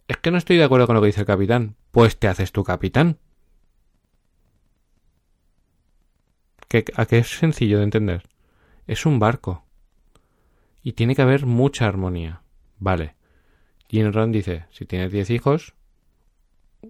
Es 0.10 0.18
que 0.18 0.32
no 0.32 0.38
estoy 0.38 0.58
de 0.58 0.66
acuerdo 0.66 0.86
con 0.86 0.96
lo 0.96 1.02
que 1.02 1.08
dice 1.08 1.22
el 1.22 1.28
capitán. 1.28 1.78
Pues 1.92 2.20
te 2.20 2.28
haces 2.28 2.52
tu 2.52 2.66
capitán. 2.66 3.20
¿A 6.96 7.06
qué 7.06 7.18
es 7.20 7.40
sencillo 7.40 7.78
de 7.78 7.86
entender? 7.86 8.28
Es 8.86 9.06
un 9.06 9.18
barco. 9.18 9.64
Y 10.84 10.92
tiene 10.92 11.16
que 11.16 11.22
haber 11.22 11.46
mucha 11.46 11.88
armonía. 11.88 12.42
Vale. 12.80 13.16
Jim 13.90 14.12
dice, 14.32 14.68
si 14.70 14.86
tienes 14.86 15.12
diez 15.12 15.32
hijos, 15.32 15.74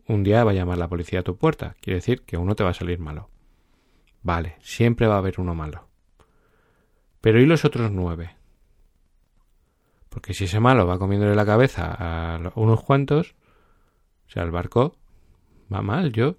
un 0.07 0.23
día 0.23 0.43
va 0.43 0.51
a 0.51 0.53
llamar 0.53 0.77
la 0.77 0.89
policía 0.89 1.21
a 1.21 1.23
tu 1.23 1.37
puerta. 1.37 1.75
Quiere 1.81 1.95
decir 1.95 2.23
que 2.23 2.37
uno 2.37 2.55
te 2.55 2.63
va 2.63 2.71
a 2.71 2.73
salir 2.73 2.99
malo. 2.99 3.29
Vale, 4.21 4.57
siempre 4.61 5.07
va 5.07 5.15
a 5.15 5.19
haber 5.19 5.39
uno 5.39 5.55
malo. 5.55 5.87
Pero 7.21 7.39
¿y 7.39 7.45
los 7.45 7.63
otros 7.63 7.91
nueve? 7.91 8.35
Porque 10.09 10.33
si 10.33 10.45
ese 10.45 10.59
malo 10.59 10.87
va 10.87 10.99
comiéndole 10.99 11.35
la 11.35 11.45
cabeza 11.45 11.95
a 11.97 12.51
unos 12.55 12.83
cuantos, 12.83 13.35
o 14.27 14.31
sea, 14.31 14.43
el 14.43 14.51
barco 14.51 14.97
va 15.73 15.81
mal. 15.81 16.11
Yo, 16.11 16.35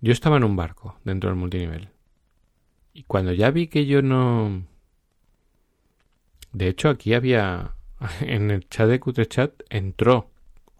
yo 0.00 0.12
estaba 0.12 0.38
en 0.38 0.44
un 0.44 0.56
barco 0.56 0.98
dentro 1.04 1.28
del 1.28 1.38
multinivel. 1.38 1.90
Y 2.94 3.02
cuando 3.02 3.32
ya 3.32 3.50
vi 3.50 3.66
que 3.66 3.84
yo 3.84 4.00
no... 4.00 4.64
De 6.52 6.68
hecho, 6.68 6.88
aquí 6.88 7.12
había... 7.12 7.73
En 8.20 8.50
el 8.50 8.68
chat 8.68 8.88
de 8.88 9.00
Cutrechat 9.00 9.52
entró 9.70 10.30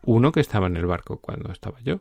uno 0.03 0.33
que 0.33 0.41
estaba 0.41 0.67
en 0.67 0.77
el 0.77 0.87
barco 0.87 1.19
cuando 1.19 1.51
estaba 1.53 1.81
yo. 1.81 2.01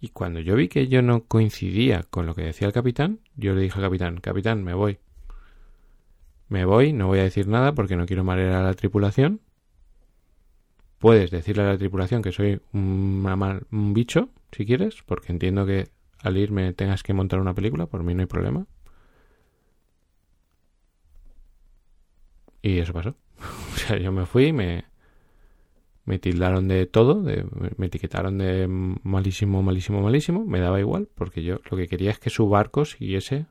Y 0.00 0.08
cuando 0.10 0.40
yo 0.40 0.54
vi 0.54 0.68
que 0.68 0.88
yo 0.88 1.00
no 1.00 1.24
coincidía 1.24 2.02
con 2.10 2.26
lo 2.26 2.34
que 2.34 2.42
decía 2.42 2.66
el 2.66 2.74
capitán, 2.74 3.20
yo 3.36 3.54
le 3.54 3.62
dije 3.62 3.76
al 3.78 3.84
capitán, 3.84 4.20
capitán, 4.20 4.62
me 4.62 4.74
voy. 4.74 4.98
Me 6.48 6.66
voy, 6.66 6.92
no 6.92 7.06
voy 7.06 7.20
a 7.20 7.22
decir 7.22 7.48
nada 7.48 7.74
porque 7.74 7.96
no 7.96 8.04
quiero 8.04 8.22
marear 8.22 8.52
a 8.52 8.62
la 8.62 8.74
tripulación. 8.74 9.40
Puedes 10.98 11.30
decirle 11.30 11.62
a 11.62 11.66
la 11.66 11.78
tripulación 11.78 12.22
que 12.22 12.32
soy 12.32 12.60
un, 12.72 13.64
un 13.70 13.94
bicho, 13.94 14.28
si 14.52 14.66
quieres, 14.66 15.02
porque 15.06 15.32
entiendo 15.32 15.64
que 15.66 15.88
al 16.22 16.36
irme 16.36 16.72
tengas 16.74 17.02
que 17.02 17.14
montar 17.14 17.40
una 17.40 17.54
película, 17.54 17.86
por 17.86 18.02
mí 18.02 18.14
no 18.14 18.20
hay 18.20 18.26
problema. 18.26 18.66
Y 22.62 22.78
eso 22.78 22.92
pasó. 22.92 23.14
O 23.90 23.96
yo 23.96 24.12
me 24.12 24.26
fui, 24.26 24.52
me, 24.52 24.84
me 26.04 26.18
tildaron 26.18 26.68
de 26.68 26.86
todo, 26.86 27.22
me 27.76 27.86
etiquetaron 27.86 28.38
de 28.38 28.66
malísimo, 28.68 29.62
malísimo, 29.62 30.02
malísimo, 30.02 30.44
me 30.44 30.60
daba 30.60 30.80
igual, 30.80 31.08
porque 31.14 31.42
yo 31.42 31.60
lo 31.70 31.76
que 31.76 31.88
quería 31.88 32.10
es 32.10 32.18
que 32.18 32.30
su 32.30 32.48
barco 32.48 32.84
siguiese 32.84 33.46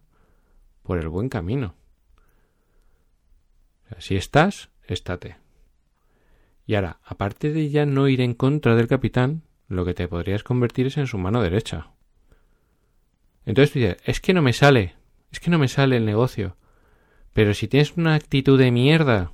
por 0.83 0.99
el 0.99 1.09
buen 1.09 1.29
camino. 1.29 1.75
si 3.97 4.15
estás, 4.15 4.69
estate. 4.87 5.37
Y 6.65 6.75
ahora, 6.75 6.99
aparte 7.03 7.51
de 7.51 7.69
ya 7.69 7.85
no 7.85 8.07
ir 8.07 8.21
en 8.21 8.33
contra 8.33 8.75
del 8.75 8.87
capitán, 8.87 9.43
lo 9.67 9.85
que 9.85 9.93
te 9.93 10.07
podrías 10.07 10.43
convertir 10.43 10.87
es 10.87 10.97
en 10.97 11.07
su 11.07 11.17
mano 11.17 11.41
derecha. 11.41 11.91
Entonces 13.45 13.73
tú 13.73 13.79
dices, 13.79 13.97
es 14.05 14.21
que 14.21 14.33
no 14.33 14.41
me 14.41 14.53
sale, 14.53 14.95
es 15.31 15.39
que 15.39 15.49
no 15.51 15.57
me 15.57 15.67
sale 15.67 15.97
el 15.97 16.05
negocio. 16.05 16.55
Pero 17.33 17.53
si 17.53 17.67
tienes 17.67 17.97
una 17.97 18.15
actitud 18.15 18.57
de 18.59 18.71
mierda, 18.71 19.33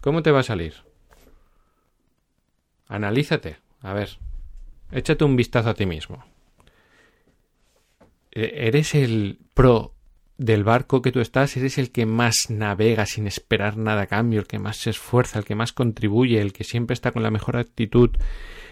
¿cómo 0.00 0.22
te 0.22 0.30
va 0.30 0.40
a 0.40 0.44
salir? 0.44 0.74
Analízate. 2.88 3.56
A 3.80 3.92
ver. 3.92 4.18
Échate 4.90 5.24
un 5.24 5.36
vistazo 5.36 5.70
a 5.70 5.74
ti 5.74 5.86
mismo. 5.86 6.24
E-, 8.30 8.68
¿Eres 8.68 8.94
el 8.94 9.38
pro 9.54 9.94
del 10.38 10.64
barco 10.64 11.02
que 11.02 11.12
tú 11.12 11.20
estás? 11.20 11.56
¿Eres 11.56 11.78
el 11.78 11.90
que 11.90 12.06
más 12.06 12.46
navega 12.50 13.06
sin 13.06 13.26
esperar 13.26 13.76
nada 13.76 14.02
a 14.02 14.06
cambio? 14.06 14.40
¿El 14.40 14.46
que 14.46 14.58
más 14.58 14.76
se 14.76 14.90
esfuerza? 14.90 15.38
¿El 15.38 15.44
que 15.44 15.54
más 15.54 15.72
contribuye? 15.72 16.40
¿El 16.40 16.52
que 16.52 16.64
siempre 16.64 16.94
está 16.94 17.12
con 17.12 17.22
la 17.22 17.30
mejor 17.30 17.56
actitud? 17.56 18.10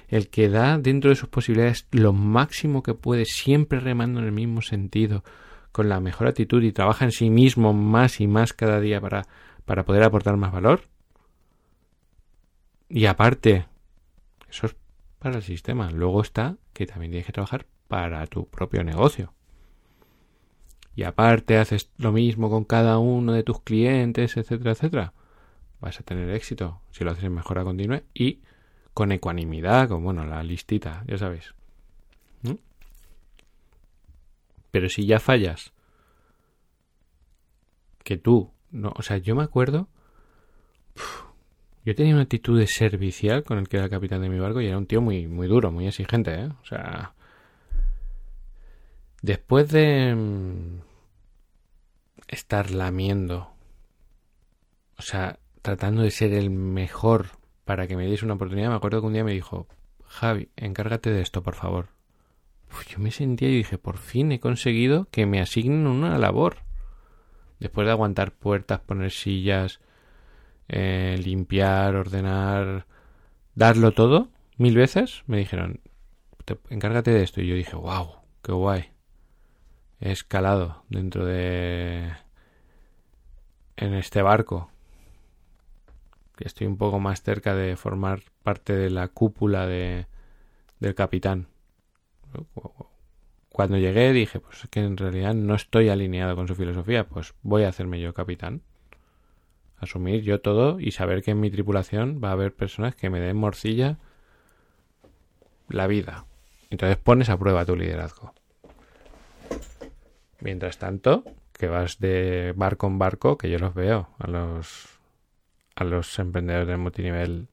¿El 0.08 0.28
que 0.28 0.48
da 0.48 0.78
dentro 0.78 1.10
de 1.10 1.16
sus 1.16 1.28
posibilidades 1.28 1.88
lo 1.90 2.12
máximo 2.12 2.82
que 2.82 2.94
puede, 2.94 3.24
siempre 3.24 3.80
remando 3.80 4.20
en 4.20 4.26
el 4.26 4.32
mismo 4.32 4.60
sentido, 4.60 5.24
con 5.72 5.88
la 5.88 5.98
mejor 5.98 6.28
actitud 6.28 6.62
y 6.62 6.72
trabaja 6.72 7.06
en 7.06 7.12
sí 7.12 7.30
mismo 7.30 7.72
más 7.72 8.20
y 8.20 8.26
más 8.26 8.52
cada 8.52 8.80
día 8.80 9.00
para, 9.00 9.26
para 9.64 9.84
poder 9.84 10.02
aportar 10.02 10.36
más 10.36 10.52
valor? 10.52 10.82
Y 12.88 13.06
aparte, 13.06 13.66
eso 14.48 14.66
es 14.66 14.76
para 15.18 15.36
el 15.36 15.42
sistema. 15.42 15.90
Luego 15.90 16.22
está 16.22 16.56
que 16.72 16.86
también 16.86 17.12
tienes 17.12 17.26
que 17.26 17.32
trabajar 17.32 17.66
para 17.88 18.26
tu 18.26 18.46
propio 18.46 18.84
negocio. 18.84 19.32
Y 20.96 21.02
aparte 21.02 21.58
haces 21.58 21.90
lo 21.96 22.12
mismo 22.12 22.50
con 22.50 22.64
cada 22.64 22.98
uno 22.98 23.32
de 23.32 23.42
tus 23.42 23.60
clientes, 23.60 24.36
etcétera, 24.36 24.72
etcétera. 24.72 25.12
Vas 25.80 25.98
a 25.98 26.04
tener 26.04 26.30
éxito 26.30 26.80
si 26.90 27.04
lo 27.04 27.10
haces 27.10 27.24
en 27.24 27.34
mejora 27.34 27.64
continua 27.64 28.02
y 28.14 28.40
con 28.94 29.10
ecuanimidad, 29.10 29.88
con 29.88 30.04
bueno, 30.04 30.24
la 30.24 30.42
listita, 30.44 31.02
ya 31.06 31.18
sabéis. 31.18 31.54
Pero 34.70 34.88
si 34.88 35.06
ya 35.06 35.20
fallas, 35.20 35.72
que 38.02 38.16
tú, 38.16 38.52
no, 38.72 38.92
o 38.96 39.02
sea, 39.02 39.18
yo 39.18 39.36
me 39.36 39.44
acuerdo 39.44 39.88
yo 41.84 41.94
tenía 41.94 42.14
una 42.14 42.22
actitud 42.22 42.58
de 42.58 42.66
servicial 42.66 43.44
con 43.44 43.58
el 43.58 43.68
que 43.68 43.76
era 43.76 43.84
el 43.84 43.90
capitán 43.90 44.22
de 44.22 44.30
mi 44.30 44.38
barco 44.38 44.60
y 44.60 44.66
era 44.66 44.78
un 44.78 44.86
tío 44.86 45.02
muy, 45.02 45.26
muy 45.26 45.46
duro, 45.46 45.70
muy 45.70 45.86
exigente, 45.86 46.34
¿eh? 46.34 46.48
O 46.62 46.64
sea. 46.64 47.14
Después 49.20 49.70
de 49.70 50.14
mm, 50.14 50.80
estar 52.28 52.70
lamiendo, 52.70 53.50
o 54.98 55.02
sea, 55.02 55.38
tratando 55.62 56.02
de 56.02 56.10
ser 56.10 56.32
el 56.32 56.50
mejor 56.50 57.28
para 57.64 57.86
que 57.86 57.96
me 57.96 58.06
diese 58.06 58.24
una 58.24 58.34
oportunidad, 58.34 58.70
me 58.70 58.76
acuerdo 58.76 59.00
que 59.00 59.06
un 59.06 59.12
día 59.14 59.24
me 59.24 59.32
dijo, 59.32 59.66
Javi, 60.06 60.48
encárgate 60.56 61.10
de 61.10 61.22
esto, 61.22 61.42
por 61.42 61.54
favor. 61.54 61.88
yo 62.88 62.98
me 62.98 63.10
sentía 63.10 63.48
y 63.48 63.56
dije, 63.56 63.78
por 63.78 63.98
fin 63.98 64.32
he 64.32 64.40
conseguido 64.40 65.06
que 65.10 65.26
me 65.26 65.40
asignen 65.40 65.86
una 65.86 66.18
labor. 66.18 66.58
Después 67.60 67.86
de 67.86 67.92
aguantar 67.92 68.32
puertas, 68.32 68.80
poner 68.80 69.10
sillas, 69.10 69.80
eh, 70.68 71.20
limpiar, 71.22 71.96
ordenar, 71.96 72.86
darlo 73.54 73.92
todo 73.92 74.28
mil 74.56 74.76
veces, 74.76 75.22
me 75.26 75.38
dijeron, 75.38 75.80
encárgate 76.70 77.10
de 77.10 77.22
esto. 77.22 77.40
Y 77.40 77.48
yo 77.48 77.54
dije, 77.54 77.76
wow, 77.76 78.16
qué 78.42 78.52
guay. 78.52 78.90
He 80.00 80.12
escalado 80.12 80.84
dentro 80.88 81.24
de... 81.24 82.12
en 83.76 83.94
este 83.94 84.22
barco. 84.22 84.70
Estoy 86.38 86.66
un 86.66 86.76
poco 86.76 86.98
más 86.98 87.22
cerca 87.22 87.54
de 87.54 87.76
formar 87.76 88.22
parte 88.42 88.74
de 88.74 88.90
la 88.90 89.08
cúpula 89.08 89.66
de, 89.66 90.06
del 90.80 90.94
capitán. 90.94 91.48
Cuando 93.48 93.78
llegué 93.78 94.12
dije, 94.12 94.40
pues 94.40 94.66
que 94.68 94.80
en 94.80 94.96
realidad 94.96 95.32
no 95.34 95.54
estoy 95.54 95.88
alineado 95.88 96.34
con 96.34 96.48
su 96.48 96.56
filosofía, 96.56 97.06
pues 97.06 97.34
voy 97.42 97.62
a 97.62 97.68
hacerme 97.68 98.00
yo 98.00 98.12
capitán 98.12 98.62
asumir 99.78 100.22
yo 100.22 100.40
todo 100.40 100.80
y 100.80 100.92
saber 100.92 101.22
que 101.22 101.32
en 101.32 101.40
mi 101.40 101.50
tripulación 101.50 102.20
va 102.22 102.30
a 102.30 102.32
haber 102.32 102.54
personas 102.54 102.94
que 102.94 103.10
me 103.10 103.20
den 103.20 103.36
morcilla 103.36 103.98
la 105.68 105.86
vida. 105.86 106.26
Entonces 106.70 106.96
pones 106.96 107.28
a 107.28 107.38
prueba 107.38 107.64
tu 107.64 107.76
liderazgo. 107.76 108.34
Mientras 110.40 110.78
tanto, 110.78 111.24
que 111.52 111.68
vas 111.68 111.98
de 111.98 112.52
barco 112.56 112.86
en 112.86 112.98
barco, 112.98 113.38
que 113.38 113.50
yo 113.50 113.58
los 113.58 113.74
veo 113.74 114.08
a 114.18 114.26
los 114.28 114.88
a 115.76 115.84
los 115.84 116.18
emprendedores 116.18 116.68
del 116.68 116.78
multinivel 116.78 117.48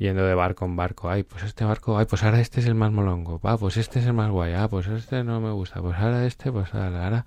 yendo 0.00 0.24
de 0.24 0.34
barco 0.34 0.64
en 0.64 0.76
barco. 0.76 1.10
Ay, 1.10 1.22
pues 1.22 1.44
este 1.44 1.64
barco, 1.64 1.98
ay, 1.98 2.06
pues 2.06 2.22
ahora 2.22 2.40
este 2.40 2.60
es 2.60 2.66
el 2.66 2.74
más 2.74 2.90
molongo. 2.90 3.38
Va, 3.38 3.56
pues 3.58 3.76
este 3.76 3.98
es 4.00 4.06
el 4.06 4.14
más 4.14 4.30
guay. 4.30 4.54
Ah, 4.54 4.68
pues 4.68 4.86
este 4.88 5.22
no 5.24 5.40
me 5.40 5.50
gusta. 5.52 5.80
Pues 5.80 5.96
ahora 5.98 6.26
este, 6.26 6.50
pues 6.50 6.74
ahora, 6.74 7.04
ahora. 7.04 7.26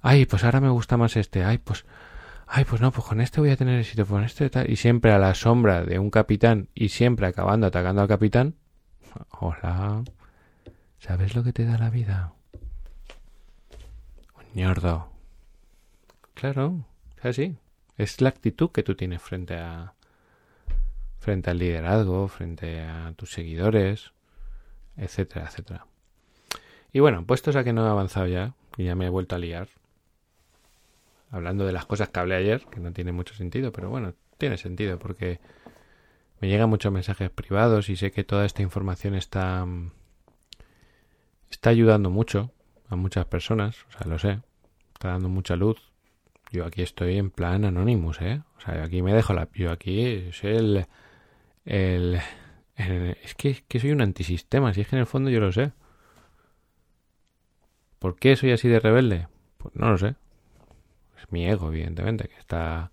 Ay, 0.00 0.26
pues 0.26 0.44
ahora 0.44 0.60
me 0.60 0.70
gusta 0.70 0.96
más 0.96 1.16
este. 1.16 1.44
Ay, 1.44 1.58
pues 1.58 1.84
ay, 2.52 2.64
pues 2.64 2.80
no, 2.80 2.90
pues 2.90 3.06
con 3.06 3.20
este 3.20 3.40
voy 3.40 3.50
a 3.50 3.56
tener 3.56 3.78
éxito, 3.78 4.04
con 4.04 4.24
este 4.24 4.50
y 4.66 4.76
siempre 4.76 5.12
a 5.12 5.18
la 5.18 5.34
sombra 5.34 5.84
de 5.84 5.98
un 5.98 6.10
capitán 6.10 6.68
y 6.74 6.88
siempre 6.88 7.26
acabando 7.26 7.68
atacando 7.68 8.02
al 8.02 8.08
capitán. 8.08 8.56
Hola, 9.38 10.02
¿sabes 10.98 11.36
lo 11.36 11.44
que 11.44 11.52
te 11.52 11.64
da 11.64 11.78
la 11.78 11.90
vida? 11.90 12.32
Un 14.36 14.60
ñordo. 14.60 15.10
Claro, 16.34 16.84
es 17.18 17.24
así. 17.24 17.56
Es 17.96 18.20
la 18.20 18.30
actitud 18.30 18.70
que 18.70 18.82
tú 18.82 18.96
tienes 18.96 19.22
frente 19.22 19.56
a 19.56 19.94
frente 21.18 21.50
al 21.50 21.58
liderazgo, 21.58 22.28
frente 22.28 22.80
a 22.80 23.12
tus 23.14 23.30
seguidores, 23.30 24.12
etcétera, 24.96 25.46
etcétera. 25.46 25.86
Y 26.92 26.98
bueno, 26.98 27.24
puestos 27.24 27.54
a 27.56 27.62
que 27.62 27.72
no 27.72 27.86
he 27.86 27.90
avanzado 27.90 28.26
ya, 28.26 28.54
y 28.76 28.84
ya 28.84 28.94
me 28.94 29.06
he 29.06 29.10
vuelto 29.10 29.36
a 29.36 29.38
liar, 29.38 29.68
hablando 31.30 31.64
de 31.64 31.72
las 31.72 31.86
cosas 31.86 32.08
que 32.08 32.20
hablé 32.20 32.34
ayer, 32.34 32.64
que 32.70 32.80
no 32.80 32.92
tiene 32.92 33.12
mucho 33.12 33.34
sentido, 33.34 33.72
pero 33.72 33.88
bueno, 33.88 34.14
tiene 34.38 34.56
sentido 34.58 34.98
porque 34.98 35.40
me 36.40 36.48
llegan 36.48 36.68
muchos 36.68 36.92
mensajes 36.92 37.30
privados 37.30 37.88
y 37.88 37.96
sé 37.96 38.10
que 38.10 38.24
toda 38.24 38.44
esta 38.44 38.62
información 38.62 39.14
está 39.14 39.66
está 41.50 41.70
ayudando 41.70 42.10
mucho 42.10 42.52
a 42.88 42.96
muchas 42.96 43.26
personas, 43.26 43.84
o 43.88 43.92
sea, 43.92 44.06
lo 44.06 44.18
sé, 44.18 44.40
está 44.92 45.08
dando 45.08 45.28
mucha 45.28 45.56
luz. 45.56 45.78
Yo 46.52 46.64
aquí 46.64 46.82
estoy 46.82 47.16
en 47.16 47.30
plan 47.30 47.64
Anonymous, 47.64 48.20
¿eh? 48.20 48.42
O 48.56 48.60
sea, 48.60 48.82
aquí 48.82 49.02
me 49.02 49.14
dejo 49.14 49.32
la... 49.34 49.48
Yo 49.54 49.70
aquí 49.70 50.30
soy 50.32 50.56
el... 50.56 50.86
el, 51.64 52.20
es 52.76 53.34
que, 53.36 53.62
que 53.68 53.78
soy 53.78 53.92
un 53.92 54.00
antisistema, 54.00 54.74
si 54.74 54.80
es 54.80 54.88
que 54.88 54.96
en 54.96 55.00
el 55.00 55.06
fondo 55.06 55.30
yo 55.30 55.38
lo 55.38 55.52
sé. 55.52 55.70
¿Por 58.00 58.16
qué 58.16 58.34
soy 58.34 58.50
así 58.50 58.68
de 58.68 58.80
rebelde? 58.80 59.28
Pues 59.58 59.76
no 59.76 59.90
lo 59.90 59.98
sé 59.98 60.16
mi 61.30 61.46
ego, 61.46 61.68
evidentemente, 61.68 62.28
que 62.28 62.38
está 62.38 62.90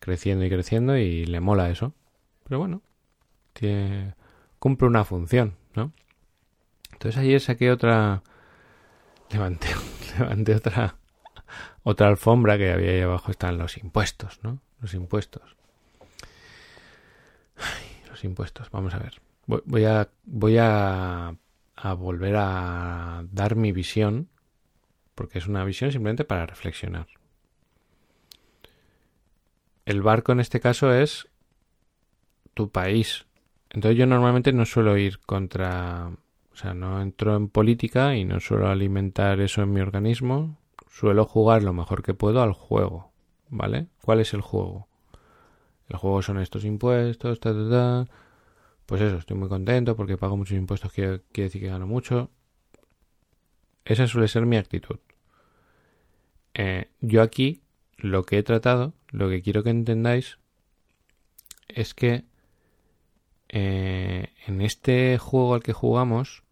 creciendo 0.00 0.44
y 0.44 0.50
creciendo 0.50 0.96
y 0.96 1.26
le 1.26 1.40
mola 1.40 1.70
eso. 1.70 1.94
Pero 2.44 2.58
bueno, 2.58 2.82
tiene, 3.52 4.14
cumple 4.58 4.88
una 4.88 5.04
función, 5.04 5.56
¿no? 5.74 5.92
Entonces 6.92 7.20
ayer 7.20 7.40
saqué 7.40 7.70
otra... 7.70 8.22
Levanté, 9.30 9.68
levanté 10.18 10.54
otra 10.54 10.96
otra 11.84 12.08
alfombra 12.08 12.58
que 12.58 12.72
había 12.72 12.90
ahí 12.92 13.00
abajo 13.00 13.30
están 13.30 13.58
los 13.58 13.76
impuestos, 13.76 14.40
¿no? 14.42 14.60
Los 14.80 14.94
impuestos. 14.94 15.56
los 18.08 18.24
impuestos, 18.24 18.70
vamos 18.70 18.94
a 18.94 18.98
ver. 18.98 19.20
Voy, 19.46 19.84
a 19.84 20.08
voy 20.24 20.56
a, 20.58 21.34
a 21.76 21.94
volver 21.94 22.36
a 22.36 23.24
dar 23.30 23.56
mi 23.56 23.72
visión 23.72 24.28
porque 25.14 25.38
es 25.38 25.46
una 25.46 25.64
visión 25.64 25.90
simplemente 25.90 26.24
para 26.24 26.46
reflexionar. 26.46 27.06
El 29.84 30.02
barco 30.02 30.32
en 30.32 30.40
este 30.40 30.60
caso 30.60 30.92
es 30.92 31.28
tu 32.54 32.70
país. 32.70 33.26
Entonces 33.70 33.98
yo 33.98 34.06
normalmente 34.06 34.52
no 34.52 34.66
suelo 34.66 34.96
ir 34.96 35.18
contra 35.20 36.12
O 36.52 36.56
sea, 36.56 36.74
no 36.74 37.00
entro 37.00 37.36
en 37.36 37.48
política 37.48 38.14
y 38.16 38.24
no 38.24 38.38
suelo 38.40 38.68
alimentar 38.68 39.40
eso 39.40 39.62
en 39.62 39.72
mi 39.72 39.80
organismo. 39.80 40.58
Suelo 40.90 41.24
jugar 41.24 41.62
lo 41.62 41.72
mejor 41.72 42.02
que 42.02 42.14
puedo 42.14 42.42
al 42.42 42.52
juego. 42.52 43.10
¿Vale? 43.48 43.88
¿Cuál 44.02 44.20
es 44.20 44.34
el 44.34 44.40
juego? 44.40 44.88
El 45.88 45.96
juego 45.96 46.22
son 46.22 46.38
estos 46.38 46.64
impuestos, 46.64 47.40
ta, 47.40 47.52
ta, 47.52 47.70
ta. 47.70 48.06
Pues 48.86 49.00
eso, 49.02 49.16
estoy 49.18 49.36
muy 49.36 49.48
contento 49.48 49.96
porque 49.96 50.16
pago 50.16 50.36
muchos 50.36 50.56
impuestos, 50.56 50.92
quiere, 50.92 51.22
decir 51.34 51.60
que 51.60 51.68
gano 51.68 51.86
mucho. 51.86 52.30
Esa 53.84 54.06
suele 54.06 54.28
ser 54.28 54.46
mi 54.46 54.56
actitud. 54.56 54.98
Eh, 56.54 56.90
yo 57.00 57.22
aquí 57.22 57.62
lo 57.96 58.24
que 58.24 58.38
he 58.38 58.42
tratado, 58.42 58.92
lo 59.12 59.28
que 59.28 59.42
quiero 59.42 59.62
que 59.62 59.70
entendáis, 59.70 60.38
es 61.68 61.94
que 61.94 62.24
eh, 63.48 64.32
en 64.46 64.62
este 64.62 65.18
juego 65.18 65.54
al 65.54 65.62
que 65.62 65.72
jugamos 65.72 66.42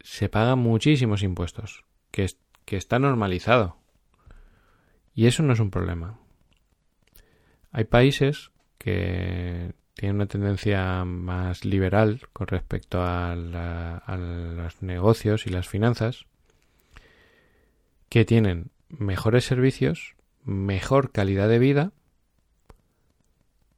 se 0.00 0.28
pagan 0.28 0.60
muchísimos 0.60 1.22
impuestos, 1.22 1.84
que, 2.10 2.26
que 2.64 2.76
está 2.76 2.98
normalizado. 2.98 3.76
Y 5.14 5.26
eso 5.26 5.42
no 5.42 5.52
es 5.52 5.60
un 5.60 5.70
problema. 5.70 6.18
Hay 7.72 7.84
países 7.84 8.50
que 8.78 9.74
tienen 9.94 10.16
una 10.16 10.26
tendencia 10.26 11.04
más 11.04 11.64
liberal 11.64 12.22
con 12.32 12.46
respecto 12.46 13.02
a 13.02 13.34
los 13.36 14.82
negocios 14.82 15.46
y 15.46 15.50
las 15.50 15.68
finanzas, 15.68 16.24
que 18.08 18.24
tienen 18.24 18.70
mejores 18.88 19.44
servicios, 19.44 20.16
mejor 20.44 21.12
calidad 21.12 21.48
de 21.48 21.58
vida, 21.58 21.92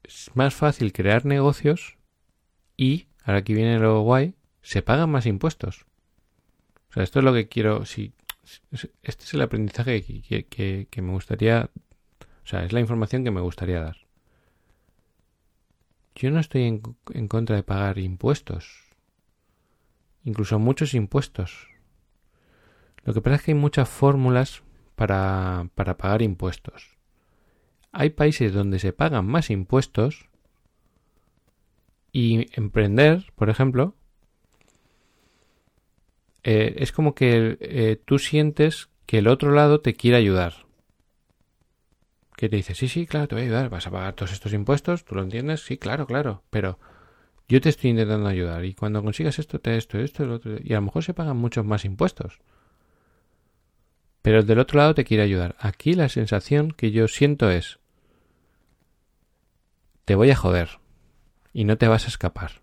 es 0.04 0.30
más 0.34 0.54
fácil 0.54 0.92
crear 0.92 1.24
negocios 1.24 1.96
y, 2.76 3.06
ahora 3.24 3.38
aquí 3.38 3.54
viene 3.54 3.78
lo 3.78 4.00
guay, 4.00 4.34
se 4.62 4.82
pagan 4.82 5.10
más 5.10 5.26
impuestos. 5.26 5.86
O 6.90 6.92
sea, 6.94 7.02
esto 7.02 7.20
es 7.20 7.24
lo 7.24 7.32
que 7.32 7.48
quiero, 7.48 7.84
si, 7.84 8.12
este 9.02 9.24
es 9.24 9.34
el 9.34 9.42
aprendizaje 9.42 10.02
que, 10.02 10.86
que, 10.90 11.02
me 11.02 11.12
gustaría, 11.12 11.70
o 12.44 12.46
sea, 12.46 12.64
es 12.64 12.72
la 12.72 12.80
información 12.80 13.24
que 13.24 13.30
me 13.30 13.40
gustaría 13.40 13.80
dar. 13.80 13.96
Yo 16.14 16.30
no 16.30 16.40
estoy 16.40 16.64
en, 16.64 16.82
en 17.14 17.28
contra 17.28 17.56
de 17.56 17.62
pagar 17.62 17.98
impuestos, 17.98 18.84
incluso 20.24 20.58
muchos 20.58 20.94
impuestos. 20.94 21.68
Lo 23.04 23.14
que 23.14 23.20
pasa 23.20 23.36
es 23.36 23.42
que 23.42 23.50
hay 23.52 23.58
muchas 23.58 23.88
fórmulas 23.88 24.62
para, 24.94 25.68
para 25.74 25.96
pagar 25.96 26.22
impuestos. 26.22 26.96
Hay 27.92 28.10
países 28.10 28.52
donde 28.52 28.78
se 28.78 28.92
pagan 28.92 29.26
más 29.26 29.50
impuestos 29.50 30.28
y 32.12 32.48
emprender, 32.58 33.32
por 33.34 33.50
ejemplo, 33.50 33.94
eh, 36.44 36.74
es 36.78 36.92
como 36.92 37.14
que 37.14 37.58
eh, 37.60 38.00
tú 38.04 38.18
sientes 38.18 38.88
que 39.06 39.18
el 39.18 39.28
otro 39.28 39.52
lado 39.52 39.80
te 39.80 39.94
quiere 39.94 40.16
ayudar. 40.16 40.66
Que 42.36 42.48
te 42.48 42.56
dice, 42.56 42.74
sí, 42.74 42.88
sí, 42.88 43.06
claro, 43.06 43.28
te 43.28 43.34
voy 43.34 43.42
a 43.42 43.46
ayudar, 43.46 43.70
vas 43.70 43.86
a 43.86 43.90
pagar 43.90 44.14
todos 44.14 44.32
estos 44.32 44.52
impuestos, 44.52 45.04
tú 45.04 45.14
lo 45.14 45.22
entiendes, 45.22 45.64
sí, 45.64 45.76
claro, 45.76 46.06
claro, 46.06 46.42
pero 46.50 46.78
yo 47.48 47.60
te 47.60 47.68
estoy 47.68 47.90
intentando 47.90 48.28
ayudar 48.28 48.64
y 48.64 48.74
cuando 48.74 49.02
consigas 49.02 49.38
esto, 49.38 49.60
te 49.60 49.76
esto, 49.76 49.98
esto, 49.98 50.24
lo 50.24 50.34
otro, 50.36 50.56
y 50.62 50.72
a 50.72 50.76
lo 50.76 50.82
mejor 50.82 51.04
se 51.04 51.14
pagan 51.14 51.36
muchos 51.36 51.64
más 51.64 51.84
impuestos. 51.84 52.40
Pero 54.22 54.38
el 54.38 54.46
del 54.46 54.60
otro 54.60 54.78
lado 54.78 54.94
te 54.94 55.04
quiere 55.04 55.24
ayudar. 55.24 55.56
Aquí 55.58 55.94
la 55.94 56.08
sensación 56.08 56.70
que 56.70 56.92
yo 56.92 57.08
siento 57.08 57.50
es, 57.50 57.80
te 60.04 60.14
voy 60.14 60.30
a 60.30 60.36
joder 60.36 60.78
y 61.52 61.64
no 61.64 61.76
te 61.76 61.88
vas 61.88 62.04
a 62.04 62.08
escapar. 62.08 62.62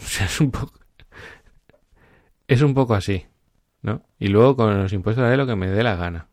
O 0.00 0.02
sea, 0.02 0.24
es 0.24 0.40
un 0.40 0.50
poco, 0.50 0.80
es 2.48 2.62
un 2.62 2.72
poco 2.72 2.94
así, 2.94 3.26
¿no? 3.82 4.02
Y 4.18 4.28
luego 4.28 4.56
con 4.56 4.76
los 4.82 4.94
impuestos 4.94 5.22
haré 5.22 5.36
lo 5.36 5.46
que 5.46 5.56
me 5.56 5.68
dé 5.68 5.82
la 5.82 5.94
gana. 5.94 6.28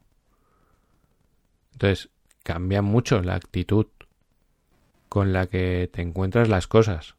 Entonces, 1.73 2.09
cambia 2.43 2.81
mucho 2.81 3.21
la 3.21 3.35
actitud 3.35 3.87
con 5.09 5.33
la 5.33 5.47
que 5.47 5.89
te 5.91 6.01
encuentras 6.01 6.47
las 6.47 6.65
cosas. 6.65 7.15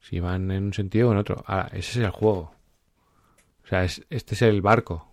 Si 0.00 0.20
van 0.20 0.50
en 0.50 0.64
un 0.64 0.72
sentido 0.72 1.10
o 1.10 1.12
en 1.12 1.18
otro. 1.18 1.44
Ahora, 1.46 1.68
ese 1.72 2.00
es 2.00 2.06
el 2.06 2.10
juego. 2.10 2.54
O 3.64 3.66
sea, 3.68 3.84
este 3.84 4.34
es 4.34 4.42
el 4.42 4.62
barco. 4.62 5.07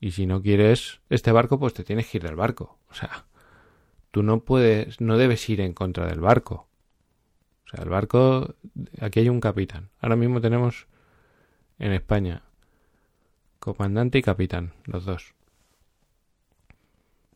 Y 0.00 0.12
si 0.12 0.26
no 0.26 0.42
quieres 0.42 1.00
este 1.10 1.32
barco, 1.32 1.58
pues 1.58 1.74
te 1.74 1.84
tienes 1.84 2.08
que 2.08 2.18
ir 2.18 2.24
del 2.24 2.36
barco. 2.36 2.78
O 2.90 2.94
sea, 2.94 3.26
tú 4.10 4.22
no 4.22 4.44
puedes, 4.44 5.00
no 5.00 5.16
debes 5.16 5.48
ir 5.48 5.60
en 5.60 5.74
contra 5.74 6.06
del 6.06 6.20
barco. 6.20 6.68
O 7.66 7.70
sea, 7.70 7.82
el 7.82 7.90
barco, 7.90 8.54
aquí 9.00 9.20
hay 9.20 9.28
un 9.28 9.40
capitán. 9.40 9.90
Ahora 10.00 10.16
mismo 10.16 10.40
tenemos 10.40 10.86
en 11.78 11.92
España 11.92 12.42
comandante 13.58 14.18
y 14.18 14.22
capitán, 14.22 14.72
los 14.84 15.04
dos. 15.04 15.34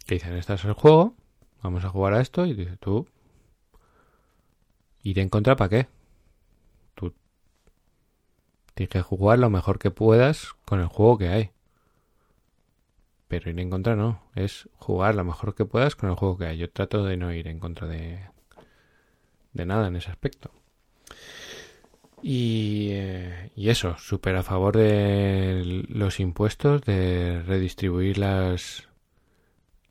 Que 0.07 0.15
dicen, 0.15 0.35
este 0.35 0.55
es 0.55 0.65
el 0.65 0.73
juego, 0.73 1.15
vamos 1.63 1.85
a 1.85 1.91
jugar 1.91 2.15
a 2.15 2.21
esto, 2.21 2.47
y 2.47 2.55
dice, 2.55 2.77
tú, 2.79 3.07
ir 5.03 5.19
en 5.19 5.29
contra 5.29 5.57
para 5.57 5.69
qué? 5.69 5.89
Tú 6.95 7.15
tienes 8.75 8.91
que 8.91 9.03
jugar 9.03 9.39
lo 9.39 9.51
mejor 9.51 9.79
que 9.79 9.91
puedas 9.91 10.55
con 10.65 10.81
el 10.81 10.87
juego 10.87 11.19
que 11.19 11.29
hay. 11.29 11.52
Pero 13.33 13.49
ir 13.49 13.59
en 13.61 13.71
contra 13.71 13.97
no, 13.97 14.21
es 14.35 14.69
jugar 14.77 15.15
lo 15.15 15.25
mejor 15.25 15.55
que 15.55 15.65
puedas 15.65 15.97
con 15.97 16.11
el 16.11 16.17
juego 16.17 16.37
que 16.37 16.45
hay. 16.45 16.59
Yo 16.59 16.71
trato 16.71 17.03
de 17.03 17.17
no 17.17 17.33
ir 17.33 17.49
en 17.49 17.61
contra 17.61 17.89
de, 17.89 18.21
de 19.55 19.65
nada 19.65 19.89
en 19.89 19.97
ese 19.97 20.11
aspecto. 20.11 20.51
Y, 22.21 22.89
eh, 22.91 23.51
y 23.57 23.71
eso, 23.71 23.97
súper 23.97 24.37
a 24.37 24.43
favor 24.43 24.77
de 24.77 25.83
los 25.89 26.21
impuestos, 26.21 26.83
de 26.83 27.43
redistribuir 27.47 28.19
las, 28.19 28.87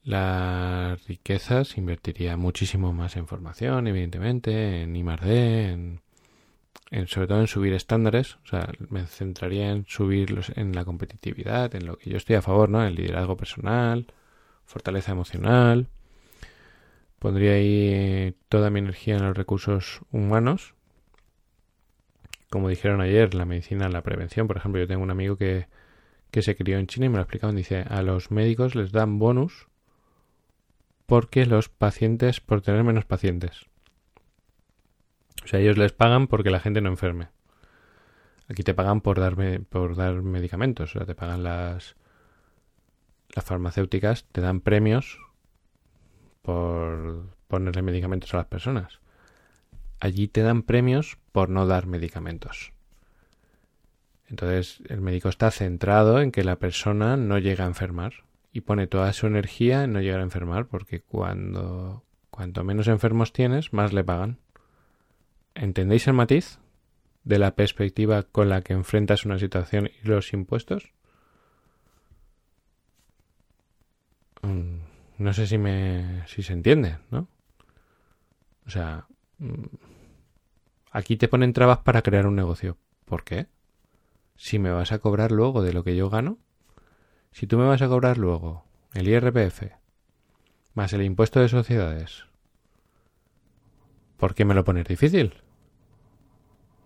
las 0.04 1.04
riquezas, 1.08 1.80
invertiría 1.80 2.38
muchísimo 2.38 2.94
más 2.94 3.16
en 3.16 3.26
formación, 3.26 3.88
evidentemente, 3.88 4.84
en 4.84 4.96
I+D, 4.96 5.72
en 5.72 6.02
sobre 7.08 7.28
todo 7.28 7.40
en 7.40 7.48
subir 7.48 7.74
estándares, 7.74 8.36
o 8.44 8.48
sea, 8.48 8.70
me 8.90 9.06
centraría 9.06 9.72
en 9.72 9.86
subirlos 9.88 10.52
en 10.56 10.74
la 10.76 10.84
competitividad, 10.84 11.74
en 11.76 11.86
lo 11.86 11.98
que 11.98 12.10
yo 12.10 12.18
estoy 12.18 12.36
a 12.36 12.42
favor, 12.42 12.70
¿no? 12.70 12.84
El 12.86 12.96
liderazgo 12.96 13.38
personal, 13.38 14.08
fortaleza 14.66 15.14
emocional. 15.14 15.88
Pondría 17.20 17.54
ahí 17.54 18.36
toda 18.50 18.70
mi 18.70 18.80
energía 18.80 19.16
en 19.16 19.24
los 19.24 19.38
recursos 19.38 20.02
humanos. 20.12 20.74
Como 22.50 22.68
dijeron 22.68 23.00
ayer, 23.00 23.34
la 23.36 23.46
medicina, 23.46 23.88
la 23.88 24.02
prevención. 24.02 24.48
Por 24.48 24.58
ejemplo, 24.58 24.82
yo 24.82 24.88
tengo 24.88 25.04
un 25.04 25.12
amigo 25.12 25.38
que, 25.38 25.68
que 26.32 26.42
se 26.42 26.56
crió 26.58 26.78
en 26.78 26.88
China 26.88 27.06
y 27.06 27.10
me 27.10 27.16
lo 27.16 27.22
explicaban. 27.22 27.56
Dice, 27.56 27.86
a 27.88 28.02
los 28.02 28.32
médicos 28.32 28.76
les 28.76 28.92
dan 28.92 29.20
bonus 29.20 29.68
porque 31.06 31.46
los 31.46 31.70
pacientes, 31.70 32.42
por 32.42 32.62
tener 32.62 32.84
menos 32.84 33.06
pacientes. 33.06 33.71
O 35.44 35.48
sea, 35.48 35.60
ellos 35.60 35.78
les 35.78 35.92
pagan 35.92 36.28
porque 36.28 36.52
la 36.52 36.60
gente 36.60 36.82
no 36.82 36.90
enferme. 36.90 37.30
Aquí 38.48 38.64
te 38.64 38.74
pagan 38.74 39.02
por 39.02 39.20
darme, 39.20 39.60
por 39.60 39.96
dar 39.96 40.22
medicamentos. 40.22 40.96
O 40.96 41.00
sea, 41.00 41.08
te 41.08 41.16
pagan 41.16 41.44
las, 41.44 41.96
las 43.34 43.46
farmacéuticas, 43.46 44.26
te 44.32 44.42
dan 44.42 44.62
premios 44.62 45.20
por 46.42 47.26
ponerle 47.48 47.82
medicamentos 47.82 48.34
a 48.34 48.38
las 48.38 48.48
personas. 48.48 49.00
Allí 50.00 50.28
te 50.28 50.42
dan 50.42 50.64
premios 50.64 51.18
por 51.32 51.50
no 51.50 51.68
dar 51.68 51.86
medicamentos. 51.86 52.74
Entonces 54.28 54.82
el 54.88 55.02
médico 55.02 55.30
está 55.30 55.52
centrado 55.52 56.22
en 56.22 56.32
que 56.32 56.44
la 56.44 56.58
persona 56.58 57.18
no 57.18 57.38
llegue 57.38 57.64
a 57.64 57.68
enfermar 57.68 58.14
y 58.54 58.62
pone 58.62 58.88
toda 58.88 59.12
su 59.14 59.28
energía 59.28 59.84
en 59.84 59.94
no 59.94 60.02
llegar 60.02 60.22
a 60.22 60.24
enfermar 60.24 60.68
porque 60.68 61.02
cuando 61.02 62.04
cuanto 62.30 62.64
menos 62.64 62.88
enfermos 62.88 63.34
tienes, 63.34 63.74
más 63.74 63.92
le 63.94 64.04
pagan. 64.04 64.40
¿Entendéis 65.62 66.08
el 66.08 66.14
matiz 66.14 66.58
de 67.24 67.38
la 67.38 67.54
perspectiva 67.54 68.24
con 68.24 68.50
la 68.50 68.64
que 68.64 68.74
enfrentas 68.74 69.26
una 69.26 69.38
situación 69.38 69.92
y 70.02 70.08
los 70.08 70.34
impuestos? 70.34 70.92
Mm, 74.42 74.80
no 75.20 75.34
sé 75.34 75.46
si 75.46 75.60
me 75.60 76.24
si 76.26 76.42
se 76.42 76.54
entiende, 76.54 76.98
¿no? 77.12 77.28
O 78.66 78.72
sea, 78.72 79.06
mm, 79.38 79.66
aquí 80.94 81.16
te 81.16 81.28
ponen 81.28 81.54
trabas 81.54 81.78
para 81.78 82.02
crear 82.02 82.26
un 82.26 82.36
negocio. 82.36 82.80
¿Por 83.06 83.24
qué? 83.24 83.46
Si 84.38 84.58
me 84.58 84.72
vas 84.72 84.92
a 84.92 84.98
cobrar 84.98 85.32
luego 85.32 85.62
de 85.62 85.74
lo 85.74 85.84
que 85.84 85.96
yo 85.96 86.10
gano, 86.10 86.40
si 87.32 87.46
tú 87.46 87.60
me 87.60 87.68
vas 87.68 87.84
a 87.84 87.88
cobrar 87.88 88.18
luego 88.18 88.66
el 88.96 89.08
IRPF 89.08 89.74
más 90.74 90.92
el 90.94 91.04
impuesto 91.04 91.40
de 91.40 91.50
sociedades, 91.50 92.26
¿por 94.18 94.34
qué 94.34 94.44
me 94.44 94.56
lo 94.56 94.64
pones 94.64 94.88
difícil? 94.88 95.36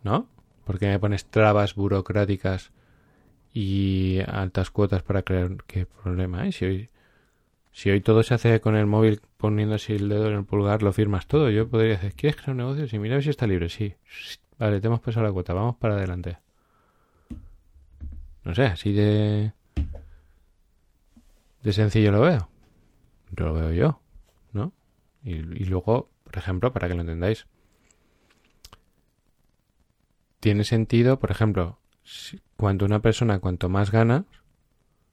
¿No? 0.06 0.28
¿Por 0.64 0.78
qué 0.78 0.86
me 0.86 1.00
pones 1.00 1.24
trabas 1.26 1.74
burocráticas 1.74 2.70
y 3.52 4.20
altas 4.28 4.70
cuotas 4.70 5.02
para 5.02 5.22
crear 5.22 5.56
qué 5.66 5.84
problema 5.84 6.42
hay? 6.42 6.52
Si 6.52 7.90
hoy, 7.90 8.00
todo 8.02 8.22
se 8.22 8.34
hace 8.34 8.60
con 8.60 8.76
el 8.76 8.86
móvil 8.86 9.20
poniendo 9.36 9.74
así 9.74 9.94
el 9.94 10.08
dedo 10.08 10.28
en 10.28 10.34
el 10.34 10.44
pulgar, 10.44 10.84
lo 10.84 10.92
firmas 10.92 11.26
todo. 11.26 11.50
Yo 11.50 11.68
podría 11.68 11.94
decir, 11.94 12.14
¿quieres 12.14 12.36
crear 12.36 12.52
un 12.52 12.58
negocio? 12.58 12.86
Sí, 12.86 13.00
mira 13.00 13.20
si 13.20 13.30
está 13.30 13.48
libre. 13.48 13.68
Sí. 13.68 13.96
Vale, 14.60 14.80
te 14.80 14.86
hemos 14.86 15.00
pasado 15.00 15.26
la 15.26 15.32
cuota, 15.32 15.54
vamos 15.54 15.74
para 15.74 15.96
adelante. 15.96 16.38
No 18.44 18.54
sé, 18.54 18.62
así 18.62 18.92
de... 18.92 19.54
De 21.64 21.72
sencillo 21.72 22.12
lo 22.12 22.20
veo. 22.20 22.48
Lo 23.36 23.54
veo 23.54 23.72
yo, 23.72 24.00
¿no? 24.52 24.72
Y 25.24 25.64
luego, 25.64 26.10
por 26.22 26.38
ejemplo, 26.38 26.72
para 26.72 26.86
que 26.86 26.94
lo 26.94 27.00
entendáis, 27.00 27.48
tiene 30.40 30.64
sentido, 30.64 31.18
por 31.18 31.30
ejemplo, 31.30 31.78
si, 32.02 32.40
cuando 32.56 32.84
una 32.84 33.00
persona, 33.00 33.38
cuanto 33.38 33.68
más 33.68 33.90
gana, 33.90 34.24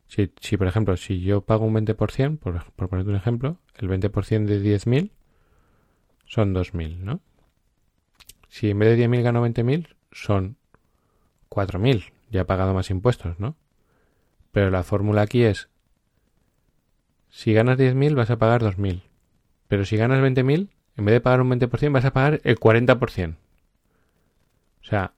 si, 0.08 0.58
por 0.58 0.68
ejemplo, 0.68 0.96
si 0.96 1.22
yo 1.22 1.42
pago 1.42 1.66
un 1.66 1.74
20%, 1.74 2.38
por, 2.38 2.64
por 2.74 2.94
un 3.00 3.16
ejemplo, 3.16 3.58
el 3.76 3.90
20% 3.90 4.46
de 4.46 4.62
10.000 4.62 5.12
son 6.26 6.54
2.000, 6.54 6.98
¿no? 7.00 7.20
Si 8.48 8.70
en 8.70 8.78
vez 8.78 8.96
de 8.96 9.08
10.000 9.08 9.24
gano 9.24 9.46
20.000, 9.46 9.96
son 10.12 10.58
4.000. 11.50 12.12
Ya 12.30 12.42
he 12.42 12.46
pagado 12.46 12.74
más 12.76 12.92
impuestos, 12.92 13.40
¿no? 13.40 13.56
Pero 14.52 14.70
la 14.70 14.84
fórmula 14.84 15.24
aquí 15.24 15.44
es, 15.44 15.70
si 17.30 17.54
ganas 17.54 17.80
10.000 17.80 18.14
vas 18.14 18.30
a 18.30 18.38
pagar 18.38 18.62
2.000. 18.62 19.02
Pero 19.68 19.86
si 19.86 19.98
ganas 19.98 20.20
20.000, 20.20 20.70
en 20.96 21.06
vez 21.06 21.14
de 21.14 21.22
pagar 21.22 21.42
un 21.42 21.50
20%, 21.50 21.92
vas 21.92 22.06
a 22.06 22.14
pagar 22.14 22.40
el 22.44 22.60
40%. 22.60 23.38
O 24.84 24.86
sea, 24.86 25.14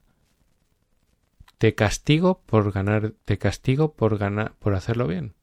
te 1.58 1.74
castigo 1.74 2.42
por 2.46 2.72
ganar, 2.72 3.14
te 3.26 3.38
castigo 3.38 3.94
por 3.94 4.18
ganar, 4.18 4.54
por 4.60 4.76
hacerlo 4.76 5.08
bien. 5.08 5.34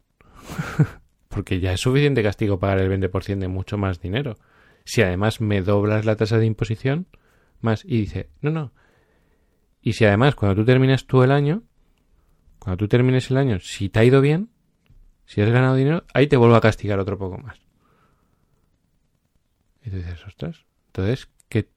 Porque 1.29 1.61
ya 1.61 1.73
es 1.73 1.81
suficiente 1.81 2.23
castigo 2.23 2.59
pagar 2.59 2.79
el 2.79 2.91
20% 2.91 3.39
de 3.39 3.49
mucho 3.49 3.79
más 3.79 4.01
dinero. 4.01 4.37
Si 4.85 5.03
además 5.03 5.41
me 5.41 5.63
doblas 5.63 6.05
la 6.05 6.17
tasa 6.17 6.39
de 6.39 6.47
imposición, 6.47 7.07
más. 7.61 7.85
Y 7.85 7.99
dice, 7.99 8.29
no, 8.41 8.51
no. 8.51 8.73
Y 9.81 9.95
si 9.95 10.05
además 10.05 10.35
cuando 10.35 10.57
tú 10.61 10.65
termines 10.65 11.07
tú 11.07 11.23
el 11.23 11.33
año, 11.33 11.63
cuando 12.59 12.77
tú 12.77 12.89
termines 12.89 13.31
el 13.31 13.39
año, 13.39 13.59
si 13.61 13.89
te 13.89 14.01
ha 14.01 14.05
ido 14.05 14.21
bien, 14.21 14.51
si 15.25 15.41
has 15.41 15.51
ganado 15.51 15.75
dinero, 15.75 16.05
ahí 16.13 16.27
te 16.27 16.37
vuelvo 16.37 16.55
a 16.55 16.61
castigar 16.61 16.99
otro 16.99 17.19
poco 17.19 17.39
más. 17.39 17.61
Y 19.85 19.91
tú 19.91 19.97
dices, 19.97 20.25
ostras. 20.27 20.65
Entonces, 20.89 21.29
¿qué, 21.49 21.69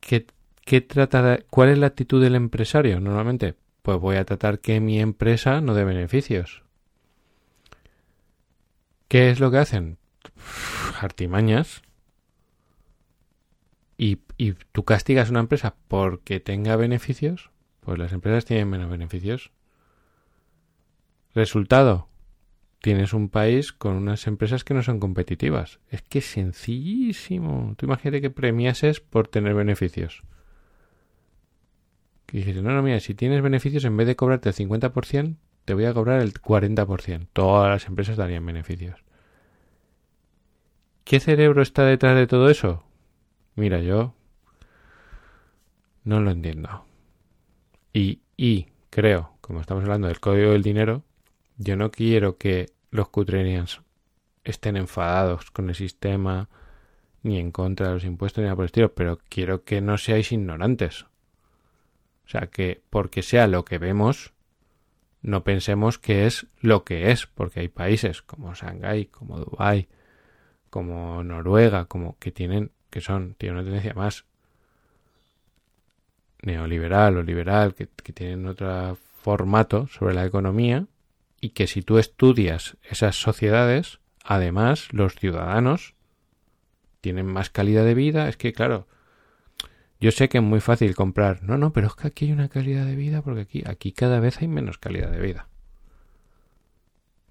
qué, 0.00 0.26
qué 0.68 0.82
trata 0.82 1.38
¿cuál 1.48 1.70
es 1.70 1.78
la 1.78 1.86
actitud 1.86 2.22
del 2.22 2.34
empresario 2.34 3.00
normalmente? 3.00 3.54
Pues 3.80 3.98
voy 3.98 4.16
a 4.16 4.26
tratar 4.26 4.58
que 4.58 4.80
mi 4.80 5.00
empresa 5.00 5.62
no 5.62 5.72
dé 5.72 5.82
beneficios. 5.82 6.62
¿Qué 9.08 9.30
es 9.30 9.40
lo 9.40 9.50
que 9.50 9.56
hacen? 9.56 9.96
Artimañas. 11.00 11.80
Y, 13.96 14.18
y 14.36 14.52
tú 14.72 14.84
castigas 14.84 15.28
a 15.28 15.30
una 15.30 15.40
empresa 15.40 15.74
porque 15.88 16.38
tenga 16.38 16.76
beneficios, 16.76 17.50
pues 17.80 17.98
las 17.98 18.12
empresas 18.12 18.44
tienen 18.44 18.68
menos 18.68 18.90
beneficios. 18.90 19.52
Resultado, 21.34 22.08
tienes 22.82 23.14
un 23.14 23.30
país 23.30 23.72
con 23.72 23.96
unas 23.96 24.26
empresas 24.26 24.64
que 24.64 24.74
no 24.74 24.82
son 24.82 25.00
competitivas. 25.00 25.80
Es 25.88 26.02
que 26.02 26.18
es 26.18 26.26
sencillísimo. 26.26 27.74
Tú 27.78 27.86
imagínate 27.86 28.20
que 28.20 28.28
premiases 28.28 29.00
por 29.00 29.28
tener 29.28 29.54
beneficios. 29.54 30.24
Que 32.28 32.38
dices, 32.38 32.62
no, 32.62 32.72
no, 32.72 32.82
mira, 32.82 33.00
si 33.00 33.14
tienes 33.14 33.40
beneficios, 33.40 33.86
en 33.86 33.96
vez 33.96 34.06
de 34.06 34.14
cobrarte 34.14 34.50
el 34.50 34.54
50%, 34.54 35.36
te 35.64 35.72
voy 35.72 35.86
a 35.86 35.94
cobrar 35.94 36.20
el 36.20 36.34
40%. 36.34 37.26
Todas 37.32 37.70
las 37.70 37.86
empresas 37.86 38.18
darían 38.18 38.44
beneficios. 38.44 39.02
¿Qué 41.04 41.20
cerebro 41.20 41.62
está 41.62 41.84
detrás 41.84 42.16
de 42.16 42.26
todo 42.26 42.50
eso? 42.50 42.84
Mira, 43.56 43.80
yo 43.80 44.14
no 46.04 46.20
lo 46.20 46.30
entiendo. 46.30 46.84
Y, 47.94 48.20
y 48.36 48.66
creo, 48.90 49.32
como 49.40 49.62
estamos 49.62 49.84
hablando 49.84 50.08
del 50.08 50.20
código 50.20 50.50
del 50.50 50.62
dinero, 50.62 51.04
yo 51.56 51.76
no 51.76 51.90
quiero 51.90 52.36
que 52.36 52.66
los 52.90 53.08
cutrenians 53.08 53.80
estén 54.44 54.76
enfadados 54.76 55.50
con 55.50 55.70
el 55.70 55.74
sistema 55.74 56.50
ni 57.22 57.38
en 57.38 57.52
contra 57.52 57.88
de 57.88 57.94
los 57.94 58.04
impuestos 58.04 58.42
ni 58.42 58.44
nada 58.44 58.56
por 58.56 58.64
el 58.64 58.66
estilo, 58.66 58.92
pero 58.92 59.18
quiero 59.30 59.64
que 59.64 59.80
no 59.80 59.96
seáis 59.96 60.30
ignorantes. 60.30 61.06
O 62.28 62.30
sea, 62.30 62.48
que 62.48 62.82
porque 62.90 63.22
sea 63.22 63.46
lo 63.46 63.64
que 63.64 63.78
vemos, 63.78 64.34
no 65.22 65.44
pensemos 65.44 65.98
que 65.98 66.26
es 66.26 66.46
lo 66.60 66.84
que 66.84 67.10
es, 67.10 67.26
porque 67.26 67.60
hay 67.60 67.68
países 67.68 68.20
como 68.20 68.52
Shanghái, 68.52 69.06
como 69.06 69.38
Dubái, 69.38 69.88
como 70.68 71.24
Noruega, 71.24 71.86
como 71.86 72.18
que 72.18 72.30
tienen, 72.30 72.70
que 72.90 73.00
son, 73.00 73.34
tienen 73.38 73.56
una 73.56 73.64
tendencia 73.64 73.94
más 73.94 74.26
neoliberal 76.42 77.16
o 77.16 77.22
liberal, 77.22 77.74
que, 77.74 77.88
que 77.88 78.12
tienen 78.12 78.46
otro 78.46 78.98
formato 79.22 79.86
sobre 79.86 80.14
la 80.14 80.26
economía, 80.26 80.86
y 81.40 81.50
que 81.50 81.66
si 81.66 81.80
tú 81.80 81.96
estudias 81.96 82.76
esas 82.82 83.16
sociedades, 83.16 84.00
además 84.22 84.88
los 84.92 85.14
ciudadanos 85.14 85.94
tienen 87.00 87.24
más 87.24 87.48
calidad 87.48 87.86
de 87.86 87.94
vida. 87.94 88.28
Es 88.28 88.36
que, 88.36 88.52
claro, 88.52 88.86
yo 90.00 90.12
sé 90.12 90.28
que 90.28 90.38
es 90.38 90.44
muy 90.44 90.60
fácil 90.60 90.94
comprar. 90.94 91.42
No, 91.42 91.58
no, 91.58 91.72
pero 91.72 91.88
es 91.88 91.94
que 91.94 92.06
aquí 92.08 92.26
hay 92.26 92.32
una 92.32 92.48
calidad 92.48 92.86
de 92.86 92.96
vida 92.96 93.22
porque 93.22 93.42
aquí, 93.42 93.64
aquí 93.66 93.92
cada 93.92 94.20
vez 94.20 94.40
hay 94.40 94.48
menos 94.48 94.78
calidad 94.78 95.10
de 95.10 95.20
vida. 95.20 95.48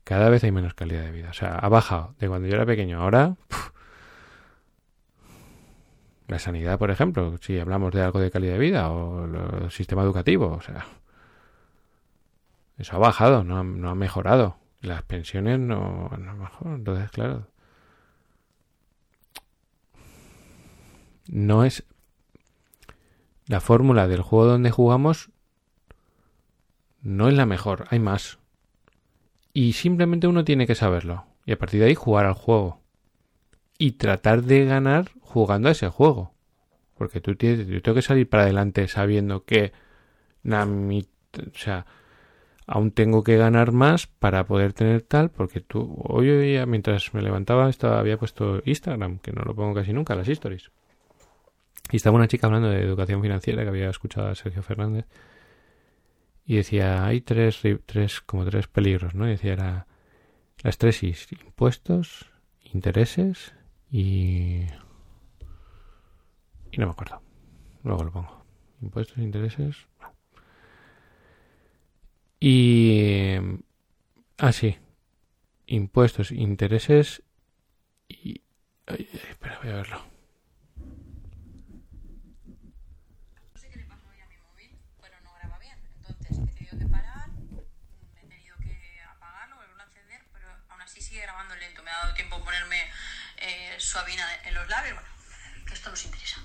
Cada 0.04 0.30
vez 0.30 0.44
hay 0.44 0.52
menos 0.52 0.74
calidad 0.74 1.04
de 1.04 1.12
vida. 1.12 1.30
O 1.30 1.34
sea, 1.34 1.56
ha 1.56 1.70
bajado 1.70 2.16
de 2.20 2.28
cuando 2.28 2.48
yo 2.48 2.56
era 2.56 2.66
pequeño. 2.66 3.02
Ahora, 3.02 3.36
la 6.28 6.40
sanidad, 6.40 6.78
por 6.78 6.92
ejemplo, 6.92 7.38
si 7.42 7.60
hablamos 7.60 7.94
de 7.94 8.02
algo 8.02 8.20
de 8.20 8.32
calidad 8.32 8.54
de 8.54 8.60
vida 8.60 8.90
o 8.92 9.64
el 9.64 9.72
sistema 9.72 10.04
educativo, 10.04 10.54
o 10.54 10.62
sea, 10.62 10.86
eso 12.78 12.96
ha 12.96 13.00
bajado, 13.00 13.44
no 13.44 13.64
no 13.64 13.90
ha 13.90 13.96
mejorado. 13.96 14.58
Las 14.82 15.04
pensiones 15.04 15.60
no, 15.60 16.10
no 16.18 16.36
mejoran. 16.36 16.76
Entonces, 16.76 17.10
claro, 17.12 17.48
no 21.28 21.64
es 21.66 21.84
la 23.48 23.62
fórmula 23.62 24.08
del 24.08 24.22
juego 24.22 24.46
donde 24.46 24.72
jugamos 24.72 25.32
no 27.02 27.30
es 27.30 27.34
la 27.34 27.46
mejor, 27.46 27.86
hay 27.90 28.00
más. 28.00 28.40
Y 29.54 29.74
simplemente 29.74 30.28
uno 30.28 30.44
tiene 30.44 30.68
que 30.68 30.76
saberlo. 30.76 31.26
Y 31.46 31.54
a 31.54 31.58
partir 31.58 31.80
de 31.80 31.88
ahí 31.88 31.96
jugar 31.96 32.26
al 32.26 32.34
juego. 32.34 32.82
Y 33.78 33.94
tratar 33.94 34.44
de 34.44 34.66
ganar 34.66 35.10
jugando 35.22 35.70
a 35.70 35.72
ese 35.72 35.88
juego. 35.88 36.34
Porque 36.96 37.22
tú 37.22 37.36
tienes, 37.36 37.68
yo 37.68 37.82
tengo 37.82 37.96
que 37.96 38.02
salir 38.02 38.28
para 38.28 38.44
adelante 38.44 38.88
sabiendo 38.88 39.46
que 39.46 39.72
na, 40.44 40.66
o 40.66 41.58
sea, 41.58 41.86
aún 42.66 42.92
tengo 42.92 43.24
que 43.24 43.38
ganar 43.38 43.72
más 43.72 44.08
para 44.08 44.46
poder 44.46 44.74
tener 44.74 45.02
tal, 45.04 45.30
porque 45.30 45.62
tú, 45.62 45.96
hoy, 46.04 46.30
hoy 46.30 46.66
mientras 46.66 47.14
me 47.14 47.22
levantaba, 47.22 47.70
estaba, 47.70 48.00
había 48.00 48.18
puesto 48.18 48.62
Instagram, 48.66 49.20
que 49.20 49.32
no 49.32 49.44
lo 49.44 49.56
pongo 49.56 49.76
casi 49.76 49.94
nunca, 49.94 50.16
las 50.16 50.28
stories. 50.28 50.72
Y 51.92 51.98
estaba 51.98 52.18
una 52.18 52.28
chica 52.28 52.48
hablando 52.48 52.70
de 52.70 52.82
educación 52.82 53.22
financiera 53.22 53.64
que 53.64 53.70
había 53.70 53.90
escuchado 53.90 54.28
a 54.28 54.36
Sergio 54.36 54.62
Fernández 54.62 55.06
y 56.46 56.56
decía, 56.56 57.06
hay 57.06 57.22
tres, 57.22 57.62
tres 57.86 58.22
como 58.22 58.46
tres 58.46 58.68
peligros, 58.68 59.16
¿no? 59.16 59.28
Y 59.28 59.32
decía, 59.32 59.54
era 59.54 59.88
las 60.64 60.78
tres 60.78 61.04
is, 61.04 61.28
impuestos, 61.32 62.32
intereses 62.74 63.54
y... 63.92 64.62
y 66.72 66.78
no 66.78 66.88
me 66.88 66.92
acuerdo. 66.92 67.22
Luego 67.84 68.04
lo 68.06 68.12
pongo. 68.12 68.46
Impuestos, 68.82 69.18
intereses... 69.18 69.88
Y... 72.40 73.34
Ah, 74.38 74.52
sí. 74.52 74.78
Impuestos, 75.66 76.32
intereses 76.32 77.24
y... 78.08 78.42
Ay, 78.86 79.10
espera, 79.12 79.60
voy 79.62 79.72
a 79.72 79.76
verlo. 79.76 80.17
Suavina 93.88 94.28
en 94.44 94.54
los 94.54 94.68
labios, 94.68 94.96
bueno, 94.96 95.10
esto 95.72 95.90
nos 95.90 96.04
interesa. 96.04 96.38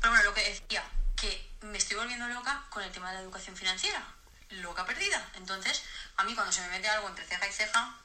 Pero 0.00 0.12
bueno, 0.12 0.24
lo 0.24 0.34
que 0.34 0.48
decía, 0.48 0.84
que 1.16 1.50
me 1.62 1.78
estoy 1.78 1.96
volviendo 1.96 2.28
loca 2.28 2.64
con 2.70 2.82
el 2.82 2.92
tema 2.92 3.08
de 3.08 3.14
la 3.14 3.20
educación 3.22 3.56
financiera. 3.56 4.02
Loca 4.50 4.86
perdida. 4.86 5.28
Entonces, 5.34 5.82
a 6.16 6.24
mí 6.24 6.34
cuando 6.34 6.52
se 6.52 6.60
me 6.62 6.68
mete 6.68 6.88
algo 6.88 7.08
entre 7.08 7.24
ceja 7.24 7.48
y 7.48 7.52
ceja, 7.52 7.96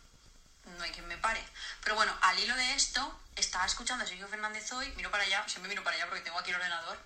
no 0.65 0.83
hay 0.83 0.91
quien 0.91 1.07
me 1.07 1.17
pare. 1.17 1.43
Pero 1.83 1.95
bueno, 1.95 2.15
al 2.21 2.39
hilo 2.39 2.55
de 2.55 2.73
esto, 2.73 3.19
estaba 3.35 3.65
escuchando 3.65 4.03
a 4.03 4.07
Sergio 4.07 4.27
Fernández 4.27 4.71
hoy, 4.71 4.91
miro 4.95 5.11
para 5.11 5.23
allá, 5.23 5.43
siempre 5.47 5.69
miro 5.69 5.83
para 5.83 5.95
allá 5.95 6.07
porque 6.07 6.21
tengo 6.21 6.39
aquí 6.39 6.49
el 6.49 6.55
ordenador, 6.55 6.97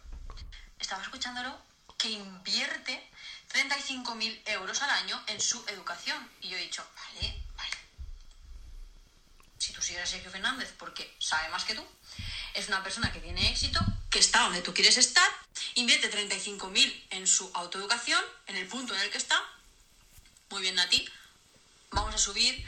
estaba 0.79 1.01
escuchándolo 1.01 1.59
que 1.97 2.09
invierte 2.09 3.09
35.000 3.53 4.41
euros 4.45 4.81
al 4.81 4.89
año 4.89 5.21
en 5.27 5.39
su 5.39 5.63
educación. 5.67 6.29
Y 6.41 6.49
yo 6.49 6.57
he 6.57 6.61
dicho, 6.61 6.85
vale. 6.95 7.41
Si 9.63 9.71
tú 9.71 9.81
sigues 9.81 10.03
a 10.03 10.05
Sergio 10.05 10.29
Fernández 10.29 10.73
porque 10.77 11.15
sabe 11.19 11.47
más 11.47 11.63
que 11.63 11.73
tú, 11.73 11.87
es 12.53 12.67
una 12.67 12.83
persona 12.83 13.13
que 13.13 13.21
tiene 13.21 13.49
éxito, 13.49 13.79
que 14.11 14.19
está 14.19 14.41
donde 14.41 14.61
tú 14.61 14.73
quieres 14.73 14.97
estar, 14.97 15.29
invierte 15.75 16.11
35.000 16.11 17.07
en 17.11 17.25
su 17.25 17.49
autoeducación, 17.53 18.21
en 18.47 18.57
el 18.57 18.67
punto 18.67 18.93
en 18.93 18.99
el 18.99 19.09
que 19.09 19.19
está, 19.19 19.41
Muy 20.49 20.61
bien, 20.63 20.75
Nati. 20.75 21.07
Vamos 21.91 22.13
a 22.13 22.17
subir 22.17 22.61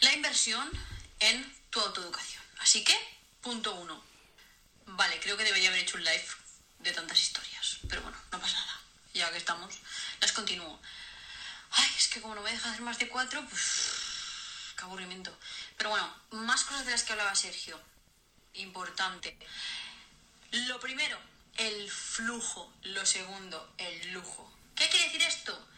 la 0.00 0.12
inversión 0.12 0.70
en 1.18 1.36
tu 1.70 1.80
autoeducación. 1.80 2.44
Así 2.60 2.84
que, 2.84 2.96
punto 3.40 3.74
uno. 3.74 4.00
Vale, 4.86 5.18
creo 5.18 5.36
que 5.36 5.42
debería 5.42 5.70
haber 5.70 5.80
hecho 5.80 5.96
un 5.96 6.04
live 6.04 6.28
de 6.78 6.92
tantas 6.92 7.20
historias. 7.20 7.78
Pero 7.88 8.02
bueno, 8.02 8.16
no 8.30 8.40
pasa 8.40 8.60
nada. 8.60 8.80
Ya 9.12 9.32
que 9.32 9.38
estamos, 9.38 9.74
las 10.20 10.30
continúo. 10.30 10.80
Ay, 11.72 11.90
es 11.98 12.06
que 12.06 12.20
como 12.20 12.36
no 12.36 12.42
me 12.42 12.52
deja 12.52 12.70
hacer 12.70 12.82
más 12.82 12.98
de 13.00 13.08
cuatro, 13.08 13.44
pues. 13.50 13.97
Qué 14.78 14.84
aburrimiento. 14.84 15.36
Pero 15.76 15.90
bueno, 15.90 16.08
más 16.30 16.62
cosas 16.62 16.86
de 16.86 16.92
las 16.92 17.02
que 17.02 17.12
hablaba 17.12 17.34
Sergio. 17.34 17.80
Importante. 18.54 19.36
Lo 20.52 20.78
primero, 20.78 21.18
el 21.56 21.90
flujo. 21.90 22.72
Lo 22.82 23.04
segundo, 23.04 23.74
el 23.78 24.12
lujo. 24.12 24.52
¿Qué 24.76 24.88
quiere 24.88 25.06
decir 25.06 25.22
esto? 25.22 25.68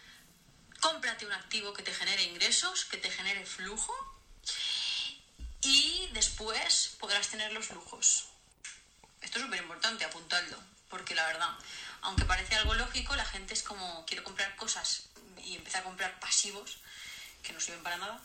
Cómprate 0.80 1.24
un 1.24 1.32
activo 1.32 1.72
que 1.72 1.82
te 1.82 1.94
genere 1.94 2.24
ingresos, 2.24 2.84
que 2.84 2.98
te 2.98 3.10
genere 3.10 3.46
flujo 3.46 3.94
y 5.62 6.08
después 6.12 6.96
podrás 6.98 7.28
tener 7.28 7.52
los 7.52 7.70
lujos. 7.70 8.26
Esto 9.22 9.38
es 9.38 9.44
súper 9.44 9.60
importante, 9.60 10.04
apuntadlo, 10.04 10.58
porque 10.88 11.14
la 11.14 11.26
verdad, 11.26 11.50
aunque 12.02 12.24
parece 12.24 12.54
algo 12.54 12.74
lógico, 12.74 13.14
la 13.16 13.26
gente 13.26 13.52
es 13.52 13.62
como 13.62 14.04
quiere 14.06 14.22
comprar 14.22 14.56
cosas 14.56 15.04
y 15.38 15.56
empieza 15.56 15.80
a 15.80 15.84
comprar 15.84 16.18
pasivos 16.18 16.78
que 17.42 17.52
no 17.52 17.60
sirven 17.60 17.82
para 17.82 17.98
nada 17.98 18.22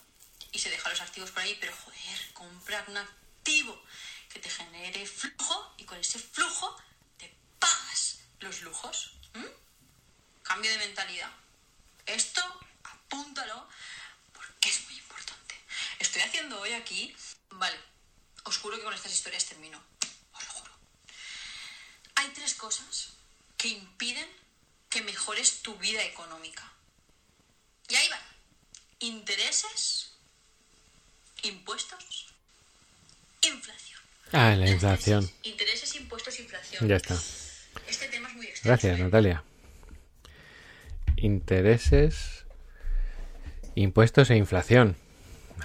y 0.51 0.59
se 0.59 0.69
deja 0.69 0.89
los 0.89 1.01
activos 1.01 1.31
por 1.31 1.43
ahí, 1.43 1.57
pero 1.59 1.75
joder, 1.83 2.33
comprar 2.33 2.89
un 2.89 2.97
activo 2.97 3.81
que 4.29 4.39
te 4.39 4.49
genere 4.49 5.05
flujo 5.05 5.73
y 5.77 5.83
con 5.85 5.97
ese 5.97 6.19
flujo 6.19 6.75
te 7.17 7.33
pagas 7.59 8.19
los 8.39 8.61
lujos. 8.61 9.11
Cambio 10.43 10.71
de 10.71 10.77
mentalidad. 10.77 11.31
Esto, 12.05 12.41
apúntalo, 12.83 13.67
porque 14.31 14.69
es 14.69 14.83
muy 14.85 14.97
importante. 14.97 15.55
Estoy 15.99 16.21
haciendo 16.21 16.59
hoy 16.61 16.73
aquí, 16.73 17.15
vale, 17.49 17.79
os 18.43 18.57
juro 18.59 18.77
que 18.77 18.83
con 18.83 18.93
estas 18.93 19.11
historias 19.11 19.45
termino, 19.45 19.81
os 20.33 20.43
lo 20.45 20.51
juro. 20.51 20.71
Hay 22.15 22.29
tres 22.29 22.53
cosas 22.53 23.09
que 23.57 23.69
impiden 23.69 24.29
que 24.89 25.01
mejores 25.01 25.61
tu 25.61 25.75
vida 25.77 26.03
económica. 26.03 26.71
Y 27.89 27.95
ahí 27.95 28.07
van. 28.09 28.21
Intereses, 28.99 30.14
impuestos, 31.45 32.33
inflación. 33.41 33.99
Ah, 34.31 34.55
la 34.55 34.69
inflación. 34.69 35.29
Intereses, 35.43 35.95
impuestos, 35.95 36.39
inflación. 36.39 36.87
Ya 36.87 36.95
está. 36.95 37.15
Este 37.87 38.07
tema 38.07 38.29
es 38.29 38.35
muy 38.35 38.45
extenso. 38.47 38.67
Gracias, 38.69 38.99
¿eh? 38.99 39.03
Natalia. 39.03 39.43
Intereses, 41.17 42.45
impuestos 43.75 44.29
e 44.29 44.35
inflación. 44.35 44.95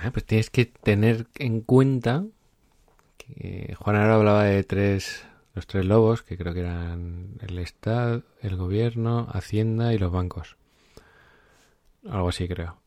Ah, 0.03 0.11
pues 0.13 0.25
tienes 0.25 0.51
que 0.51 0.67
tener 0.67 1.27
en 1.37 1.61
cuenta 1.61 2.25
que 3.19 3.75
Juan 3.79 3.97
ahora 3.97 4.15
hablaba 4.15 4.45
de 4.45 4.63
tres, 4.65 5.25
los 5.55 5.67
tres 5.67 5.85
lobos, 5.85 6.23
que 6.23 6.37
creo 6.37 6.55
que 6.55 6.61
eran 6.61 7.39
el 7.41 7.59
Estado, 7.59 8.23
el 8.41 8.57
gobierno, 8.57 9.29
Hacienda 9.33 9.93
y 9.93 9.99
los 9.99 10.13
bancos. 10.13 10.57
Algo 12.09 12.29
así 12.29 12.49
creo. 12.49 12.80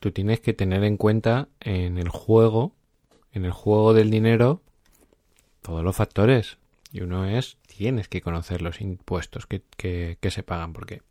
Tú 0.00 0.12
tienes 0.12 0.40
que 0.40 0.54
tener 0.54 0.84
en 0.84 0.96
cuenta 0.96 1.48
en 1.60 1.98
el 1.98 2.08
juego, 2.08 2.74
en 3.32 3.44
el 3.44 3.52
juego 3.52 3.94
del 3.94 4.10
dinero, 4.10 4.62
todos 5.62 5.82
los 5.82 5.96
factores. 5.96 6.58
Y 6.92 7.02
uno 7.02 7.26
es, 7.26 7.58
tienes 7.66 8.08
que 8.08 8.22
conocer 8.22 8.62
los 8.62 8.80
impuestos 8.80 9.46
que, 9.46 9.62
que, 9.76 10.30
se 10.30 10.42
pagan, 10.42 10.72
porque, 10.72 11.02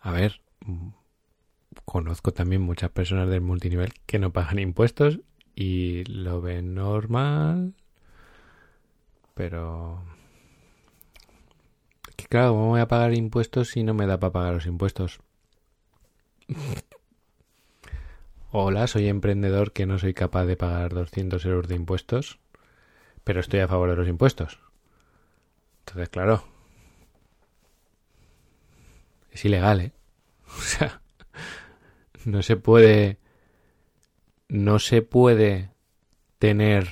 a 0.00 0.10
ver, 0.10 0.40
conozco 1.84 2.32
también 2.32 2.62
muchas 2.62 2.90
personas 2.90 3.28
del 3.28 3.42
multinivel 3.42 3.92
que 4.06 4.18
no 4.18 4.32
pagan 4.32 4.58
impuestos 4.58 5.20
y 5.54 6.04
lo 6.04 6.40
ven 6.40 6.74
normal, 6.74 7.74
pero... 9.34 10.02
Que 12.16 12.26
claro, 12.26 12.52
¿cómo 12.52 12.68
voy 12.68 12.80
a 12.80 12.88
pagar 12.88 13.14
impuestos 13.14 13.68
si 13.68 13.82
no 13.82 13.94
me 13.94 14.06
da 14.06 14.18
para 14.18 14.32
pagar 14.32 14.54
los 14.54 14.66
impuestos? 14.66 15.20
Hola, 18.52 18.88
soy 18.88 19.06
emprendedor 19.06 19.72
que 19.72 19.86
no 19.86 19.98
soy 20.00 20.12
capaz 20.12 20.44
de 20.44 20.56
pagar 20.56 20.92
200 20.92 21.44
euros 21.46 21.68
de 21.68 21.76
impuestos, 21.76 22.40
pero 23.24 23.40
estoy 23.40 23.60
a 23.60 23.68
favor 23.68 23.90
de 23.90 23.96
los 23.96 24.08
impuestos. 24.08 24.60
Entonces, 25.80 26.08
claro, 26.08 26.44
es 29.30 29.44
ilegal, 29.44 29.80
¿eh? 29.80 29.92
O 30.46 30.60
sea, 30.62 31.00
no 32.24 32.42
se 32.42 32.56
puede, 32.56 33.18
no 34.48 34.78
se 34.78 35.02
puede 35.02 35.70
tener, 36.38 36.88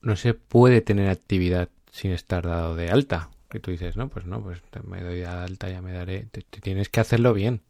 no 0.00 0.16
se 0.16 0.34
puede 0.34 0.80
tener 0.80 1.08
actividad 1.08 1.68
sin 1.90 2.10
estar 2.12 2.46
dado 2.46 2.74
de 2.76 2.90
alta. 2.90 3.30
Que 3.48 3.60
tú 3.60 3.70
dices, 3.70 3.96
no, 3.96 4.08
pues 4.08 4.26
no, 4.26 4.42
pues 4.42 4.60
me 4.84 5.00
doy 5.02 5.20
de 5.20 5.26
alta, 5.26 5.70
ya 5.70 5.80
me 5.80 5.92
daré. 5.92 6.26
Tienes 6.62 6.88
que 6.88 7.00
hacerlo 7.00 7.32
bien. 7.32 7.62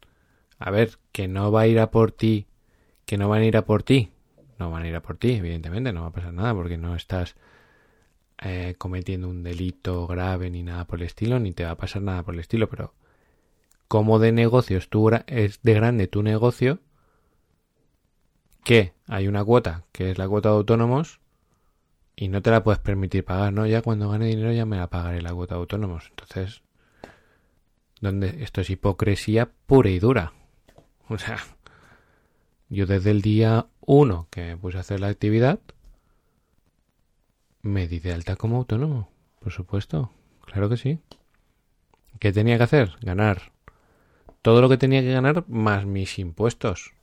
A 0.57 0.71
ver, 0.71 0.97
que 1.11 1.27
no 1.27 1.51
va 1.51 1.61
a 1.61 1.67
ir 1.67 1.79
a 1.79 1.91
por 1.91 2.11
ti, 2.11 2.47
que 3.05 3.17
no 3.17 3.29
van 3.29 3.41
a 3.41 3.45
ir 3.45 3.57
a 3.57 3.65
por 3.65 3.83
ti. 3.83 4.11
No 4.57 4.71
van 4.71 4.83
a 4.83 4.87
ir 4.87 4.95
a 4.95 5.01
por 5.01 5.17
ti, 5.17 5.33
evidentemente, 5.33 5.91
no 5.91 6.01
va 6.01 6.07
a 6.07 6.13
pasar 6.13 6.33
nada 6.33 6.53
porque 6.53 6.77
no 6.77 6.95
estás 6.95 7.35
eh, 8.41 8.75
cometiendo 8.77 9.27
un 9.27 9.43
delito 9.43 10.07
grave 10.07 10.49
ni 10.49 10.63
nada 10.63 10.85
por 10.85 10.99
el 10.99 11.05
estilo, 11.05 11.39
ni 11.39 11.51
te 11.51 11.65
va 11.65 11.71
a 11.71 11.77
pasar 11.77 12.01
nada 12.01 12.23
por 12.23 12.33
el 12.33 12.39
estilo, 12.39 12.69
pero 12.69 12.93
como 13.87 14.19
de 14.19 14.31
negocios 14.31 14.89
tú 14.89 15.09
es 15.27 15.61
de 15.61 15.73
grande 15.73 16.07
tu 16.07 16.23
negocio, 16.23 16.79
que 18.63 18.93
hay 19.07 19.27
una 19.27 19.43
cuota, 19.43 19.83
que 19.91 20.11
es 20.11 20.17
la 20.17 20.27
cuota 20.27 20.49
de 20.49 20.55
autónomos, 20.55 21.19
y 22.15 22.29
no 22.29 22.41
te 22.41 22.51
la 22.51 22.63
puedes 22.63 22.79
permitir 22.79 23.25
pagar, 23.25 23.53
¿no? 23.53 23.65
Ya 23.67 23.81
cuando 23.81 24.09
gane 24.09 24.27
dinero 24.27 24.51
ya 24.53 24.65
me 24.65 24.77
la 24.77 24.89
pagaré 24.89 25.21
la 25.21 25.33
cuota 25.33 25.55
de 25.55 25.61
autónomos. 25.61 26.07
Entonces, 26.09 26.61
donde 27.99 28.43
esto 28.43 28.61
es 28.61 28.69
hipocresía 28.69 29.51
pura 29.65 29.89
y 29.89 29.99
dura. 29.99 30.33
O 31.09 31.17
sea, 31.19 31.37
yo 32.69 32.87
desde 32.87 33.11
el 33.11 33.21
día 33.21 33.67
uno 33.81 34.27
que 34.31 34.41
me 34.41 34.57
puse 34.57 34.77
a 34.77 34.81
hacer 34.81 34.99
la 34.99 35.07
actividad, 35.07 35.59
me 37.61 37.87
di 37.87 37.99
de 37.99 38.13
alta 38.13 38.35
como 38.35 38.57
autónomo, 38.57 39.11
por 39.39 39.51
supuesto. 39.51 40.11
Claro 40.45 40.67
que 40.69 40.77
sí. 40.77 40.99
¿Qué 42.19 42.31
tenía 42.31 42.57
que 42.57 42.63
hacer? 42.63 42.95
Ganar 43.01 43.53
todo 44.45 44.61
lo 44.61 44.69
que 44.69 44.77
tenía 44.77 45.01
que 45.01 45.11
ganar 45.11 45.43
más 45.47 45.87
mis 45.87 46.19
impuestos. 46.19 46.93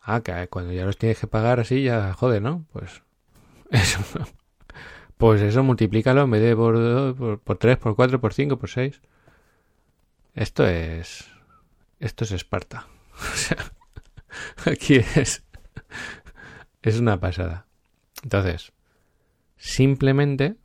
Ah, 0.00 0.22
que 0.22 0.48
cuando 0.48 0.72
ya 0.72 0.86
los 0.86 0.96
tienes 0.96 1.18
que 1.18 1.26
pagar 1.26 1.60
así 1.60 1.82
ya 1.82 2.14
jode, 2.14 2.40
¿no? 2.40 2.64
Pues 2.72 3.02
eso. 3.70 4.00
Pues 5.18 5.42
eso 5.42 5.62
multiplícalo 5.62 6.22
en 6.22 6.30
vez 6.30 6.40
de 6.40 6.56
por, 6.56 7.14
por, 7.16 7.38
por 7.38 7.58
3, 7.58 7.76
por 7.76 7.96
4, 7.96 8.18
por 8.18 8.32
5, 8.32 8.58
por 8.58 8.70
6. 8.70 9.02
Esto 10.34 10.66
es... 10.66 11.30
Esto 12.04 12.24
es 12.24 12.32
Esparta. 12.32 12.86
O 13.16 13.36
sea, 13.36 13.72
aquí 14.66 14.96
es... 14.96 15.42
Es 16.82 16.98
una 16.98 17.18
pasada. 17.18 17.66
Entonces, 18.22 18.72
simplemente 19.56 20.56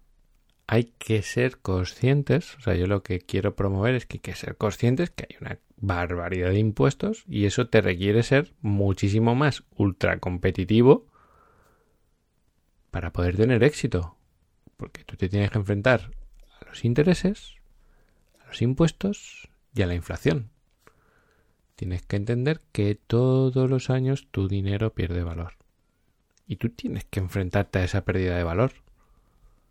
hay 0.68 0.86
que 0.98 1.22
ser 1.22 1.60
conscientes, 1.60 2.56
o 2.58 2.62
sea, 2.62 2.76
yo 2.76 2.88
lo 2.88 3.04
que 3.04 3.20
quiero 3.22 3.56
promover 3.56 3.96
es 3.96 4.06
que 4.06 4.18
hay 4.18 4.22
que 4.22 4.36
ser 4.36 4.58
conscientes 4.58 5.12
que 5.12 5.28
hay 5.30 5.38
una 5.40 5.60
barbaridad 5.78 6.50
de 6.50 6.60
impuestos 6.60 7.24
y 7.28 7.46
eso 7.46 7.70
te 7.70 7.80
requiere 7.80 8.24
ser 8.24 8.54
muchísimo 8.62 9.34
más 9.34 9.64
ultra 9.76 10.20
competitivo 10.20 11.08
para 12.92 13.14
poder 13.14 13.38
tener 13.38 13.64
éxito. 13.64 14.18
Porque 14.76 15.06
tú 15.06 15.16
te 15.16 15.30
tienes 15.30 15.52
que 15.52 15.60
enfrentar 15.60 16.12
a 16.60 16.66
los 16.66 16.84
intereses, 16.84 17.56
a 18.42 18.48
los 18.48 18.62
impuestos 18.62 19.48
y 19.74 19.84
a 19.84 19.88
la 19.88 19.96
inflación. 19.96 20.52
Tienes 21.80 22.02
que 22.02 22.18
entender 22.18 22.60
que 22.74 22.96
todos 22.96 23.70
los 23.70 23.90
años 23.90 24.28
tu 24.32 24.50
dinero 24.50 24.94
pierde 24.94 25.24
valor. 25.24 25.54
Y 26.46 26.58
tú 26.58 26.68
tienes 26.68 27.06
que 27.06 27.22
enfrentarte 27.22 27.80
a 27.80 27.86
esa 27.86 28.04
pérdida 28.04 28.36
de 28.36 28.44
valor. 28.44 28.74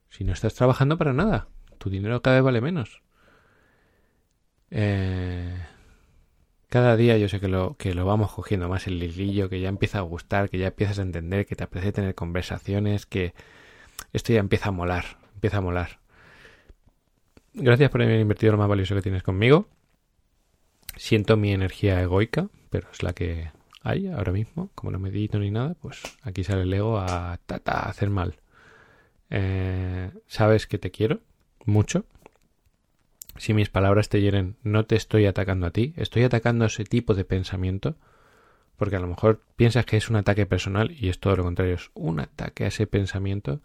Si 0.09 0.25
no 0.25 0.33
estás 0.33 0.55
trabajando 0.55 0.97
para 0.97 1.13
nada, 1.13 1.49
tu 1.77 1.91
dinero 1.91 2.23
cada 2.23 2.37
vez 2.37 2.45
vale 2.45 2.63
menos. 2.63 3.03
Eh, 4.71 5.55
cada 6.71 6.97
día 6.97 7.19
yo 7.19 7.29
sé 7.29 7.41
que 7.41 7.49
lo, 7.49 7.77
que 7.77 7.93
lo 7.93 8.07
vamos 8.07 8.33
cogiendo 8.33 8.71
más 8.71 8.87
el 8.87 9.01
lilillo, 9.01 9.51
que 9.51 9.61
ya 9.61 9.69
empieza 9.69 9.99
a 9.99 10.01
gustar, 10.01 10.49
que 10.49 10.57
ya 10.57 10.69
empiezas 10.69 11.01
a 11.01 11.03
entender, 11.03 11.45
que 11.45 11.57
te 11.57 11.65
apetece 11.65 11.93
tener 11.93 12.15
conversaciones, 12.15 13.05
que 13.05 13.35
esto 14.15 14.33
ya 14.33 14.41
empieza 14.41 14.71
a 14.71 14.73
molar, 14.73 15.19
empieza 15.35 15.59
a 15.59 15.61
molar. 15.61 15.99
Gracias 17.53 17.91
por 17.91 18.01
haber 18.01 18.19
invertido 18.19 18.53
lo 18.53 18.59
más 18.59 18.69
valioso 18.69 18.95
que 18.95 19.03
tienes 19.03 19.23
conmigo. 19.23 19.69
Siento 20.99 21.37
mi 21.37 21.53
energía 21.53 22.03
egoica, 22.03 22.49
pero 22.71 22.89
es 22.91 23.05
la 23.05 23.13
que 23.13 23.53
hay 23.83 24.09
ahora 24.09 24.33
mismo. 24.33 24.71
Como 24.75 24.91
no 24.91 24.99
medito 24.99 25.39
ni 25.39 25.51
nada, 25.51 25.75
pues 25.81 26.03
aquí 26.23 26.43
sale 26.43 26.63
el 26.63 26.75
ego 26.75 26.99
a, 26.99 27.39
tata, 27.47 27.73
a 27.79 27.89
hacer 27.89 28.11
mal. 28.11 28.35
Eh, 29.31 30.11
sabes 30.27 30.67
que 30.67 30.77
te 30.77 30.91
quiero 30.91 31.21
mucho. 31.65 32.05
si 33.37 33.55
mis 33.55 33.69
palabras 33.69 34.09
te 34.09 34.21
hieren, 34.21 34.57
no 34.65 34.87
te 34.87 34.97
estoy 34.97 35.27
atacando 35.27 35.67
a 35.69 35.71
ti, 35.71 35.95
estoy 35.97 36.25
atacando 36.25 36.65
ese 36.65 36.83
tipo 36.83 37.15
de 37.15 37.25
pensamiento, 37.25 37.95
porque 38.77 38.97
a 38.97 39.01
lo 39.01 39.07
mejor 39.07 39.41
piensas 39.55 39.87
que 39.87 39.97
es 39.97 40.11
un 40.11 40.17
ataque 40.17 40.47
personal 40.47 40.91
y 40.91 41.09
es 41.09 41.21
todo 41.21 41.37
lo 41.37 41.45
contrario, 41.45 41.75
es 41.77 41.91
un 41.95 42.19
ataque 42.19 42.65
a 42.65 42.69
ese 42.69 42.89
pensamiento 42.89 43.61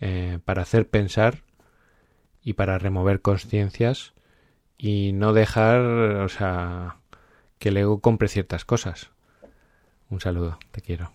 eh, 0.00 0.38
para 0.46 0.62
hacer 0.62 0.88
pensar 0.88 1.42
y 2.42 2.54
para 2.54 2.78
remover 2.78 3.20
conciencias 3.20 4.14
y 4.78 5.12
no 5.12 5.32
dejar, 5.32 5.80
o 5.80 6.28
sea, 6.28 6.96
que 7.58 7.70
el 7.70 8.00
compre 8.00 8.28
ciertas 8.28 8.64
cosas. 8.64 9.10
Un 10.10 10.20
saludo, 10.20 10.58
te 10.70 10.80
quiero. 10.80 11.12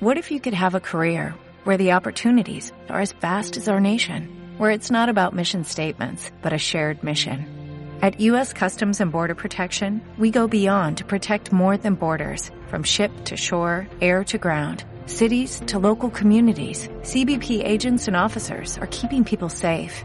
What 0.00 0.18
if 0.18 0.30
you 0.30 0.40
could 0.40 0.54
have 0.54 0.74
a 0.74 0.80
career 0.80 1.34
where 1.64 1.78
the 1.78 1.92
opportunities 1.92 2.72
are 2.90 3.00
as 3.00 3.12
vast 3.12 3.56
as 3.56 3.68
our 3.68 3.80
nation, 3.80 4.28
where 4.58 4.70
it's 4.70 4.90
not 4.90 5.08
about 5.08 5.34
mission 5.34 5.64
statements, 5.64 6.30
but 6.42 6.52
a 6.52 6.58
shared 6.58 7.02
mission? 7.02 7.46
At 8.02 8.20
U.S. 8.20 8.52
Customs 8.52 9.00
and 9.00 9.10
Border 9.10 9.34
Protection, 9.34 10.02
we 10.18 10.30
go 10.30 10.46
beyond 10.46 10.98
to 10.98 11.04
protect 11.04 11.52
more 11.52 11.78
than 11.78 11.94
borders, 11.94 12.50
from 12.66 12.82
ship 12.82 13.10
to 13.26 13.36
shore, 13.36 13.86
air 14.02 14.24
to 14.24 14.36
ground, 14.36 14.84
cities 15.06 15.62
to 15.68 15.78
local 15.78 16.10
communities. 16.10 16.88
CBP 17.02 17.64
agents 17.64 18.06
and 18.06 18.16
officers 18.16 18.76
are 18.78 18.88
keeping 18.88 19.24
people 19.24 19.48
safe. 19.48 20.04